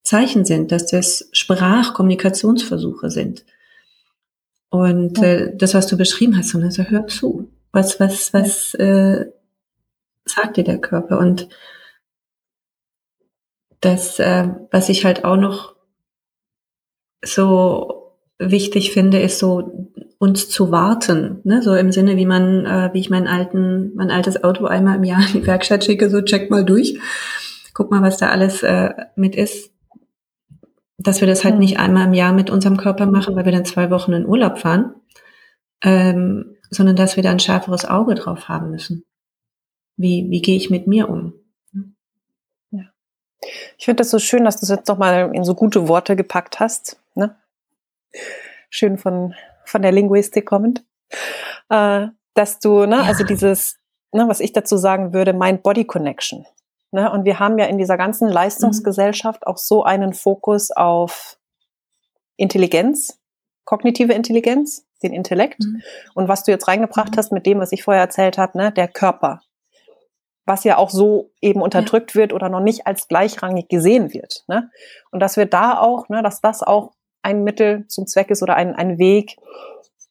Zeichen 0.02 0.44
sind, 0.44 0.72
dass 0.72 0.86
das 0.86 1.28
Sprachkommunikationsversuche 1.32 3.10
sind. 3.10 3.44
Und 4.70 5.22
äh, 5.22 5.54
das, 5.54 5.74
was 5.74 5.86
du 5.86 5.96
beschrieben 5.96 6.36
hast, 6.38 6.54
und 6.54 6.62
also 6.62 6.84
hör 6.84 7.06
zu. 7.06 7.50
Was, 7.72 8.00
was, 8.00 8.32
was 8.32 8.74
äh, 8.74 9.26
sagt 10.24 10.56
dir 10.56 10.64
der 10.64 10.78
Körper? 10.78 11.18
Und 11.18 11.48
das, 13.80 14.18
äh, 14.18 14.48
was 14.70 14.88
ich 14.88 15.04
halt 15.04 15.24
auch 15.24 15.36
noch 15.36 15.74
so 17.24 17.95
wichtig 18.38 18.92
finde, 18.92 19.20
ist 19.20 19.38
so 19.38 19.92
uns 20.18 20.48
zu 20.48 20.70
warten, 20.70 21.40
ne? 21.44 21.62
so 21.62 21.74
im 21.74 21.92
Sinne, 21.92 22.16
wie 22.16 22.26
man, 22.26 22.64
äh, 22.64 22.90
wie 22.92 23.00
ich 23.00 23.10
meinen 23.10 23.26
alten, 23.26 23.92
mein 23.94 24.10
altes 24.10 24.42
Auto 24.42 24.66
einmal 24.66 24.96
im 24.96 25.04
Jahr 25.04 25.20
in 25.26 25.40
die 25.40 25.46
Werkstatt 25.46 25.84
schicke, 25.84 26.08
so 26.08 26.22
check 26.22 26.50
mal 26.50 26.64
durch, 26.64 26.98
guck 27.74 27.90
mal, 27.90 28.02
was 28.02 28.16
da 28.16 28.28
alles 28.28 28.62
äh, 28.62 28.90
mit 29.14 29.36
ist 29.36 29.70
dass 30.98 31.20
wir 31.20 31.28
das 31.28 31.44
halt 31.44 31.58
nicht 31.58 31.78
einmal 31.78 32.06
im 32.06 32.14
Jahr 32.14 32.32
mit 32.32 32.50
unserem 32.50 32.76
Körper 32.76 33.06
machen, 33.06 33.36
weil 33.36 33.44
wir 33.44 33.52
dann 33.52 33.64
zwei 33.64 33.90
Wochen 33.90 34.12
in 34.12 34.26
Urlaub 34.26 34.58
fahren, 34.58 34.94
ähm, 35.82 36.56
sondern 36.70 36.96
dass 36.96 37.16
wir 37.16 37.22
da 37.22 37.30
ein 37.30 37.38
schärferes 37.38 37.84
Auge 37.84 38.14
drauf 38.14 38.48
haben 38.48 38.70
müssen. 38.70 39.04
Wie, 39.96 40.26
wie 40.30 40.42
gehe 40.42 40.56
ich 40.56 40.70
mit 40.70 40.86
mir 40.86 41.08
um? 41.08 41.34
Ja. 42.70 42.84
Ich 43.78 43.84
finde 43.84 43.98
das 43.98 44.10
so 44.10 44.18
schön, 44.18 44.44
dass 44.44 44.58
du 44.58 44.64
es 44.64 44.70
jetzt 44.70 44.88
nochmal 44.88 45.30
in 45.34 45.44
so 45.44 45.54
gute 45.54 45.86
Worte 45.88 46.16
gepackt 46.16 46.60
hast. 46.60 46.98
Schön 48.70 48.98
von, 48.98 49.34
von 49.64 49.82
der 49.82 49.92
Linguistik 49.92 50.46
kommend. 50.46 50.84
Äh, 51.68 52.08
dass 52.34 52.58
du, 52.60 52.86
ne, 52.86 52.96
ja. 52.96 53.02
also 53.02 53.24
dieses, 53.24 53.78
ne, 54.12 54.28
was 54.28 54.40
ich 54.40 54.52
dazu 54.52 54.76
sagen 54.76 55.12
würde, 55.12 55.32
Mind-Body-Connection. 55.32 56.46
Ne? 56.92 57.10
Und 57.10 57.24
wir 57.24 57.38
haben 57.38 57.58
ja 57.58 57.66
in 57.66 57.78
dieser 57.78 57.96
ganzen 57.96 58.28
Leistungsgesellschaft 58.28 59.42
mhm. 59.42 59.46
auch 59.46 59.58
so 59.58 59.82
einen 59.82 60.12
Fokus 60.12 60.70
auf 60.70 61.38
Intelligenz, 62.36 63.18
kognitive 63.64 64.12
Intelligenz, 64.12 64.86
den 65.02 65.12
Intellekt. 65.12 65.60
Mhm. 65.60 65.82
Und 66.14 66.28
was 66.28 66.44
du 66.44 66.50
jetzt 66.50 66.68
reingebracht 66.68 67.12
mhm. 67.12 67.16
hast 67.16 67.32
mit 67.32 67.46
dem, 67.46 67.58
was 67.58 67.72
ich 67.72 67.82
vorher 67.82 68.02
erzählt 68.02 68.38
habe, 68.38 68.56
ne, 68.58 68.72
der 68.72 68.88
Körper. 68.88 69.40
Was 70.44 70.62
ja 70.62 70.76
auch 70.76 70.90
so 70.90 71.32
eben 71.40 71.60
unterdrückt 71.60 72.14
ja. 72.14 72.20
wird 72.20 72.32
oder 72.32 72.48
noch 72.48 72.60
nicht 72.60 72.86
als 72.86 73.08
gleichrangig 73.08 73.68
gesehen 73.68 74.14
wird. 74.14 74.44
Ne? 74.46 74.70
Und 75.10 75.20
dass 75.20 75.36
wir 75.36 75.46
da 75.46 75.78
auch, 75.80 76.08
ne, 76.08 76.22
dass 76.22 76.40
das 76.40 76.62
auch 76.62 76.92
ein 77.26 77.44
Mittel 77.44 77.86
zum 77.88 78.06
Zweck 78.06 78.30
ist 78.30 78.42
oder 78.42 78.56
ein, 78.56 78.74
ein 78.74 78.98
Weg 78.98 79.36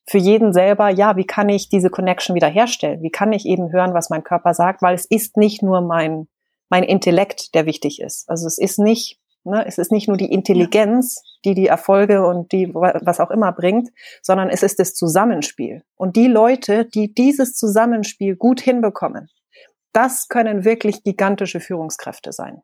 für 0.08 0.20
jeden 0.20 0.54
selber, 0.54 0.90
ja, 0.90 1.18
wie 1.18 1.26
kann 1.26 1.50
ich 1.50 1.70
diese 1.70 1.90
Connection 1.90 2.36
wiederherstellen? 2.36 3.02
Wie 3.02 3.10
kann 3.10 3.34
ich 3.34 3.48
eben 3.48 3.72
hören, 3.72 3.96
was 3.96 4.12
mein 4.12 4.24
Körper 4.24 4.54
sagt? 4.54 4.84
Weil 4.84 4.94
es 4.94 5.06
ist 5.06 5.36
nicht 5.36 5.64
nur 5.64 5.82
mein 5.82 6.28
mein 6.70 6.84
Intellekt, 6.84 7.54
der 7.54 7.66
wichtig 7.66 8.02
ist. 8.02 8.30
Also 8.30 8.48
es 8.48 8.58
ist 8.58 8.80
nicht, 8.80 9.20
ne, 9.44 9.66
es 9.68 9.78
ist 9.78 9.92
nicht 9.92 10.08
nur 10.08 10.18
die 10.18 10.32
Intelligenz, 10.32 11.22
die 11.44 11.54
die 11.54 11.68
Erfolge 11.68 12.26
und 12.26 12.52
die 12.52 12.74
was 12.74 13.20
auch 13.20 13.32
immer 13.32 13.52
bringt, 13.52 13.90
sondern 14.22 14.50
es 14.50 14.64
ist 14.64 14.80
das 14.80 14.94
Zusammenspiel. 14.94 15.84
Und 15.96 16.16
die 16.16 16.28
Leute, 16.28 16.86
die 16.86 17.14
dieses 17.14 17.56
Zusammenspiel 17.56 18.36
gut 18.36 18.62
hinbekommen, 18.62 19.30
das 19.94 20.28
können 20.28 20.66
wirklich 20.66 21.04
gigantische 21.04 21.60
Führungskräfte 21.60 22.32
sein. 22.32 22.62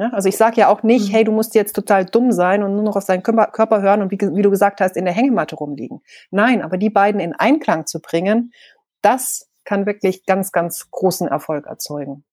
Ja, 0.00 0.08
also 0.14 0.30
ich 0.30 0.38
sage 0.38 0.58
ja 0.58 0.68
auch 0.68 0.82
nicht, 0.82 1.10
mhm. 1.10 1.12
hey, 1.12 1.24
du 1.24 1.32
musst 1.32 1.54
jetzt 1.54 1.74
total 1.74 2.06
dumm 2.06 2.32
sein 2.32 2.62
und 2.62 2.72
nur 2.72 2.82
noch 2.82 2.96
auf 2.96 3.04
deinen 3.04 3.22
Körper 3.22 3.82
hören 3.82 4.00
und 4.00 4.10
wie, 4.10 4.18
wie, 4.18 4.40
du 4.40 4.48
gesagt 4.48 4.80
hast, 4.80 4.96
in 4.96 5.04
der 5.04 5.12
Hängematte 5.12 5.56
rumliegen. 5.56 6.00
Nein, 6.30 6.62
aber 6.62 6.78
die 6.78 6.88
beiden 6.88 7.20
in 7.20 7.34
Einklang 7.34 7.84
zu 7.84 8.00
bringen, 8.00 8.54
das 9.02 9.50
kann 9.64 9.84
wirklich 9.84 10.24
ganz, 10.24 10.52
ganz 10.52 10.90
großen 10.90 11.28
Erfolg 11.28 11.66
erzeugen. 11.66 12.24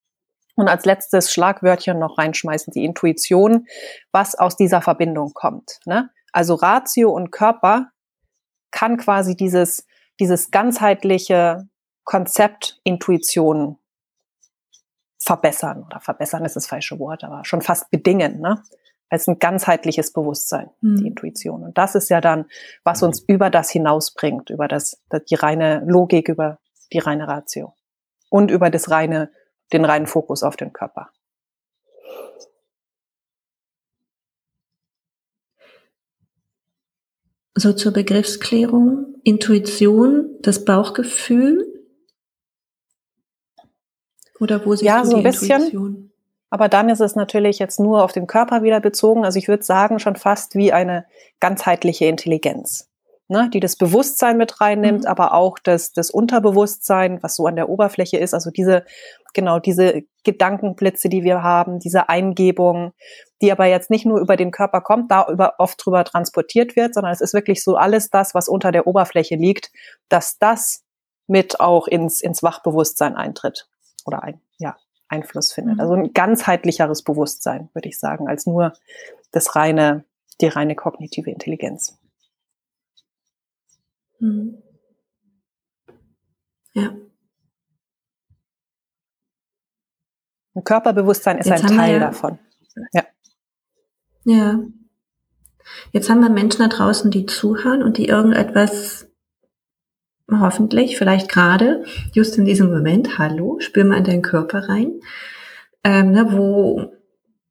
Und 0.55 0.69
als 0.69 0.85
letztes 0.85 1.29
Schlagwörtchen 1.29 1.99
noch 1.99 2.17
reinschmeißen, 2.17 2.71
die 2.71 2.85
Intuition, 2.85 3.67
was 4.13 4.35
aus 4.35 4.55
dieser 4.55 4.81
Verbindung 4.81 5.33
kommt. 5.33 5.79
Ne? 5.85 6.09
Also 6.31 6.55
Ratio 6.55 7.11
und 7.11 7.31
Körper 7.31 7.89
kann 8.71 8.95
quasi 8.95 9.35
dieses, 9.35 9.85
dieses 10.21 10.51
ganzheitliche 10.51 11.67
Konzept 12.05 12.79
Intuition 12.85 13.77
verbessern 15.19 15.83
oder 15.83 15.99
verbessern 15.99 16.45
ist 16.45 16.55
das 16.55 16.67
falsche 16.67 16.99
Wort, 16.99 17.23
aber 17.23 17.43
schon 17.43 17.61
fast 17.61 17.89
bedingen, 17.89 18.39
ne? 18.39 18.61
als 19.09 19.27
ein 19.27 19.39
ganzheitliches 19.39 20.11
Bewusstsein, 20.11 20.69
mhm. 20.81 20.97
die 20.97 21.07
Intuition. 21.07 21.63
Und 21.63 21.77
das 21.77 21.95
ist 21.95 22.09
ja 22.09 22.21
dann, 22.21 22.45
was 22.83 23.03
uns 23.03 23.21
über 23.21 23.49
das 23.49 23.69
hinausbringt, 23.69 24.49
über 24.49 24.67
das, 24.67 25.01
die 25.29 25.35
reine 25.35 25.83
Logik, 25.85 26.27
über 26.29 26.59
die 26.91 26.99
reine 26.99 27.27
Ratio 27.27 27.73
und 28.29 28.51
über 28.51 28.69
das 28.69 28.89
reine 28.89 29.31
den 29.73 29.85
reinen 29.85 30.07
Fokus 30.07 30.43
auf 30.43 30.55
den 30.55 30.73
Körper. 30.73 31.09
So 37.53 37.73
zur 37.73 37.91
Begriffsklärung, 37.91 39.15
Intuition, 39.23 40.37
das 40.41 40.63
Bauchgefühl 40.63 41.76
oder 44.39 44.65
wo 44.65 44.73
siehst 44.73 44.83
ja, 44.83 45.03
so 45.05 45.17
ein 45.17 45.23
bisschen. 45.23 45.61
Intuition? 45.61 46.11
Aber 46.49 46.69
dann 46.69 46.89
ist 46.89 47.01
es 47.01 47.15
natürlich 47.15 47.59
jetzt 47.59 47.79
nur 47.79 48.03
auf 48.03 48.13
den 48.13 48.25
Körper 48.25 48.63
wieder 48.63 48.79
bezogen. 48.79 49.25
Also 49.25 49.37
ich 49.37 49.49
würde 49.49 49.63
sagen, 49.63 49.99
schon 49.99 50.15
fast 50.15 50.55
wie 50.55 50.71
eine 50.71 51.05
ganzheitliche 51.41 52.05
Intelligenz 52.05 52.87
ne, 53.29 53.49
die 53.53 53.59
das 53.59 53.75
Bewusstsein 53.75 54.37
mit 54.37 54.61
reinnimmt, 54.61 55.01
mhm. 55.01 55.07
aber 55.07 55.33
auch 55.33 55.59
das, 55.59 55.91
das 55.91 56.09
Unterbewusstsein, 56.09 57.21
was 57.21 57.35
so 57.35 57.45
an 57.45 57.55
der 57.55 57.69
Oberfläche 57.69 58.17
ist, 58.17 58.33
also 58.33 58.51
diese, 58.51 58.85
genau, 59.33 59.59
diese 59.59 60.03
Gedankenblitze, 60.23 61.09
die 61.09 61.23
wir 61.23 61.43
haben, 61.43 61.79
diese 61.79 62.09
Eingebung, 62.09 62.93
die 63.41 63.51
aber 63.51 63.65
jetzt 63.65 63.89
nicht 63.89 64.05
nur 64.05 64.19
über 64.19 64.37
den 64.37 64.51
Körper 64.51 64.81
kommt, 64.81 65.11
da 65.11 65.27
über, 65.29 65.55
oft 65.57 65.83
drüber 65.83 66.03
transportiert 66.03 66.75
wird, 66.75 66.93
sondern 66.93 67.13
es 67.13 67.21
ist 67.21 67.33
wirklich 67.33 67.63
so 67.63 67.75
alles 67.75 68.09
das, 68.09 68.33
was 68.33 68.47
unter 68.47 68.71
der 68.71 68.87
Oberfläche 68.87 69.35
liegt, 69.35 69.71
dass 70.09 70.37
das 70.39 70.83
mit 71.27 71.59
auch 71.59 71.87
ins, 71.87 72.21
ins 72.21 72.41
Wachbewusstsein 72.41 73.15
eintritt 73.15 73.67
oder 74.07 74.23
ein, 74.23 74.41
ja, 74.57 74.77
Einfluss 75.09 75.53
findet. 75.53 75.75
Mhm. 75.75 75.81
Also 75.81 75.93
ein 75.93 76.13
ganzheitlicheres 76.13 77.03
Bewusstsein, 77.03 77.69
würde 77.73 77.89
ich 77.89 77.99
sagen, 77.99 78.27
als 78.27 78.45
nur 78.45 78.73
das 79.31 79.55
reine, 79.55 80.05
die 80.41 80.47
reine 80.47 80.75
kognitive 80.75 81.29
Intelligenz. 81.29 81.99
Mhm. 84.19 84.61
Ja. 86.73 86.95
Ein 90.53 90.63
Körperbewusstsein 90.63 91.37
ist 91.37 91.47
Jetzt 91.47 91.65
ein 91.65 91.77
Teil 91.77 91.93
ja, 91.93 91.99
davon. 91.99 92.39
Ja. 92.91 93.03
Ja. 94.25 94.59
Jetzt 95.91 96.09
haben 96.09 96.21
wir 96.21 96.29
Menschen 96.29 96.59
da 96.59 96.67
draußen, 96.67 97.11
die 97.11 97.25
zuhören 97.25 97.83
und 97.83 97.97
die 97.97 98.07
irgendetwas 98.07 99.06
hoffentlich, 100.31 100.97
vielleicht 100.97 101.29
gerade, 101.29 101.83
just 102.13 102.37
in 102.37 102.45
diesem 102.45 102.69
Moment, 102.71 103.17
hallo, 103.17 103.57
spür 103.59 103.85
mal 103.85 103.97
in 103.97 104.03
deinen 104.03 104.21
Körper 104.21 104.67
rein. 104.67 104.99
Ähm, 105.83 106.11
ne, 106.11 106.27
wo, 106.31 106.91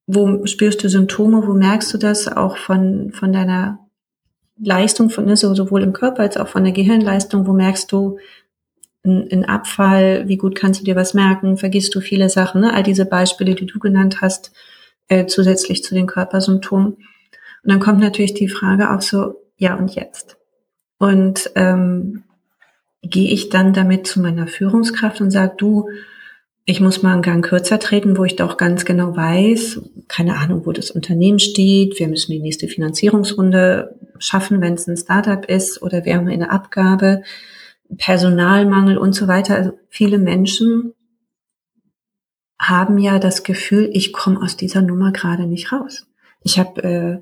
wo 0.06 0.44
spürst 0.46 0.84
du 0.84 0.88
Symptome, 0.88 1.46
wo 1.46 1.54
merkst 1.54 1.92
du 1.94 1.98
das 1.98 2.28
auch 2.28 2.56
von, 2.58 3.12
von 3.12 3.32
deiner 3.32 3.78
Leistung 4.58 5.10
von, 5.10 5.24
ne, 5.24 5.36
so, 5.36 5.54
sowohl 5.54 5.82
im 5.82 5.92
Körper 5.92 6.22
als 6.22 6.36
auch 6.36 6.48
von 6.48 6.64
der 6.64 6.72
Gehirnleistung, 6.72 7.46
wo 7.46 7.52
merkst 7.52 7.90
du 7.92 8.18
einen 9.06 9.44
Abfall, 9.44 10.24
wie 10.26 10.36
gut 10.36 10.56
kannst 10.56 10.80
du 10.80 10.84
dir 10.84 10.96
was 10.96 11.14
merken, 11.14 11.56
vergisst 11.56 11.94
du 11.94 12.00
viele 12.00 12.28
Sachen, 12.28 12.62
ne? 12.62 12.74
all 12.74 12.82
diese 12.82 13.06
Beispiele, 13.06 13.54
die 13.54 13.66
du 13.66 13.78
genannt 13.78 14.20
hast, 14.20 14.52
äh, 15.08 15.26
zusätzlich 15.26 15.84
zu 15.84 15.94
den 15.94 16.06
Körpersymptomen. 16.06 16.94
Und 16.94 16.98
dann 17.62 17.78
kommt 17.80 18.00
natürlich 18.00 18.34
die 18.34 18.48
Frage 18.48 18.90
auch 18.90 19.00
so, 19.00 19.36
ja 19.56 19.76
und 19.76 19.94
jetzt? 19.94 20.36
Und 20.98 21.50
ähm, 21.54 22.24
gehe 23.08 23.30
ich 23.30 23.48
dann 23.48 23.72
damit 23.72 24.06
zu 24.06 24.20
meiner 24.20 24.46
Führungskraft 24.46 25.20
und 25.20 25.30
sage, 25.30 25.54
du, 25.56 25.88
ich 26.64 26.80
muss 26.80 27.02
mal 27.02 27.12
einen 27.12 27.22
Gang 27.22 27.44
kürzer 27.44 27.78
treten, 27.78 28.16
wo 28.16 28.24
ich 28.24 28.36
doch 28.36 28.56
ganz 28.56 28.84
genau 28.84 29.16
weiß, 29.16 29.80
keine 30.08 30.36
Ahnung, 30.36 30.66
wo 30.66 30.72
das 30.72 30.90
Unternehmen 30.90 31.38
steht. 31.38 31.98
Wir 31.98 32.08
müssen 32.08 32.32
die 32.32 32.40
nächste 32.40 32.66
Finanzierungsrunde 32.66 33.98
schaffen, 34.18 34.60
wenn 34.60 34.74
es 34.74 34.86
ein 34.88 34.96
Startup 34.96 35.44
ist 35.44 35.80
oder 35.82 36.04
wir 36.04 36.16
haben 36.16 36.28
eine 36.28 36.50
Abgabe, 36.50 37.22
Personalmangel 37.98 38.98
und 38.98 39.14
so 39.14 39.28
weiter. 39.28 39.54
Also 39.54 39.78
viele 39.88 40.18
Menschen 40.18 40.92
haben 42.58 42.98
ja 42.98 43.18
das 43.18 43.44
Gefühl, 43.44 43.90
ich 43.92 44.12
komme 44.12 44.42
aus 44.42 44.56
dieser 44.56 44.82
Nummer 44.82 45.12
gerade 45.12 45.46
nicht 45.46 45.72
raus. 45.72 46.06
Ich 46.42 46.58
habe 46.58 46.82
äh, 46.82 47.18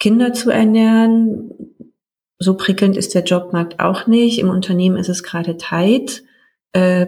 Kinder 0.00 0.32
zu 0.32 0.50
ernähren. 0.50 1.50
So 2.38 2.56
prickelnd 2.56 2.96
ist 2.96 3.14
der 3.14 3.24
Jobmarkt 3.24 3.80
auch 3.80 4.06
nicht. 4.06 4.38
Im 4.38 4.50
Unternehmen 4.50 4.96
ist 4.96 5.08
es 5.08 5.22
gerade 5.22 5.56
tight. 5.56 6.24
Äh, 6.72 7.06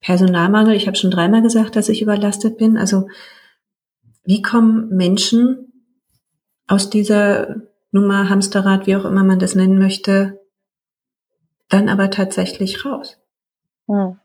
Personalmangel, 0.00 0.74
ich 0.74 0.86
habe 0.86 0.96
schon 0.96 1.10
dreimal 1.10 1.42
gesagt, 1.42 1.76
dass 1.76 1.88
ich 1.88 2.02
überlastet 2.02 2.58
bin. 2.58 2.76
Also 2.76 3.08
wie 4.24 4.42
kommen 4.42 4.88
Menschen 4.90 5.72
aus 6.66 6.90
dieser 6.90 7.56
Nummer, 7.90 8.28
Hamsterrad, 8.28 8.86
wie 8.86 8.96
auch 8.96 9.04
immer 9.04 9.24
man 9.24 9.38
das 9.38 9.54
nennen 9.54 9.78
möchte, 9.78 10.40
dann 11.68 11.88
aber 11.88 12.10
tatsächlich 12.10 12.84
raus? 12.84 13.18
Hm. 13.88 14.18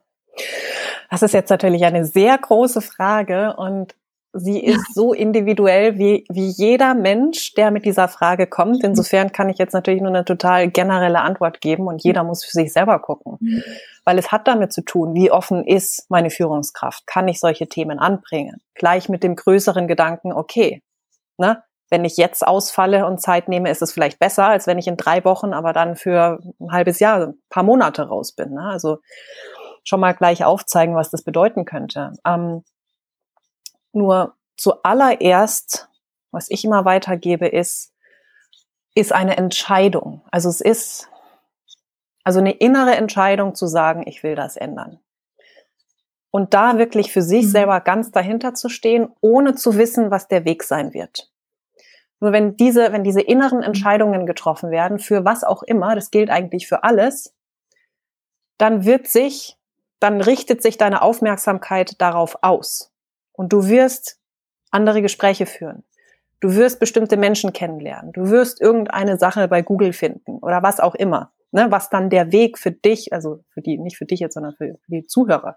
Das 1.09 1.21
ist 1.21 1.33
jetzt 1.33 1.49
natürlich 1.49 1.83
eine 1.85 2.05
sehr 2.05 2.37
große 2.37 2.81
Frage 2.81 3.55
und 3.55 3.95
sie 4.33 4.59
ist 4.63 4.93
so 4.93 5.13
individuell 5.13 5.97
wie, 5.97 6.25
wie 6.29 6.47
jeder 6.47 6.93
Mensch, 6.93 7.53
der 7.55 7.71
mit 7.71 7.85
dieser 7.85 8.07
Frage 8.07 8.47
kommt. 8.47 8.83
Insofern 8.83 9.31
kann 9.31 9.49
ich 9.49 9.57
jetzt 9.57 9.73
natürlich 9.73 10.01
nur 10.01 10.11
eine 10.11 10.25
total 10.25 10.69
generelle 10.69 11.21
Antwort 11.21 11.61
geben 11.61 11.87
und 11.87 12.03
jeder 12.03 12.23
muss 12.23 12.43
für 12.43 12.51
sich 12.51 12.71
selber 12.71 12.99
gucken. 12.99 13.37
Mhm. 13.39 13.63
Weil 14.05 14.17
es 14.17 14.31
hat 14.31 14.47
damit 14.47 14.71
zu 14.71 14.81
tun, 14.81 15.13
wie 15.15 15.31
offen 15.31 15.65
ist 15.65 16.05
meine 16.09 16.29
Führungskraft? 16.29 17.07
Kann 17.07 17.27
ich 17.27 17.39
solche 17.39 17.67
Themen 17.67 17.99
anbringen? 17.99 18.61
Gleich 18.75 19.09
mit 19.09 19.23
dem 19.23 19.35
größeren 19.35 19.87
Gedanken, 19.87 20.31
okay, 20.31 20.81
ne? 21.37 21.63
Wenn 21.91 22.05
ich 22.05 22.17
jetzt 22.17 22.45
ausfalle 22.45 23.07
und 23.07 23.19
Zeit 23.19 23.47
nehme, 23.47 23.71
ist 23.71 23.81
es 23.81 23.91
vielleicht 23.91 24.19
besser, 24.19 24.45
als 24.45 24.67
wenn 24.67 24.77
ich 24.77 24.85
in 24.85 24.95
drei 24.95 25.25
Wochen, 25.25 25.53
aber 25.53 25.73
dann 25.73 25.95
für 25.95 26.39
ein 26.59 26.71
halbes 26.71 26.99
Jahr, 26.99 27.29
ein 27.29 27.41
paar 27.49 27.63
Monate 27.63 28.07
raus 28.07 28.33
bin. 28.33 28.53
Ne? 28.53 28.61
Also 28.61 28.99
schon 29.83 29.99
mal 29.99 30.13
gleich 30.13 30.45
aufzeigen, 30.45 30.93
was 30.93 31.09
das 31.09 31.23
bedeuten 31.23 31.65
könnte. 31.65 32.11
Ähm, 32.27 32.63
nur 33.93 34.35
zuallererst, 34.57 35.89
was 36.31 36.49
ich 36.49 36.63
immer 36.63 36.85
weitergebe, 36.85 37.47
ist, 37.47 37.93
ist 38.95 39.13
eine 39.13 39.37
Entscheidung. 39.37 40.21
Also 40.31 40.49
es 40.49 40.61
ist 40.61 41.09
also 42.23 42.39
eine 42.39 42.51
innere 42.51 42.95
Entscheidung 42.95 43.55
zu 43.55 43.67
sagen, 43.67 44.03
ich 44.05 44.23
will 44.23 44.35
das 44.35 44.57
ändern. 44.57 44.99
Und 46.31 46.53
da 46.53 46.77
wirklich 46.77 47.11
für 47.11 47.21
sich 47.21 47.45
mhm. 47.45 47.49
selber 47.49 47.81
ganz 47.81 48.11
dahinter 48.11 48.53
zu 48.53 48.69
stehen, 48.69 49.09
ohne 49.21 49.55
zu 49.55 49.77
wissen, 49.77 50.11
was 50.11 50.27
der 50.27 50.45
Weg 50.45 50.63
sein 50.63 50.93
wird. 50.93 51.31
Nur 52.19 52.33
wenn 52.33 52.57
diese, 52.57 52.91
wenn 52.91 53.03
diese 53.03 53.21
inneren 53.21 53.63
Entscheidungen 53.63 54.25
getroffen 54.25 54.69
werden, 54.69 54.99
für 54.99 55.25
was 55.25 55.43
auch 55.43 55.63
immer, 55.63 55.95
das 55.95 56.11
gilt 56.11 56.29
eigentlich 56.29 56.67
für 56.67 56.83
alles, 56.83 57.33
dann 58.57 58.83
wird 58.83 59.07
sich 59.07 59.59
dann 59.99 60.21
richtet 60.21 60.61
sich 60.61 60.77
deine 60.77 61.01
Aufmerksamkeit 61.01 61.99
darauf 62.01 62.37
aus. 62.41 62.91
Und 63.39 63.53
du 63.53 63.69
wirst 63.69 64.19
andere 64.69 65.01
Gespräche 65.01 65.45
führen. 65.45 65.85
Du 66.41 66.55
wirst 66.55 66.77
bestimmte 66.77 67.15
Menschen 67.15 67.53
kennenlernen. 67.53 68.11
Du 68.11 68.31
wirst 68.31 68.59
irgendeine 68.59 69.17
Sache 69.17 69.47
bei 69.47 69.61
Google 69.61 69.93
finden 69.93 70.39
oder 70.39 70.61
was 70.61 70.81
auch 70.81 70.93
immer. 70.93 71.31
Ne, 71.51 71.67
was 71.69 71.89
dann 71.89 72.09
der 72.09 72.33
Weg 72.33 72.59
für 72.59 72.71
dich, 72.71 73.13
also 73.13 73.39
für 73.53 73.61
die, 73.61 73.77
nicht 73.77 73.95
für 73.97 74.05
dich 74.05 74.19
jetzt, 74.19 74.33
sondern 74.33 74.55
für, 74.55 74.77
für 74.83 74.91
die 74.91 75.05
Zuhörer, 75.07 75.55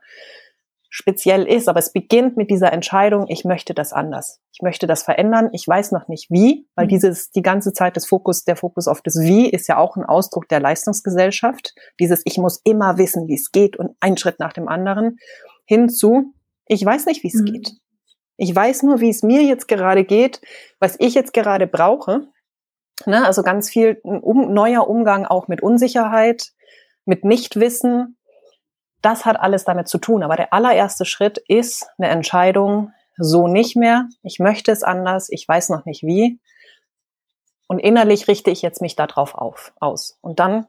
speziell 0.91 1.43
ist. 1.43 1.68
Aber 1.68 1.80
es 1.80 1.93
beginnt 1.93 2.37
mit 2.37 2.51
dieser 2.51 2.72
Entscheidung, 2.72 3.26
ich 3.26 3.45
möchte 3.45 3.74
das 3.74 3.93
anders. 3.93 4.41
Ich 4.53 4.62
möchte 4.62 4.87
das 4.87 5.03
verändern. 5.03 5.51
Ich 5.53 5.66
weiß 5.66 5.91
noch 5.91 6.07
nicht 6.07 6.30
wie, 6.30 6.68
weil 6.76 6.85
mhm. 6.85 6.91
dieses, 6.91 7.33
die 7.33 7.43
ganze 7.43 7.72
Zeit 7.72 7.97
des 7.97 8.07
Fokus, 8.07 8.45
der 8.45 8.55
Fokus 8.55 8.87
auf 8.87 9.03
das 9.03 9.18
Wie 9.18 9.51
ist 9.51 9.66
ja 9.66 9.76
auch 9.78 9.97
ein 9.97 10.05
Ausdruck 10.05 10.49
der 10.49 10.61
Leistungsgesellschaft. 10.61 11.74
Dieses, 11.99 12.22
ich 12.26 12.39
muss 12.39 12.61
immer 12.62 12.97
wissen, 12.97 13.26
wie 13.26 13.35
es 13.35 13.51
geht 13.51 13.76
und 13.76 13.97
ein 13.99 14.16
Schritt 14.16 14.39
nach 14.39 14.53
dem 14.53 14.68
anderen 14.68 15.18
hinzu, 15.64 16.33
ich 16.67 16.85
weiß 16.85 17.07
nicht, 17.07 17.23
wie 17.23 17.29
es 17.29 17.41
mhm. 17.41 17.47
geht. 17.47 17.73
Ich 18.37 18.55
weiß 18.55 18.83
nur, 18.83 19.01
wie 19.01 19.11
es 19.11 19.23
mir 19.23 19.43
jetzt 19.43 19.69
gerade 19.69 20.05
geht, 20.05 20.41
was 20.81 20.97
ich 20.99 21.15
jetzt 21.15 21.33
gerade 21.33 21.67
brauche. 21.67 22.29
Ne? 23.07 23.25
Also 23.25 23.43
ganz 23.43 23.69
viel 23.71 24.01
um, 24.03 24.53
neuer 24.53 24.89
Umgang 24.89 25.27
auch 25.27 25.49
mit 25.49 25.63
Unsicherheit, 25.63 26.53
mit 27.05 27.25
Nichtwissen, 27.25 28.17
das 29.03 29.27
hat 29.27 29.39
alles 29.39 29.65
damit 29.65 29.89
zu 29.89 29.99
tun. 29.99 30.23
Aber 30.23 30.37
der 30.37 30.53
allererste 30.53 31.05
Schritt 31.05 31.39
ist 31.49 31.87
eine 31.99 32.09
Entscheidung, 32.09 32.93
so 33.19 33.49
nicht 33.49 33.77
mehr. 33.77 34.09
Ich 34.23 34.39
möchte 34.39 34.73
es 34.73 34.83
anders. 34.83 35.29
Ich 35.29 35.47
weiß 35.47 35.69
noch 35.69 35.85
nicht 35.85 36.03
wie. 36.05 36.41
Und 37.67 37.79
innerlich 37.79 38.29
richte 38.29 38.51
ich 38.51 38.63
jetzt 38.63 38.81
mich 38.81 38.97
darauf 38.97 39.35
auf, 39.35 39.73
aus. 39.81 40.19
Und 40.21 40.39
dann 40.39 40.67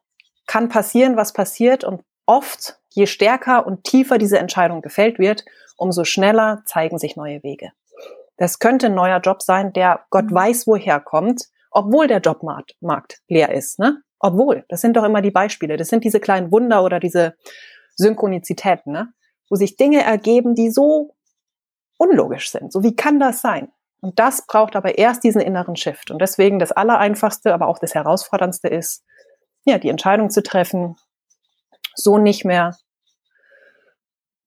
kann 0.47 0.69
passieren, 0.69 1.15
was 1.15 1.33
passiert. 1.33 1.83
Und 1.83 2.03
oft, 2.25 2.79
je 2.95 3.05
stärker 3.07 3.65
und 3.65 3.83
tiefer 3.83 4.17
diese 4.17 4.39
Entscheidung 4.39 4.81
gefällt 4.81 5.19
wird, 5.19 5.43
umso 5.77 6.03
schneller 6.03 6.63
zeigen 6.65 6.97
sich 6.97 7.15
neue 7.15 7.43
Wege. 7.43 7.71
Das 8.37 8.59
könnte 8.59 8.87
ein 8.87 8.95
neuer 8.95 9.19
Job 9.19 9.41
sein, 9.41 9.73
der 9.73 10.05
Gott 10.09 10.31
mhm. 10.31 10.35
weiß 10.35 10.67
woher 10.67 10.99
kommt, 10.99 11.49
obwohl 11.71 12.07
der 12.07 12.19
Jobmarkt 12.19 13.21
leer 13.27 13.51
ist. 13.51 13.79
Ne? 13.79 14.01
Obwohl, 14.19 14.65
das 14.69 14.81
sind 14.81 14.95
doch 14.95 15.03
immer 15.03 15.21
die 15.21 15.31
Beispiele. 15.31 15.77
Das 15.77 15.89
sind 15.89 16.03
diese 16.03 16.19
kleinen 16.19 16.51
Wunder 16.51 16.83
oder 16.83 16.99
diese 16.99 17.35
Synchronizitäten, 17.95 18.93
ne? 18.93 19.13
wo 19.49 19.55
sich 19.55 19.75
Dinge 19.75 20.03
ergeben, 20.03 20.55
die 20.55 20.71
so 20.71 21.15
unlogisch 21.97 22.51
sind. 22.51 22.71
So 22.71 22.83
wie 22.83 22.95
kann 22.95 23.19
das 23.19 23.41
sein? 23.41 23.71
Und 24.01 24.19
das 24.19 24.45
braucht 24.45 24.75
aber 24.75 24.97
erst 24.97 25.23
diesen 25.23 25.41
inneren 25.41 25.75
Shift. 25.75 26.11
Und 26.11 26.21
deswegen 26.21 26.59
das 26.59 26.71
Allereinfachste, 26.71 27.53
aber 27.53 27.67
auch 27.67 27.79
das 27.79 27.95
Herausforderndste 27.95 28.67
ist, 28.67 29.03
ja, 29.63 29.77
die 29.77 29.89
Entscheidung 29.89 30.29
zu 30.29 30.43
treffen, 30.43 30.97
so 31.95 32.17
nicht 32.17 32.45
mehr. 32.45 32.77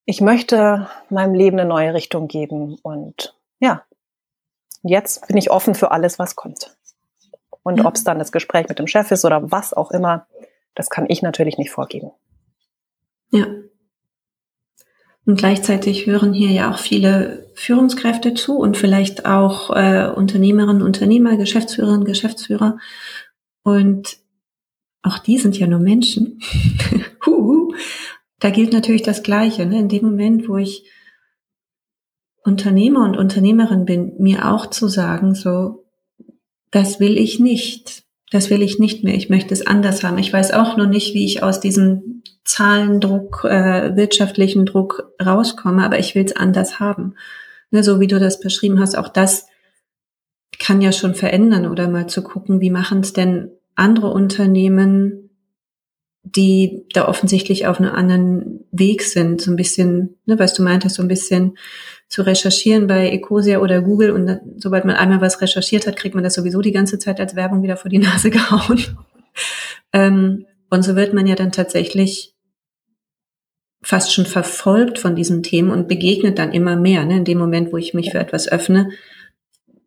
Ich 0.04 0.20
möchte 0.20 0.88
meinem 1.10 1.34
Leben 1.34 1.58
eine 1.58 1.68
neue 1.68 1.94
Richtung 1.94 2.28
geben 2.28 2.78
und 2.82 3.36
ja, 3.58 3.84
jetzt 4.82 5.26
bin 5.26 5.36
ich 5.36 5.50
offen 5.50 5.74
für 5.74 5.90
alles, 5.90 6.18
was 6.18 6.36
kommt. 6.36 6.76
Und 7.62 7.84
ob 7.84 7.96
es 7.96 8.04
dann 8.04 8.20
das 8.20 8.30
Gespräch 8.30 8.68
mit 8.68 8.78
dem 8.78 8.86
Chef 8.86 9.10
ist 9.10 9.24
oder 9.24 9.50
was 9.50 9.74
auch 9.74 9.90
immer, 9.90 10.28
das 10.76 10.88
kann 10.90 11.06
ich 11.08 11.22
natürlich 11.22 11.58
nicht 11.58 11.70
vorgeben. 11.70 12.12
Ja. 13.32 13.46
Und 15.24 15.36
gleichzeitig 15.36 16.06
hören 16.06 16.32
hier 16.32 16.52
ja 16.52 16.70
auch 16.70 16.78
viele 16.78 17.50
Führungskräfte 17.54 18.34
zu 18.34 18.58
und 18.58 18.76
vielleicht 18.76 19.26
auch 19.26 19.74
äh, 19.74 20.08
Unternehmerinnen, 20.14 20.82
Unternehmer, 20.82 21.36
Geschäftsführerinnen, 21.36 22.04
Geschäftsführer. 22.04 22.78
Und 23.64 24.18
auch 25.06 25.18
die 25.18 25.38
sind 25.38 25.58
ja 25.58 25.66
nur 25.66 25.78
Menschen. 25.78 26.40
da 28.40 28.50
gilt 28.50 28.72
natürlich 28.72 29.02
das 29.02 29.22
Gleiche. 29.22 29.66
Ne? 29.66 29.78
In 29.78 29.88
dem 29.88 30.04
Moment, 30.04 30.48
wo 30.48 30.56
ich 30.56 30.84
Unternehmer 32.42 33.04
und 33.04 33.16
Unternehmerin 33.16 33.84
bin, 33.84 34.14
mir 34.18 34.50
auch 34.52 34.66
zu 34.66 34.88
sagen, 34.88 35.34
so, 35.34 35.84
das 36.70 37.00
will 37.00 37.16
ich 37.18 37.40
nicht. 37.40 38.04
Das 38.32 38.50
will 38.50 38.62
ich 38.62 38.78
nicht 38.78 39.04
mehr. 39.04 39.14
Ich 39.14 39.30
möchte 39.30 39.54
es 39.54 39.66
anders 39.66 40.02
haben. 40.02 40.18
Ich 40.18 40.32
weiß 40.32 40.52
auch 40.52 40.76
noch 40.76 40.88
nicht, 40.88 41.14
wie 41.14 41.24
ich 41.24 41.42
aus 41.42 41.60
diesem 41.60 42.22
Zahlendruck, 42.44 43.44
äh, 43.44 43.96
wirtschaftlichen 43.96 44.66
Druck 44.66 45.12
rauskomme, 45.24 45.84
aber 45.84 45.98
ich 45.98 46.14
will 46.14 46.24
es 46.24 46.34
anders 46.34 46.80
haben. 46.80 47.14
Ne, 47.70 47.82
so 47.82 48.00
wie 48.00 48.06
du 48.06 48.18
das 48.18 48.40
beschrieben 48.40 48.80
hast, 48.80 48.96
auch 48.96 49.08
das 49.08 49.46
kann 50.58 50.80
ja 50.80 50.92
schon 50.92 51.14
verändern 51.14 51.66
oder 51.66 51.88
mal 51.88 52.08
zu 52.08 52.22
gucken, 52.22 52.60
wie 52.60 52.70
machen 52.70 53.00
es 53.00 53.12
denn 53.12 53.50
andere 53.76 54.08
Unternehmen, 54.08 55.30
die 56.22 56.84
da 56.92 57.06
offensichtlich 57.06 57.66
auf 57.66 57.78
einem 57.78 57.92
anderen 57.92 58.64
Weg 58.72 59.02
sind, 59.02 59.40
so 59.40 59.52
ein 59.52 59.56
bisschen, 59.56 60.16
ne, 60.26 60.38
was 60.38 60.54
du 60.54 60.62
meintest, 60.62 60.96
so 60.96 61.02
ein 61.02 61.08
bisschen 61.08 61.56
zu 62.08 62.22
recherchieren 62.22 62.86
bei 62.88 63.10
Ecosia 63.10 63.60
oder 63.60 63.80
Google 63.80 64.10
und 64.10 64.26
dann, 64.26 64.40
sobald 64.56 64.84
man 64.84 64.96
einmal 64.96 65.20
was 65.20 65.40
recherchiert 65.40 65.86
hat, 65.86 65.96
kriegt 65.96 66.14
man 66.14 66.24
das 66.24 66.34
sowieso 66.34 66.60
die 66.60 66.72
ganze 66.72 66.98
Zeit 66.98 67.20
als 67.20 67.36
Werbung 67.36 67.62
wieder 67.62 67.76
vor 67.76 67.90
die 67.90 67.98
Nase 67.98 68.30
gehauen. 68.30 68.84
ähm, 69.92 70.46
und 70.68 70.82
so 70.82 70.96
wird 70.96 71.14
man 71.14 71.26
ja 71.26 71.36
dann 71.36 71.52
tatsächlich 71.52 72.34
fast 73.82 74.12
schon 74.12 74.26
verfolgt 74.26 74.98
von 74.98 75.14
diesen 75.14 75.44
Themen 75.44 75.70
und 75.70 75.86
begegnet 75.86 76.40
dann 76.40 76.52
immer 76.52 76.74
mehr. 76.74 77.04
Ne? 77.04 77.18
In 77.18 77.24
dem 77.24 77.38
Moment, 77.38 77.72
wo 77.72 77.76
ich 77.76 77.94
mich 77.94 78.10
für 78.10 78.18
etwas 78.18 78.48
öffne, 78.50 78.90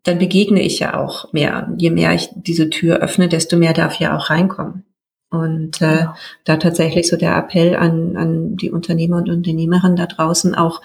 dann 0.03 0.19
begegne 0.19 0.61
ich 0.61 0.79
ja 0.79 0.97
auch 0.99 1.31
mehr. 1.33 1.73
Je 1.77 1.89
mehr 1.89 2.13
ich 2.13 2.29
diese 2.33 2.69
Tür 2.69 2.97
öffne, 2.97 3.27
desto 3.27 3.57
mehr 3.57 3.73
darf 3.73 3.99
ja 3.99 4.17
auch 4.17 4.29
reinkommen. 4.29 4.85
Und 5.29 5.81
äh, 5.81 5.97
genau. 5.97 6.13
da 6.43 6.57
tatsächlich 6.57 7.07
so 7.07 7.15
der 7.15 7.35
Appell 7.35 7.75
an, 7.75 8.17
an 8.17 8.55
die 8.55 8.71
Unternehmer 8.71 9.17
und 9.17 9.29
Unternehmerinnen 9.29 9.95
da 9.95 10.07
draußen 10.07 10.55
auch 10.55 10.81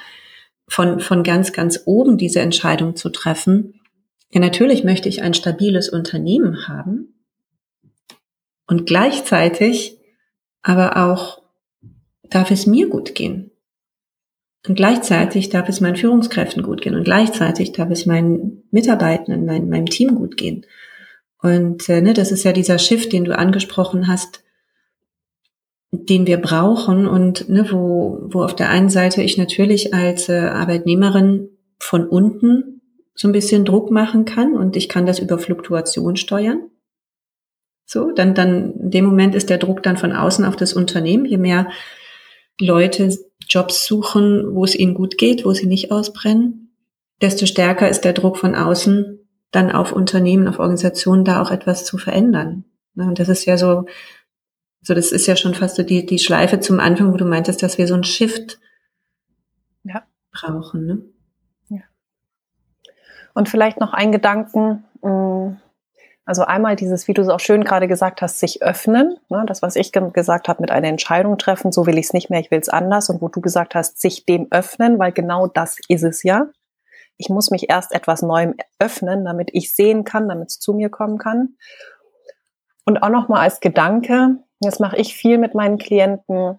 von, 0.69 1.01
von 1.01 1.23
ganz, 1.23 1.53
ganz 1.53 1.83
oben 1.87 2.19
diese 2.19 2.41
Entscheidung 2.41 2.97
zu 2.97 3.09
treffen. 3.09 3.81
Ja, 4.31 4.41
natürlich 4.41 4.85
möchte 4.85 5.09
ich 5.09 5.23
ein 5.23 5.35
stabiles 5.35 5.89
Unternehmen 5.89 6.69
haben 6.69 7.15
und 8.67 8.87
gleichzeitig 8.87 9.99
aber 10.63 10.97
auch 10.97 11.43
darf 12.31 12.51
es 12.51 12.67
mir 12.67 12.89
gut 12.89 13.15
gehen. 13.15 13.51
Und 14.67 14.77
gleichzeitig 14.77 15.51
darf 15.51 15.69
es 15.69 15.81
meinen 15.81 15.97
Führungskräften 15.97 16.63
gut 16.63 16.81
gehen 16.81 16.95
und 16.95 17.05
gleichzeitig 17.05 17.73
darf 17.73 17.91
es 17.91 18.07
meinen 18.07 18.63
Mitarbeitenden, 18.71 19.45
mein, 19.45 19.69
meinem 19.69 19.87
Team 19.87 20.15
gut 20.15 20.37
gehen. 20.37 20.65
Und 21.43 21.89
äh, 21.91 22.01
ne, 22.01 22.15
das 22.15 22.33
ist 22.33 22.45
ja 22.45 22.53
dieser 22.53 22.79
Shift, 22.79 23.13
den 23.13 23.25
du 23.25 23.37
angesprochen 23.37 24.09
hast, 24.09 24.43
den 25.93 26.27
wir 26.27 26.39
brauchen 26.39 27.07
und 27.07 27.49
ne, 27.51 27.71
wo, 27.71 28.21
wo 28.25 28.43
auf 28.43 28.57
der 28.57 28.71
einen 28.71 28.89
Seite 28.89 29.23
ich 29.23 29.37
natürlich 29.37 29.93
als 29.93 30.31
äh, 30.31 30.39
Arbeitnehmerin 30.39 31.51
von 31.79 32.09
unten 32.09 32.81
so 33.15 33.29
ein 33.29 33.33
bisschen 33.33 33.67
Druck 33.67 33.91
machen 33.91 34.25
kann 34.25 34.57
und 34.57 34.77
ich 34.77 34.89
kann 34.89 35.05
das 35.05 35.19
über 35.19 35.39
Fluktuation 35.39 36.17
steuern. 36.17 36.71
So, 37.85 38.13
dann, 38.13 38.35
dann 38.35 38.73
in 38.81 38.91
dem 38.91 39.05
Moment 39.05 39.35
ist 39.35 39.51
der 39.51 39.59
Druck 39.59 39.83
dann 39.83 39.99
von 39.99 40.13
außen 40.13 40.45
auf 40.45 40.57
das 40.57 40.73
Unternehmen. 40.73 41.27
Je 41.27 41.37
mehr 41.37 41.69
Leute 42.61 43.17
Jobs 43.49 43.87
suchen, 43.87 44.55
wo 44.55 44.65
es 44.65 44.75
ihnen 44.75 44.95
gut 44.95 45.19
geht, 45.19 45.45
wo 45.45 45.53
sie 45.53 45.67
nicht 45.67 45.91
ausbrennen, 45.91 46.75
desto 47.21 47.47
stärker 47.47 47.89
ist 47.89 48.03
der 48.03 48.13
Druck 48.13 48.37
von 48.37 48.55
außen 48.55 49.21
dann 49.51 49.71
auf 49.71 49.93
Unternehmen, 49.93 50.49
auf 50.49 50.59
Organisationen, 50.59 51.25
da 51.25 51.41
auch 51.43 51.51
etwas 51.51 51.85
zu 51.85 51.99
verändern. 51.99 52.65
Ne, 52.95 53.07
und 53.07 53.19
das 53.19 53.29
ist 53.29 53.45
ja 53.45 53.57
so 53.57 53.87
So, 54.87 54.93
das 54.95 55.13
ist 55.13 55.27
ja 55.27 55.35
schon 55.35 55.55
fast 55.55 55.77
so 55.77 55.83
die, 55.83 56.05
die 56.05 56.19
Schleife 56.19 56.61
zum 56.61 56.79
Anfang, 56.79 57.13
wo 57.13 57.17
du 57.17 57.25
meintest, 57.25 57.63
dass 57.63 57.79
wir 57.79 57.87
so 57.87 57.95
ein 57.95 58.05
Shift 58.05 58.61
ja. 59.83 60.03
brauchen. 60.31 60.87
Ne? 60.87 61.03
Ja. 61.71 61.81
Und 63.33 63.49
vielleicht 63.49 63.81
noch 63.81 63.95
ein 63.95 64.13
Gedanken, 64.13 64.85
mm, 65.01 65.57
also 66.27 66.43
einmal 66.43 66.75
dieses, 66.75 67.07
wie 67.07 67.15
du 67.15 67.21
es 67.21 67.29
auch 67.29 67.41
schön 67.41 67.65
gerade 67.65 67.87
gesagt 67.87 68.23
hast, 68.23 68.39
sich 68.39 68.63
öffnen. 68.63 69.19
Ne, 69.29 69.45
das, 69.47 69.61
was 69.61 69.77
ich 69.77 69.93
gesagt 69.93 70.49
habe, 70.49 70.63
mit 70.63 70.71
einer 70.71 70.89
Entscheidung 70.89 71.37
treffen, 71.37 71.71
so 71.71 71.87
will 71.87 71.99
ich 71.99 72.07
es 72.07 72.13
nicht 72.15 72.31
mehr, 72.31 72.41
ich 72.41 72.51
will 72.51 72.61
es 72.61 72.71
anders. 72.71 73.11
Und 73.11 73.21
wo 73.21 73.29
du 73.29 73.41
gesagt 73.41 73.75
hast, 73.75 74.01
sich 74.01 74.25
dem 74.25 74.49
öffnen, 74.51 74.99
weil 74.99 75.13
genau 75.13 75.47
das 75.47 75.77
ist 75.89 76.03
es 76.03 76.23
ja. 76.23 76.47
Ich 77.17 77.29
muss 77.29 77.51
mich 77.51 77.69
erst 77.69 77.93
etwas 77.93 78.23
Neuem 78.23 78.55
öffnen, 78.79 79.25
damit 79.25 79.51
ich 79.53 79.75
sehen 79.75 80.05
kann, 80.05 80.29
damit 80.29 80.49
es 80.49 80.59
zu 80.59 80.73
mir 80.73 80.89
kommen 80.89 81.19
kann. 81.19 81.57
Und 82.87 83.03
auch 83.03 83.11
nochmal 83.11 83.43
als 83.43 83.61
Gedanke, 83.61 84.39
jetzt 84.61 84.81
mache 84.81 84.97
ich 84.97 85.15
viel 85.15 85.39
mit 85.39 85.55
meinen 85.55 85.79
Klienten, 85.79 86.59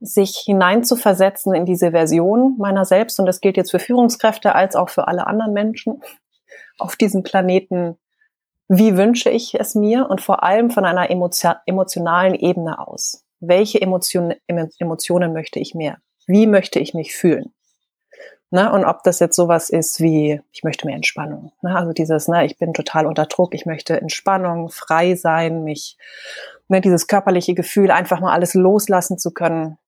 sich 0.00 0.38
hineinzuversetzen 0.44 1.54
in 1.54 1.64
diese 1.64 1.92
Version 1.92 2.56
meiner 2.58 2.84
selbst. 2.84 3.20
Und 3.20 3.26
das 3.26 3.40
gilt 3.40 3.56
jetzt 3.56 3.70
für 3.70 3.78
Führungskräfte 3.78 4.54
als 4.54 4.74
auch 4.76 4.88
für 4.88 5.06
alle 5.06 5.26
anderen 5.26 5.52
Menschen 5.52 6.02
auf 6.78 6.96
diesem 6.96 7.22
Planeten 7.22 7.96
wie 8.68 8.96
wünsche 8.96 9.30
ich 9.30 9.54
es 9.54 9.74
mir 9.74 10.08
und 10.08 10.20
vor 10.20 10.42
allem 10.42 10.70
von 10.70 10.84
einer 10.84 11.10
emotionalen 11.10 12.34
Ebene 12.34 12.78
aus. 12.78 13.24
Welche 13.40 13.80
Emotionen, 13.80 14.34
Emotionen 14.46 15.32
möchte 15.32 15.58
ich 15.58 15.74
mehr? 15.74 15.98
Wie 16.26 16.46
möchte 16.46 16.78
ich 16.78 16.94
mich 16.94 17.14
fühlen? 17.14 17.52
Ne, 18.54 18.70
und 18.70 18.84
ob 18.84 19.02
das 19.02 19.18
jetzt 19.18 19.34
sowas 19.34 19.70
ist 19.70 20.00
wie, 20.00 20.42
ich 20.52 20.62
möchte 20.62 20.86
mehr 20.86 20.94
Entspannung. 20.94 21.52
Ne, 21.62 21.74
also 21.74 21.94
dieses, 21.94 22.28
ne, 22.28 22.44
ich 22.44 22.58
bin 22.58 22.74
total 22.74 23.06
unter 23.06 23.24
Druck, 23.24 23.54
ich 23.54 23.64
möchte 23.64 23.98
Entspannung, 23.98 24.68
frei 24.68 25.14
sein, 25.14 25.64
mich, 25.64 25.96
ne, 26.68 26.82
dieses 26.82 27.06
körperliche 27.06 27.54
Gefühl, 27.54 27.90
einfach 27.90 28.20
mal 28.20 28.34
alles 28.34 28.52
loslassen 28.52 29.16
zu 29.16 29.32
können. 29.32 29.78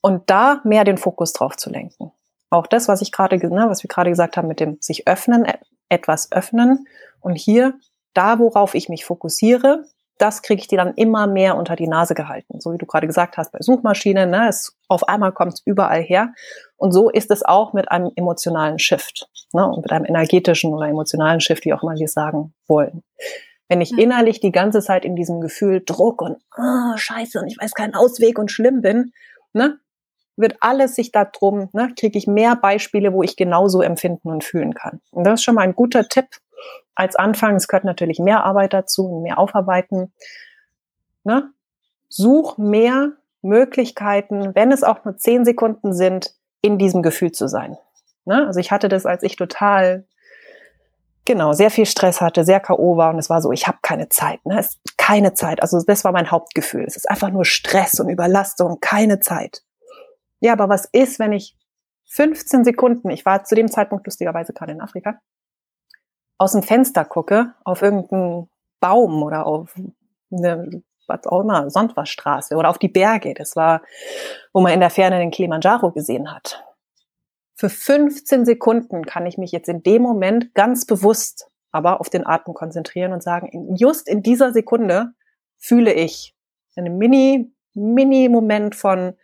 Und 0.00 0.28
da 0.30 0.60
mehr 0.64 0.82
den 0.82 0.98
Fokus 0.98 1.32
drauf 1.32 1.56
zu 1.56 1.70
lenken. 1.70 2.10
Auch 2.50 2.66
das, 2.66 2.88
was 2.88 3.02
ich 3.02 3.12
gerade, 3.12 3.36
ne, 3.36 3.66
was 3.68 3.84
wir 3.84 3.88
gerade 3.88 4.10
gesagt 4.10 4.36
haben 4.36 4.48
mit 4.48 4.58
dem 4.58 4.76
sich 4.80 5.06
öffnen, 5.06 5.46
etwas 5.90 6.32
öffnen. 6.32 6.86
Und 7.20 7.34
hier, 7.34 7.74
da 8.14 8.38
worauf 8.38 8.74
ich 8.74 8.88
mich 8.88 9.04
fokussiere, 9.04 9.84
das 10.20 10.42
kriege 10.42 10.60
ich 10.60 10.68
dir 10.68 10.76
dann 10.76 10.94
immer 10.94 11.26
mehr 11.26 11.56
unter 11.56 11.76
die 11.76 11.88
Nase 11.88 12.14
gehalten. 12.14 12.60
So 12.60 12.72
wie 12.72 12.78
du 12.78 12.86
gerade 12.86 13.06
gesagt 13.06 13.38
hast, 13.38 13.52
bei 13.52 13.58
Suchmaschinen, 13.60 14.30
ne, 14.30 14.48
es, 14.48 14.76
auf 14.88 15.08
einmal 15.08 15.32
kommt 15.32 15.54
es 15.54 15.62
überall 15.64 16.02
her. 16.02 16.34
Und 16.76 16.92
so 16.92 17.08
ist 17.08 17.30
es 17.30 17.42
auch 17.42 17.72
mit 17.72 17.90
einem 17.90 18.10
emotionalen 18.16 18.78
Shift 18.78 19.28
ne, 19.52 19.66
und 19.66 19.82
mit 19.82 19.92
einem 19.92 20.04
energetischen 20.04 20.74
oder 20.74 20.88
emotionalen 20.88 21.40
Shift, 21.40 21.64
wie 21.64 21.72
auch 21.72 21.82
immer 21.82 21.96
wir 21.96 22.08
sagen 22.08 22.52
wollen. 22.68 23.02
Wenn 23.68 23.80
ich 23.80 23.96
innerlich 23.96 24.40
die 24.40 24.52
ganze 24.52 24.80
Zeit 24.80 25.04
in 25.04 25.16
diesem 25.16 25.40
Gefühl 25.40 25.82
Druck 25.84 26.20
und 26.20 26.36
oh, 26.58 26.96
Scheiße 26.96 27.40
und 27.40 27.46
ich 27.46 27.56
weiß 27.58 27.72
keinen 27.72 27.94
Ausweg 27.94 28.38
und 28.38 28.50
schlimm 28.50 28.82
bin, 28.82 29.12
ne, 29.52 29.78
wird 30.40 30.56
alles 30.60 30.94
sich 30.94 31.12
darum, 31.12 31.68
ne, 31.72 31.92
kriege 31.98 32.18
ich 32.18 32.26
mehr 32.26 32.56
Beispiele, 32.56 33.12
wo 33.12 33.22
ich 33.22 33.36
genauso 33.36 33.82
empfinden 33.82 34.30
und 34.30 34.44
fühlen 34.44 34.74
kann. 34.74 35.00
Und 35.10 35.24
das 35.24 35.40
ist 35.40 35.44
schon 35.44 35.54
mal 35.54 35.62
ein 35.62 35.74
guter 35.74 36.08
Tipp 36.08 36.26
als 36.94 37.16
Anfang. 37.16 37.56
Es 37.56 37.68
gehört 37.68 37.84
natürlich 37.84 38.18
mehr 38.18 38.44
Arbeit 38.44 38.72
dazu 38.72 39.20
mehr 39.22 39.38
Aufarbeiten. 39.38 40.12
Ne? 41.24 41.50
Such 42.08 42.58
mehr 42.58 43.12
Möglichkeiten, 43.42 44.54
wenn 44.54 44.72
es 44.72 44.82
auch 44.82 45.04
nur 45.04 45.16
zehn 45.16 45.44
Sekunden 45.44 45.92
sind, 45.92 46.34
in 46.62 46.78
diesem 46.78 47.02
Gefühl 47.02 47.32
zu 47.32 47.48
sein. 47.48 47.78
Ne? 48.26 48.46
Also 48.46 48.60
ich 48.60 48.70
hatte 48.70 48.88
das, 48.88 49.06
als 49.06 49.22
ich 49.22 49.36
total 49.36 50.04
genau 51.24 51.52
sehr 51.52 51.70
viel 51.70 51.86
Stress 51.86 52.20
hatte, 52.20 52.44
sehr 52.44 52.60
KO 52.60 52.96
war 52.96 53.10
und 53.10 53.18
es 53.18 53.30
war 53.30 53.40
so, 53.40 53.52
ich 53.52 53.66
habe 53.66 53.78
keine 53.82 54.08
Zeit, 54.08 54.44
ne? 54.44 54.58
Es, 54.58 54.78
keine 54.96 55.34
Zeit. 55.34 55.62
Also 55.62 55.80
das 55.82 56.04
war 56.04 56.12
mein 56.12 56.30
Hauptgefühl. 56.30 56.84
Es 56.84 56.96
ist 56.96 57.08
einfach 57.08 57.30
nur 57.30 57.44
Stress 57.44 58.00
und 58.00 58.08
Überlastung, 58.08 58.78
keine 58.80 59.20
Zeit. 59.20 59.62
Ja, 60.40 60.52
aber 60.52 60.68
was 60.68 60.86
ist, 60.92 61.18
wenn 61.18 61.32
ich 61.32 61.56
15 62.06 62.64
Sekunden, 62.64 63.10
ich 63.10 63.24
war 63.24 63.44
zu 63.44 63.54
dem 63.54 63.68
Zeitpunkt 63.68 64.06
lustigerweise 64.06 64.52
gerade 64.52 64.72
in 64.72 64.80
Afrika, 64.80 65.20
aus 66.38 66.52
dem 66.52 66.62
Fenster 66.62 67.04
gucke 67.04 67.54
auf 67.64 67.82
irgendeinen 67.82 68.48
Baum 68.80 69.22
oder 69.22 69.46
auf 69.46 69.74
eine, 70.32 70.82
was 71.06 71.26
auch 71.26 71.40
immer, 71.40 71.68
Sondwaschstraße 71.68 72.56
oder 72.56 72.70
auf 72.70 72.78
die 72.78 72.88
Berge. 72.88 73.34
Das 73.34 73.56
war, 73.56 73.82
wo 74.52 74.60
man 74.60 74.72
in 74.72 74.80
der 74.80 74.90
Ferne 74.90 75.18
den 75.18 75.30
Kilimanjaro 75.30 75.92
gesehen 75.92 76.32
hat. 76.32 76.64
Für 77.54 77.68
15 77.68 78.46
Sekunden 78.46 79.04
kann 79.04 79.26
ich 79.26 79.36
mich 79.36 79.52
jetzt 79.52 79.68
in 79.68 79.82
dem 79.82 80.00
Moment 80.00 80.54
ganz 80.54 80.86
bewusst 80.86 81.50
aber 81.72 82.00
auf 82.00 82.10
den 82.10 82.26
Atem 82.26 82.54
konzentrieren 82.54 83.12
und 83.12 83.22
sagen, 83.22 83.76
just 83.76 84.08
in 84.08 84.22
dieser 84.22 84.52
Sekunde 84.52 85.12
fühle 85.58 85.92
ich 85.92 86.34
einen 86.76 86.98
Mini, 86.98 87.52
Mini-Moment 87.74 88.74
von 88.74 89.14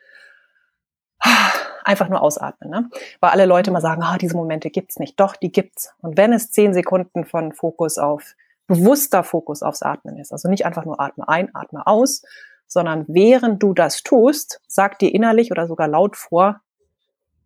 einfach 1.84 2.08
nur 2.08 2.22
ausatmen. 2.22 2.70
Ne? 2.70 2.90
Weil 3.20 3.30
alle 3.30 3.46
Leute 3.46 3.70
immer 3.70 3.80
sagen, 3.80 4.02
ah, 4.02 4.18
diese 4.18 4.36
Momente 4.36 4.70
gibt's 4.70 4.98
nicht. 4.98 5.18
Doch, 5.20 5.36
die 5.36 5.52
gibt's. 5.52 5.94
Und 6.02 6.16
wenn 6.16 6.32
es 6.32 6.50
zehn 6.50 6.74
Sekunden 6.74 7.24
von 7.24 7.52
Fokus 7.52 7.98
auf, 7.98 8.34
bewusster 8.66 9.22
Fokus 9.22 9.62
aufs 9.62 9.82
Atmen 9.82 10.18
ist, 10.18 10.32
also 10.32 10.48
nicht 10.48 10.66
einfach 10.66 10.84
nur 10.84 11.00
atme 11.00 11.28
ein, 11.28 11.54
atme 11.54 11.86
aus, 11.86 12.22
sondern 12.66 13.04
während 13.06 13.62
du 13.62 13.72
das 13.72 14.02
tust, 14.02 14.60
sag 14.66 14.98
dir 14.98 15.14
innerlich 15.14 15.52
oder 15.52 15.68
sogar 15.68 15.86
laut 15.86 16.16
vor, 16.16 16.60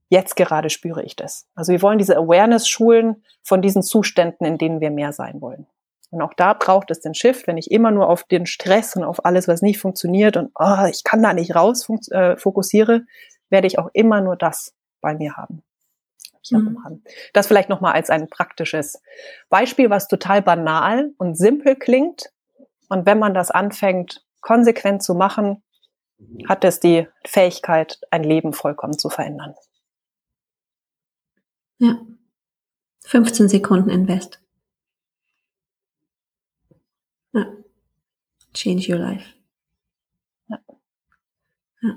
jetzt 0.08 0.34
gerade 0.34 0.70
spüre 0.70 1.02
ich 1.02 1.16
das. 1.16 1.46
Also 1.54 1.72
wir 1.72 1.82
wollen 1.82 1.98
diese 1.98 2.16
Awareness 2.16 2.66
schulen 2.66 3.22
von 3.42 3.60
diesen 3.60 3.82
Zuständen, 3.82 4.46
in 4.46 4.56
denen 4.56 4.80
wir 4.80 4.90
mehr 4.90 5.12
sein 5.12 5.42
wollen. 5.42 5.66
Und 6.10 6.22
auch 6.22 6.34
da 6.34 6.54
braucht 6.54 6.90
es 6.90 7.00
den 7.00 7.14
Shift, 7.14 7.46
wenn 7.46 7.56
ich 7.56 7.70
immer 7.70 7.92
nur 7.92 8.08
auf 8.08 8.24
den 8.24 8.46
Stress 8.46 8.96
und 8.96 9.04
auf 9.04 9.24
alles, 9.24 9.46
was 9.46 9.62
nicht 9.62 9.78
funktioniert 9.78 10.36
und 10.36 10.50
oh, 10.58 10.86
ich 10.90 11.04
kann 11.04 11.22
da 11.22 11.32
nicht 11.32 11.54
raus 11.54 11.88
äh, 12.10 12.36
fokussiere, 12.36 13.02
werde 13.50 13.66
ich 13.66 13.78
auch 13.78 13.90
immer 13.92 14.20
nur 14.20 14.36
das 14.36 14.74
bei 15.00 15.14
mir 15.14 15.36
haben. 15.36 15.62
Mhm. 16.50 17.02
Das 17.32 17.46
vielleicht 17.46 17.68
nochmal 17.68 17.92
als 17.92 18.10
ein 18.10 18.28
praktisches 18.28 19.02
Beispiel, 19.48 19.90
was 19.90 20.08
total 20.08 20.42
banal 20.42 21.12
und 21.18 21.36
simpel 21.36 21.76
klingt. 21.76 22.32
Und 22.88 23.06
wenn 23.06 23.18
man 23.18 23.34
das 23.34 23.50
anfängt, 23.50 24.24
konsequent 24.40 25.02
zu 25.02 25.14
machen, 25.14 25.62
hat 26.48 26.64
es 26.64 26.80
die 26.80 27.06
Fähigkeit, 27.26 28.00
ein 28.10 28.24
Leben 28.24 28.52
vollkommen 28.52 28.98
zu 28.98 29.10
verändern. 29.10 29.54
Ja. 31.78 31.98
15 33.04 33.48
Sekunden 33.48 33.88
Invest. 33.88 34.40
Ja. 37.32 37.46
Change 38.52 38.92
your 38.92 38.98
life. 38.98 39.34
Ja. 40.48 40.58
ja. 41.82 41.96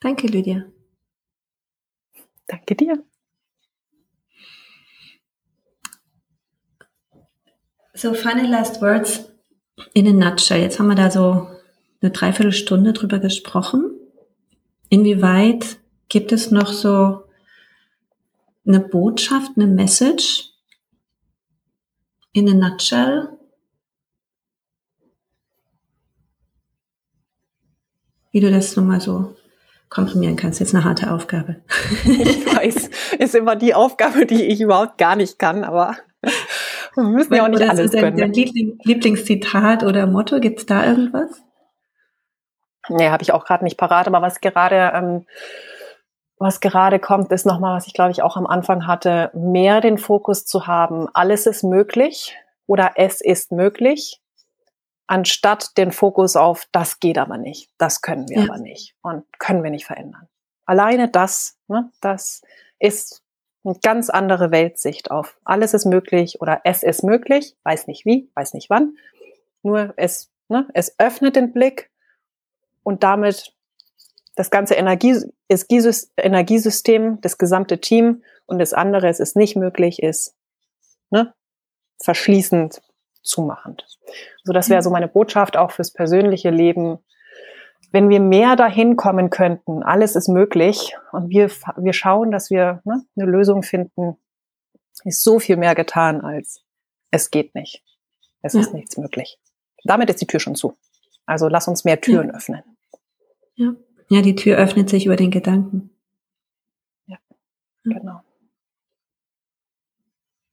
Danke, 0.00 0.26
Lydia. 0.26 0.64
Danke 2.46 2.74
dir. 2.74 3.04
So, 7.94 8.14
final 8.14 8.48
last 8.48 8.80
words 8.80 9.30
in 9.92 10.06
a 10.06 10.12
nutshell. 10.12 10.60
Jetzt 10.60 10.78
haben 10.78 10.88
wir 10.88 10.94
da 10.94 11.10
so 11.10 11.48
eine 12.00 12.10
Dreiviertelstunde 12.10 12.94
drüber 12.94 13.18
gesprochen. 13.18 13.90
Inwieweit 14.88 15.78
gibt 16.08 16.32
es 16.32 16.50
noch 16.50 16.72
so 16.72 17.24
eine 18.66 18.80
Botschaft, 18.80 19.52
eine 19.56 19.66
Message 19.66 20.50
in 22.32 22.48
a 22.48 22.54
nutshell, 22.54 23.28
wie 28.32 28.40
du 28.40 28.50
das 28.50 28.76
nochmal 28.76 29.00
so 29.00 29.36
komprimieren 29.90 30.36
kannst. 30.36 30.60
Jetzt 30.60 30.74
eine 30.74 30.84
harte 30.84 31.12
Aufgabe. 31.12 31.56
Ich 32.04 32.46
weiß, 32.46 32.90
ist 33.18 33.34
immer 33.34 33.56
die 33.56 33.74
Aufgabe, 33.74 34.24
die 34.24 34.44
ich 34.44 34.60
überhaupt 34.60 34.96
gar 34.96 35.16
nicht 35.16 35.38
kann, 35.38 35.64
aber 35.64 35.96
wir 36.94 37.04
müssen 37.04 37.34
ja 37.34 37.44
auch 37.44 37.48
nicht 37.48 37.68
alles 37.68 37.90
dein, 37.90 38.00
können. 38.02 38.16
Dein 38.16 38.32
Liebling, 38.32 38.78
Lieblingszitat 38.84 39.82
oder 39.82 40.06
Motto, 40.06 40.40
gibt's 40.40 40.64
da 40.64 40.86
irgendwas? 40.86 41.42
Nee, 42.88 43.10
habe 43.10 43.22
ich 43.22 43.32
auch 43.32 43.44
gerade 43.44 43.64
nicht 43.64 43.76
parat, 43.76 44.06
aber 44.06 44.22
was 44.22 44.40
gerade 44.40 44.92
ähm, 44.94 45.26
was 46.38 46.60
gerade 46.60 46.98
kommt, 46.98 47.30
ist 47.32 47.44
nochmal, 47.44 47.76
was 47.76 47.86
ich 47.86 47.92
glaube 47.92 48.12
ich 48.12 48.22
auch 48.22 48.36
am 48.36 48.46
Anfang 48.46 48.86
hatte, 48.86 49.30
mehr 49.34 49.80
den 49.80 49.98
Fokus 49.98 50.46
zu 50.46 50.66
haben, 50.66 51.06
alles 51.12 51.46
ist 51.46 51.62
möglich 51.62 52.34
oder 52.66 52.92
es 52.96 53.20
ist 53.20 53.52
möglich 53.52 54.20
anstatt 55.10 55.76
den 55.76 55.90
Fokus 55.90 56.36
auf, 56.36 56.66
das 56.70 57.00
geht 57.00 57.18
aber 57.18 57.36
nicht, 57.36 57.68
das 57.78 58.00
können 58.00 58.28
wir 58.28 58.38
ja. 58.38 58.44
aber 58.44 58.58
nicht 58.58 58.94
und 59.02 59.24
können 59.40 59.64
wir 59.64 59.70
nicht 59.70 59.84
verändern. 59.84 60.28
Alleine 60.66 61.08
das, 61.08 61.58
ne, 61.66 61.90
das 62.00 62.42
ist 62.78 63.24
eine 63.64 63.74
ganz 63.82 64.08
andere 64.08 64.52
Weltsicht 64.52 65.10
auf 65.10 65.36
alles 65.44 65.74
ist 65.74 65.84
möglich 65.84 66.40
oder 66.40 66.60
es 66.62 66.84
ist 66.84 67.02
möglich, 67.02 67.56
weiß 67.64 67.88
nicht 67.88 68.06
wie, 68.06 68.30
weiß 68.34 68.54
nicht 68.54 68.70
wann, 68.70 68.96
nur 69.64 69.94
es, 69.96 70.30
ne, 70.48 70.68
es 70.74 70.94
öffnet 71.00 71.34
den 71.34 71.52
Blick 71.52 71.90
und 72.84 73.02
damit 73.02 73.52
das 74.36 74.50
ganze 74.50 74.74
Energie, 74.74 75.24
Energiesystem, 75.48 77.20
das 77.20 77.36
gesamte 77.36 77.80
Team 77.80 78.22
und 78.46 78.60
das 78.60 78.72
andere, 78.72 79.08
es 79.08 79.18
ist 79.18 79.34
nicht 79.34 79.56
möglich, 79.56 80.00
ist 80.00 80.36
ne, 81.10 81.34
verschließend 82.00 82.80
zumachend. 83.22 83.86
Also 84.42 84.52
das 84.52 84.68
wäre 84.68 84.82
so 84.82 84.90
meine 84.90 85.08
Botschaft 85.08 85.56
auch 85.56 85.70
fürs 85.70 85.92
persönliche 85.92 86.50
Leben. 86.50 86.98
Wenn 87.92 88.08
wir 88.08 88.20
mehr 88.20 88.56
dahin 88.56 88.96
kommen 88.96 89.30
könnten, 89.30 89.82
alles 89.82 90.16
ist 90.16 90.28
möglich 90.28 90.96
und 91.12 91.28
wir, 91.28 91.50
wir 91.76 91.92
schauen, 91.92 92.30
dass 92.30 92.50
wir 92.50 92.80
ne, 92.84 93.02
eine 93.16 93.30
Lösung 93.30 93.62
finden, 93.62 94.16
ist 95.04 95.22
so 95.22 95.38
viel 95.38 95.56
mehr 95.56 95.74
getan 95.74 96.20
als 96.20 96.62
es 97.10 97.30
geht 97.30 97.54
nicht. 97.54 97.82
Es 98.42 98.54
ja. 98.54 98.60
ist 98.60 98.72
nichts 98.72 98.96
möglich. 98.96 99.38
Damit 99.84 100.10
ist 100.10 100.20
die 100.20 100.26
Tür 100.26 100.40
schon 100.40 100.54
zu. 100.54 100.76
Also 101.26 101.48
lass 101.48 101.68
uns 101.68 101.84
mehr 101.84 102.00
Türen 102.00 102.28
ja. 102.28 102.34
öffnen. 102.34 102.62
Ja. 103.54 103.74
ja, 104.08 104.22
die 104.22 104.34
Tür 104.34 104.56
öffnet 104.56 104.88
sich 104.88 105.06
über 105.06 105.16
den 105.16 105.30
Gedanken. 105.30 105.90
Ja, 107.06 107.18
genau. 107.84 108.22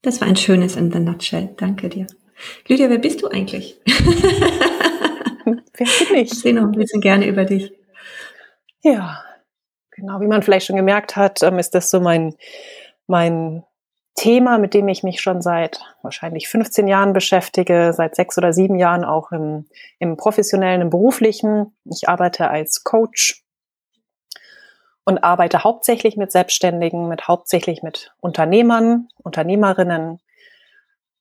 Das 0.02 0.22
war 0.22 0.28
ein 0.28 0.36
schönes 0.36 0.76
in 0.76 0.92
the 0.92 1.00
nutshell. 1.00 1.54
Danke 1.58 1.90
dir. 1.90 2.08
Lydia, 2.68 2.90
wer 2.90 3.00
bist 3.00 3.22
du 3.22 3.28
eigentlich? 3.28 3.80
wer 3.86 5.56
bin 5.76 6.16
ich? 6.16 6.46
Ich 6.46 6.54
noch 6.54 6.64
ein 6.64 6.72
bisschen 6.72 7.02
gerne 7.02 7.28
über 7.28 7.46
dich. 7.46 7.72
Ja, 8.84 9.24
genau. 9.92 10.22
Wie 10.22 10.28
man 10.28 10.44
vielleicht 10.44 10.68
schon 10.68 10.76
gemerkt 10.76 11.16
hat, 11.16 11.42
ähm, 11.44 11.60
ist 11.60 11.74
das 11.76 11.90
so 11.90 12.00
mein, 12.00 12.36
mein 13.08 13.64
Thema, 14.16 14.58
mit 14.58 14.74
dem 14.74 14.88
ich 14.88 15.04
mich 15.04 15.22
schon 15.22 15.42
seit 15.42 15.80
wahrscheinlich 16.02 16.48
15 16.48 16.88
Jahren 16.88 17.14
beschäftige, 17.14 17.94
seit 17.94 18.16
sechs 18.16 18.38
oder 18.38 18.52
sieben 18.52 18.78
Jahren 18.80 19.06
auch 19.06 19.32
im, 19.32 19.66
im 20.00 20.18
professionellen, 20.18 20.82
im 20.82 20.90
beruflichen. 20.90 21.76
Ich 21.86 22.10
arbeite 22.10 22.50
als 22.50 22.84
Coach 22.84 23.44
und 25.06 25.24
arbeite 25.24 25.64
hauptsächlich 25.64 26.18
mit 26.18 26.32
Selbstständigen, 26.32 27.08
mit 27.08 27.28
hauptsächlich 27.28 27.84
mit 27.84 28.14
Unternehmern, 28.20 29.08
Unternehmerinnen, 29.22 30.20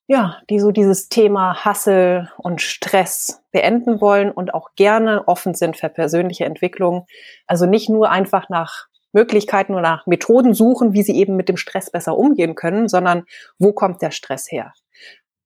ja, 0.07 0.37
die 0.49 0.59
so 0.59 0.71
dieses 0.71 1.09
Thema 1.09 1.65
Hassel 1.65 2.31
und 2.37 2.61
Stress 2.61 3.43
beenden 3.51 3.99
wollen 3.99 4.31
und 4.31 4.53
auch 4.53 4.69
gerne 4.75 5.27
offen 5.27 5.53
sind 5.53 5.75
für 5.75 5.89
persönliche 5.89 6.45
Entwicklung. 6.45 7.05
Also 7.45 7.65
nicht 7.65 7.89
nur 7.89 8.09
einfach 8.09 8.47
nach 8.47 8.87
Möglichkeiten 9.11 9.73
oder 9.73 9.81
nach 9.81 10.07
Methoden 10.07 10.53
suchen, 10.53 10.93
wie 10.93 11.03
sie 11.03 11.17
eben 11.17 11.35
mit 11.35 11.49
dem 11.49 11.57
Stress 11.57 11.91
besser 11.91 12.17
umgehen 12.17 12.55
können, 12.55 12.87
sondern 12.87 13.25
wo 13.59 13.73
kommt 13.73 14.01
der 14.01 14.11
Stress 14.11 14.49
her? 14.49 14.73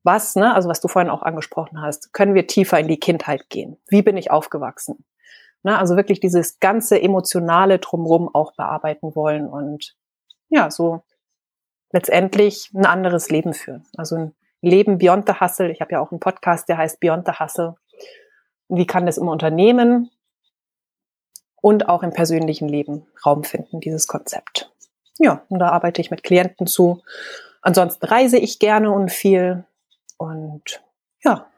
Was, 0.03 0.35
ne, 0.35 0.53
also 0.53 0.69
was 0.69 0.79
du 0.79 0.87
vorhin 0.87 1.11
auch 1.11 1.23
angesprochen 1.23 1.81
hast, 1.81 2.13
können 2.13 2.35
wir 2.35 2.47
tiefer 2.47 2.79
in 2.79 2.87
die 2.87 2.99
Kindheit 2.99 3.49
gehen? 3.49 3.77
Wie 3.87 4.01
bin 4.01 4.17
ich 4.17 4.29
aufgewachsen? 4.29 5.05
Ne, 5.63 5.77
also 5.77 5.95
wirklich 5.95 6.19
dieses 6.19 6.59
ganze 6.59 7.01
emotionale 7.01 7.79
drumherum 7.79 8.33
auch 8.33 8.53
bearbeiten 8.55 9.15
wollen 9.15 9.47
und 9.47 9.95
ja, 10.49 10.69
so 10.69 11.01
letztendlich 11.91 12.71
ein 12.73 12.85
anderes 12.85 13.29
Leben 13.29 13.53
führen. 13.53 13.85
Also 13.95 14.15
ein 14.15 14.35
Leben 14.61 14.97
beyond 14.97 15.27
the 15.27 15.39
hustle. 15.39 15.71
Ich 15.71 15.81
habe 15.81 15.93
ja 15.93 15.99
auch 15.99 16.11
einen 16.11 16.19
Podcast, 16.19 16.69
der 16.69 16.77
heißt 16.77 16.99
Beyond 16.99 17.25
the 17.27 17.33
Hustle. 17.39 17.75
Wie 18.69 18.85
kann 18.85 19.05
das 19.05 19.17
im 19.17 19.27
Unternehmen 19.27 20.11
und 21.61 21.87
auch 21.87 22.03
im 22.03 22.11
persönlichen 22.11 22.67
Leben 22.67 23.05
Raum 23.25 23.43
finden, 23.43 23.79
dieses 23.79 24.07
Konzept. 24.07 24.71
Ja, 25.19 25.45
und 25.49 25.59
da 25.59 25.69
arbeite 25.69 26.01
ich 26.01 26.11
mit 26.11 26.23
Klienten 26.23 26.67
zu. 26.67 27.03
Ansonsten 27.61 28.05
reise 28.05 28.37
ich 28.37 28.59
gerne 28.59 28.91
und 28.91 29.11
viel. 29.11 29.63
Und 30.17 30.81
ja, 31.23 31.49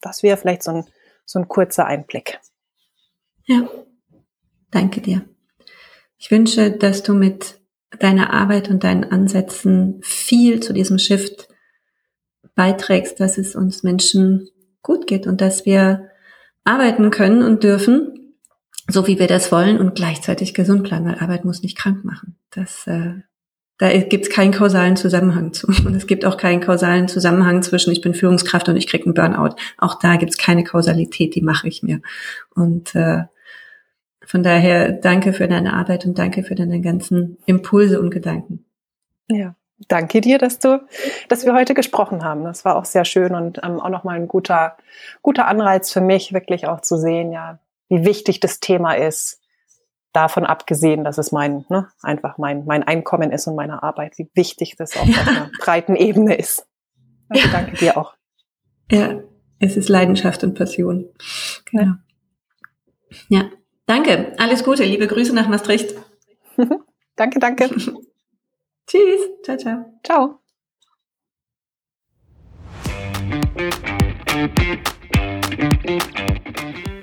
das 0.00 0.22
wäre 0.22 0.36
vielleicht 0.36 0.62
so 0.62 0.70
ein, 0.70 0.86
so 1.26 1.40
ein 1.40 1.48
kurzer 1.48 1.86
Einblick. 1.86 2.40
Ja, 3.44 3.68
danke 4.70 5.00
dir. 5.00 5.24
Ich 6.16 6.30
wünsche, 6.30 6.70
dass 6.70 7.02
du 7.02 7.12
mit 7.12 7.60
deiner 7.98 8.32
Arbeit 8.32 8.70
und 8.70 8.84
deinen 8.84 9.04
Ansätzen 9.04 10.00
viel 10.04 10.60
zu 10.60 10.72
diesem 10.72 10.98
Shift 10.98 11.48
beiträgst, 12.54 13.20
dass 13.20 13.38
es 13.38 13.54
uns 13.56 13.82
Menschen 13.82 14.48
gut 14.82 15.06
geht 15.06 15.26
und 15.26 15.40
dass 15.40 15.64
wir 15.64 16.08
arbeiten 16.64 17.10
können 17.10 17.42
und 17.42 17.64
dürfen 17.64 18.22
so 18.88 19.06
wie 19.06 19.18
wir 19.18 19.26
das 19.26 19.52
wollen 19.52 19.78
und 19.78 19.94
gleichzeitig 19.94 20.54
gesund 20.54 20.82
bleiben, 20.82 21.06
weil 21.06 21.18
Arbeit 21.18 21.44
muss 21.44 21.62
nicht 21.62 21.78
krank 21.78 22.04
machen. 22.04 22.36
Das, 22.50 22.86
äh, 22.86 23.14
da 23.78 23.96
gibt 23.98 24.24
es 24.24 24.30
keinen 24.30 24.52
kausalen 24.52 24.96
Zusammenhang 24.96 25.52
zu. 25.52 25.66
Und 25.84 25.94
es 25.94 26.06
gibt 26.06 26.24
auch 26.24 26.36
keinen 26.36 26.60
kausalen 26.60 27.08
Zusammenhang 27.08 27.62
zwischen 27.62 27.92
ich 27.92 28.00
bin 28.00 28.14
Führungskraft 28.14 28.68
und 28.68 28.76
ich 28.76 28.86
krieg 28.86 29.04
einen 29.04 29.14
Burnout. 29.14 29.56
Auch 29.78 29.98
da 29.98 30.16
gibt 30.16 30.30
es 30.30 30.38
keine 30.38 30.62
Kausalität, 30.62 31.34
die 31.34 31.42
mache 31.42 31.66
ich 31.68 31.82
mir. 31.82 32.00
Und 32.54 32.94
äh, 32.94 33.24
von 34.24 34.42
daher 34.42 34.92
danke 34.92 35.32
für 35.32 35.48
deine 35.48 35.72
Arbeit 35.72 36.06
und 36.06 36.18
danke 36.18 36.44
für 36.44 36.54
deine 36.54 36.80
ganzen 36.80 37.38
Impulse 37.46 38.00
und 38.00 38.10
Gedanken. 38.10 38.64
Ja, 39.28 39.56
danke 39.88 40.20
dir, 40.20 40.38
dass 40.38 40.58
du, 40.58 40.84
dass 41.28 41.44
wir 41.44 41.54
heute 41.54 41.74
gesprochen 41.74 42.24
haben. 42.24 42.44
Das 42.44 42.64
war 42.64 42.76
auch 42.76 42.84
sehr 42.84 43.04
schön 43.04 43.34
und 43.34 43.60
ähm, 43.62 43.80
auch 43.80 43.88
nochmal 43.88 44.16
ein 44.16 44.28
guter, 44.28 44.76
guter 45.22 45.46
Anreiz 45.46 45.92
für 45.92 46.00
mich, 46.00 46.32
wirklich 46.32 46.66
auch 46.66 46.80
zu 46.80 46.96
sehen, 46.96 47.32
ja, 47.32 47.58
wie 47.88 48.04
wichtig 48.04 48.40
das 48.40 48.60
Thema 48.60 48.94
ist. 48.94 49.40
Davon 50.12 50.44
abgesehen, 50.44 51.04
dass 51.04 51.16
es 51.16 51.32
mein, 51.32 51.64
ne, 51.70 51.88
einfach 52.02 52.36
mein, 52.36 52.66
mein 52.66 52.82
Einkommen 52.82 53.32
ist 53.32 53.46
und 53.46 53.54
meine 53.54 53.82
Arbeit, 53.82 54.18
wie 54.18 54.30
wichtig 54.34 54.76
das 54.76 54.96
auf 54.96 55.08
einer 55.08 55.50
breiten 55.60 55.96
Ebene 55.96 56.34
ist. 56.34 56.66
Also 57.30 57.48
danke 57.50 57.76
dir 57.76 57.96
auch. 57.96 58.14
Ja, 58.90 59.20
es 59.58 59.76
ist 59.76 59.88
Leidenschaft 59.88 60.44
und 60.44 60.54
Passion. 60.54 61.08
Genau. 61.70 61.94
Ja, 63.28 63.50
danke. 63.86 64.34
Alles 64.38 64.64
Gute. 64.64 64.84
Liebe 64.84 65.06
Grüße 65.06 65.34
nach 65.34 65.48
Maastricht. 65.48 65.94
danke, 67.16 67.38
danke. 67.38 67.70
Tschüss. 68.86 69.28
Ciao, 69.44 69.56
ciao. 69.56 70.00
Ciao. 70.04 70.38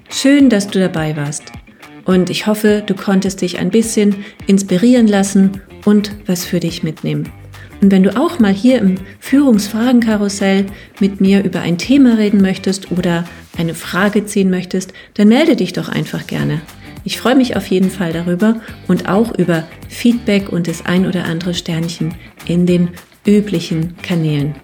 Schön, 0.09 0.49
dass 0.49 0.67
du 0.67 0.79
dabei 0.79 1.15
warst. 1.15 1.51
Und 2.05 2.29
ich 2.29 2.47
hoffe, 2.47 2.83
du 2.85 2.95
konntest 2.95 3.41
dich 3.41 3.59
ein 3.59 3.69
bisschen 3.69 4.25
inspirieren 4.47 5.07
lassen 5.07 5.61
und 5.85 6.11
was 6.27 6.45
für 6.45 6.59
dich 6.59 6.83
mitnehmen. 6.83 7.31
Und 7.81 7.91
wenn 7.91 8.03
du 8.03 8.19
auch 8.19 8.39
mal 8.39 8.53
hier 8.53 8.79
im 8.79 8.95
Führungsfragenkarussell 9.19 10.65
mit 10.99 11.21
mir 11.21 11.43
über 11.43 11.61
ein 11.61 11.77
Thema 11.77 12.17
reden 12.17 12.41
möchtest 12.41 12.91
oder 12.91 13.23
eine 13.57 13.73
Frage 13.73 14.25
ziehen 14.25 14.49
möchtest, 14.49 14.93
dann 15.13 15.29
melde 15.29 15.55
dich 15.55 15.73
doch 15.73 15.87
einfach 15.87 16.27
gerne. 16.27 16.61
Ich 17.03 17.17
freue 17.17 17.35
mich 17.35 17.55
auf 17.55 17.67
jeden 17.67 17.89
Fall 17.89 18.13
darüber 18.13 18.61
und 18.87 19.07
auch 19.07 19.33
über 19.37 19.63
Feedback 19.87 20.49
und 20.49 20.67
das 20.67 20.85
ein 20.85 21.05
oder 21.05 21.25
andere 21.25 21.53
Sternchen 21.53 22.13
in 22.45 22.65
den 22.65 22.89
üblichen 23.25 23.95
Kanälen. 24.01 24.55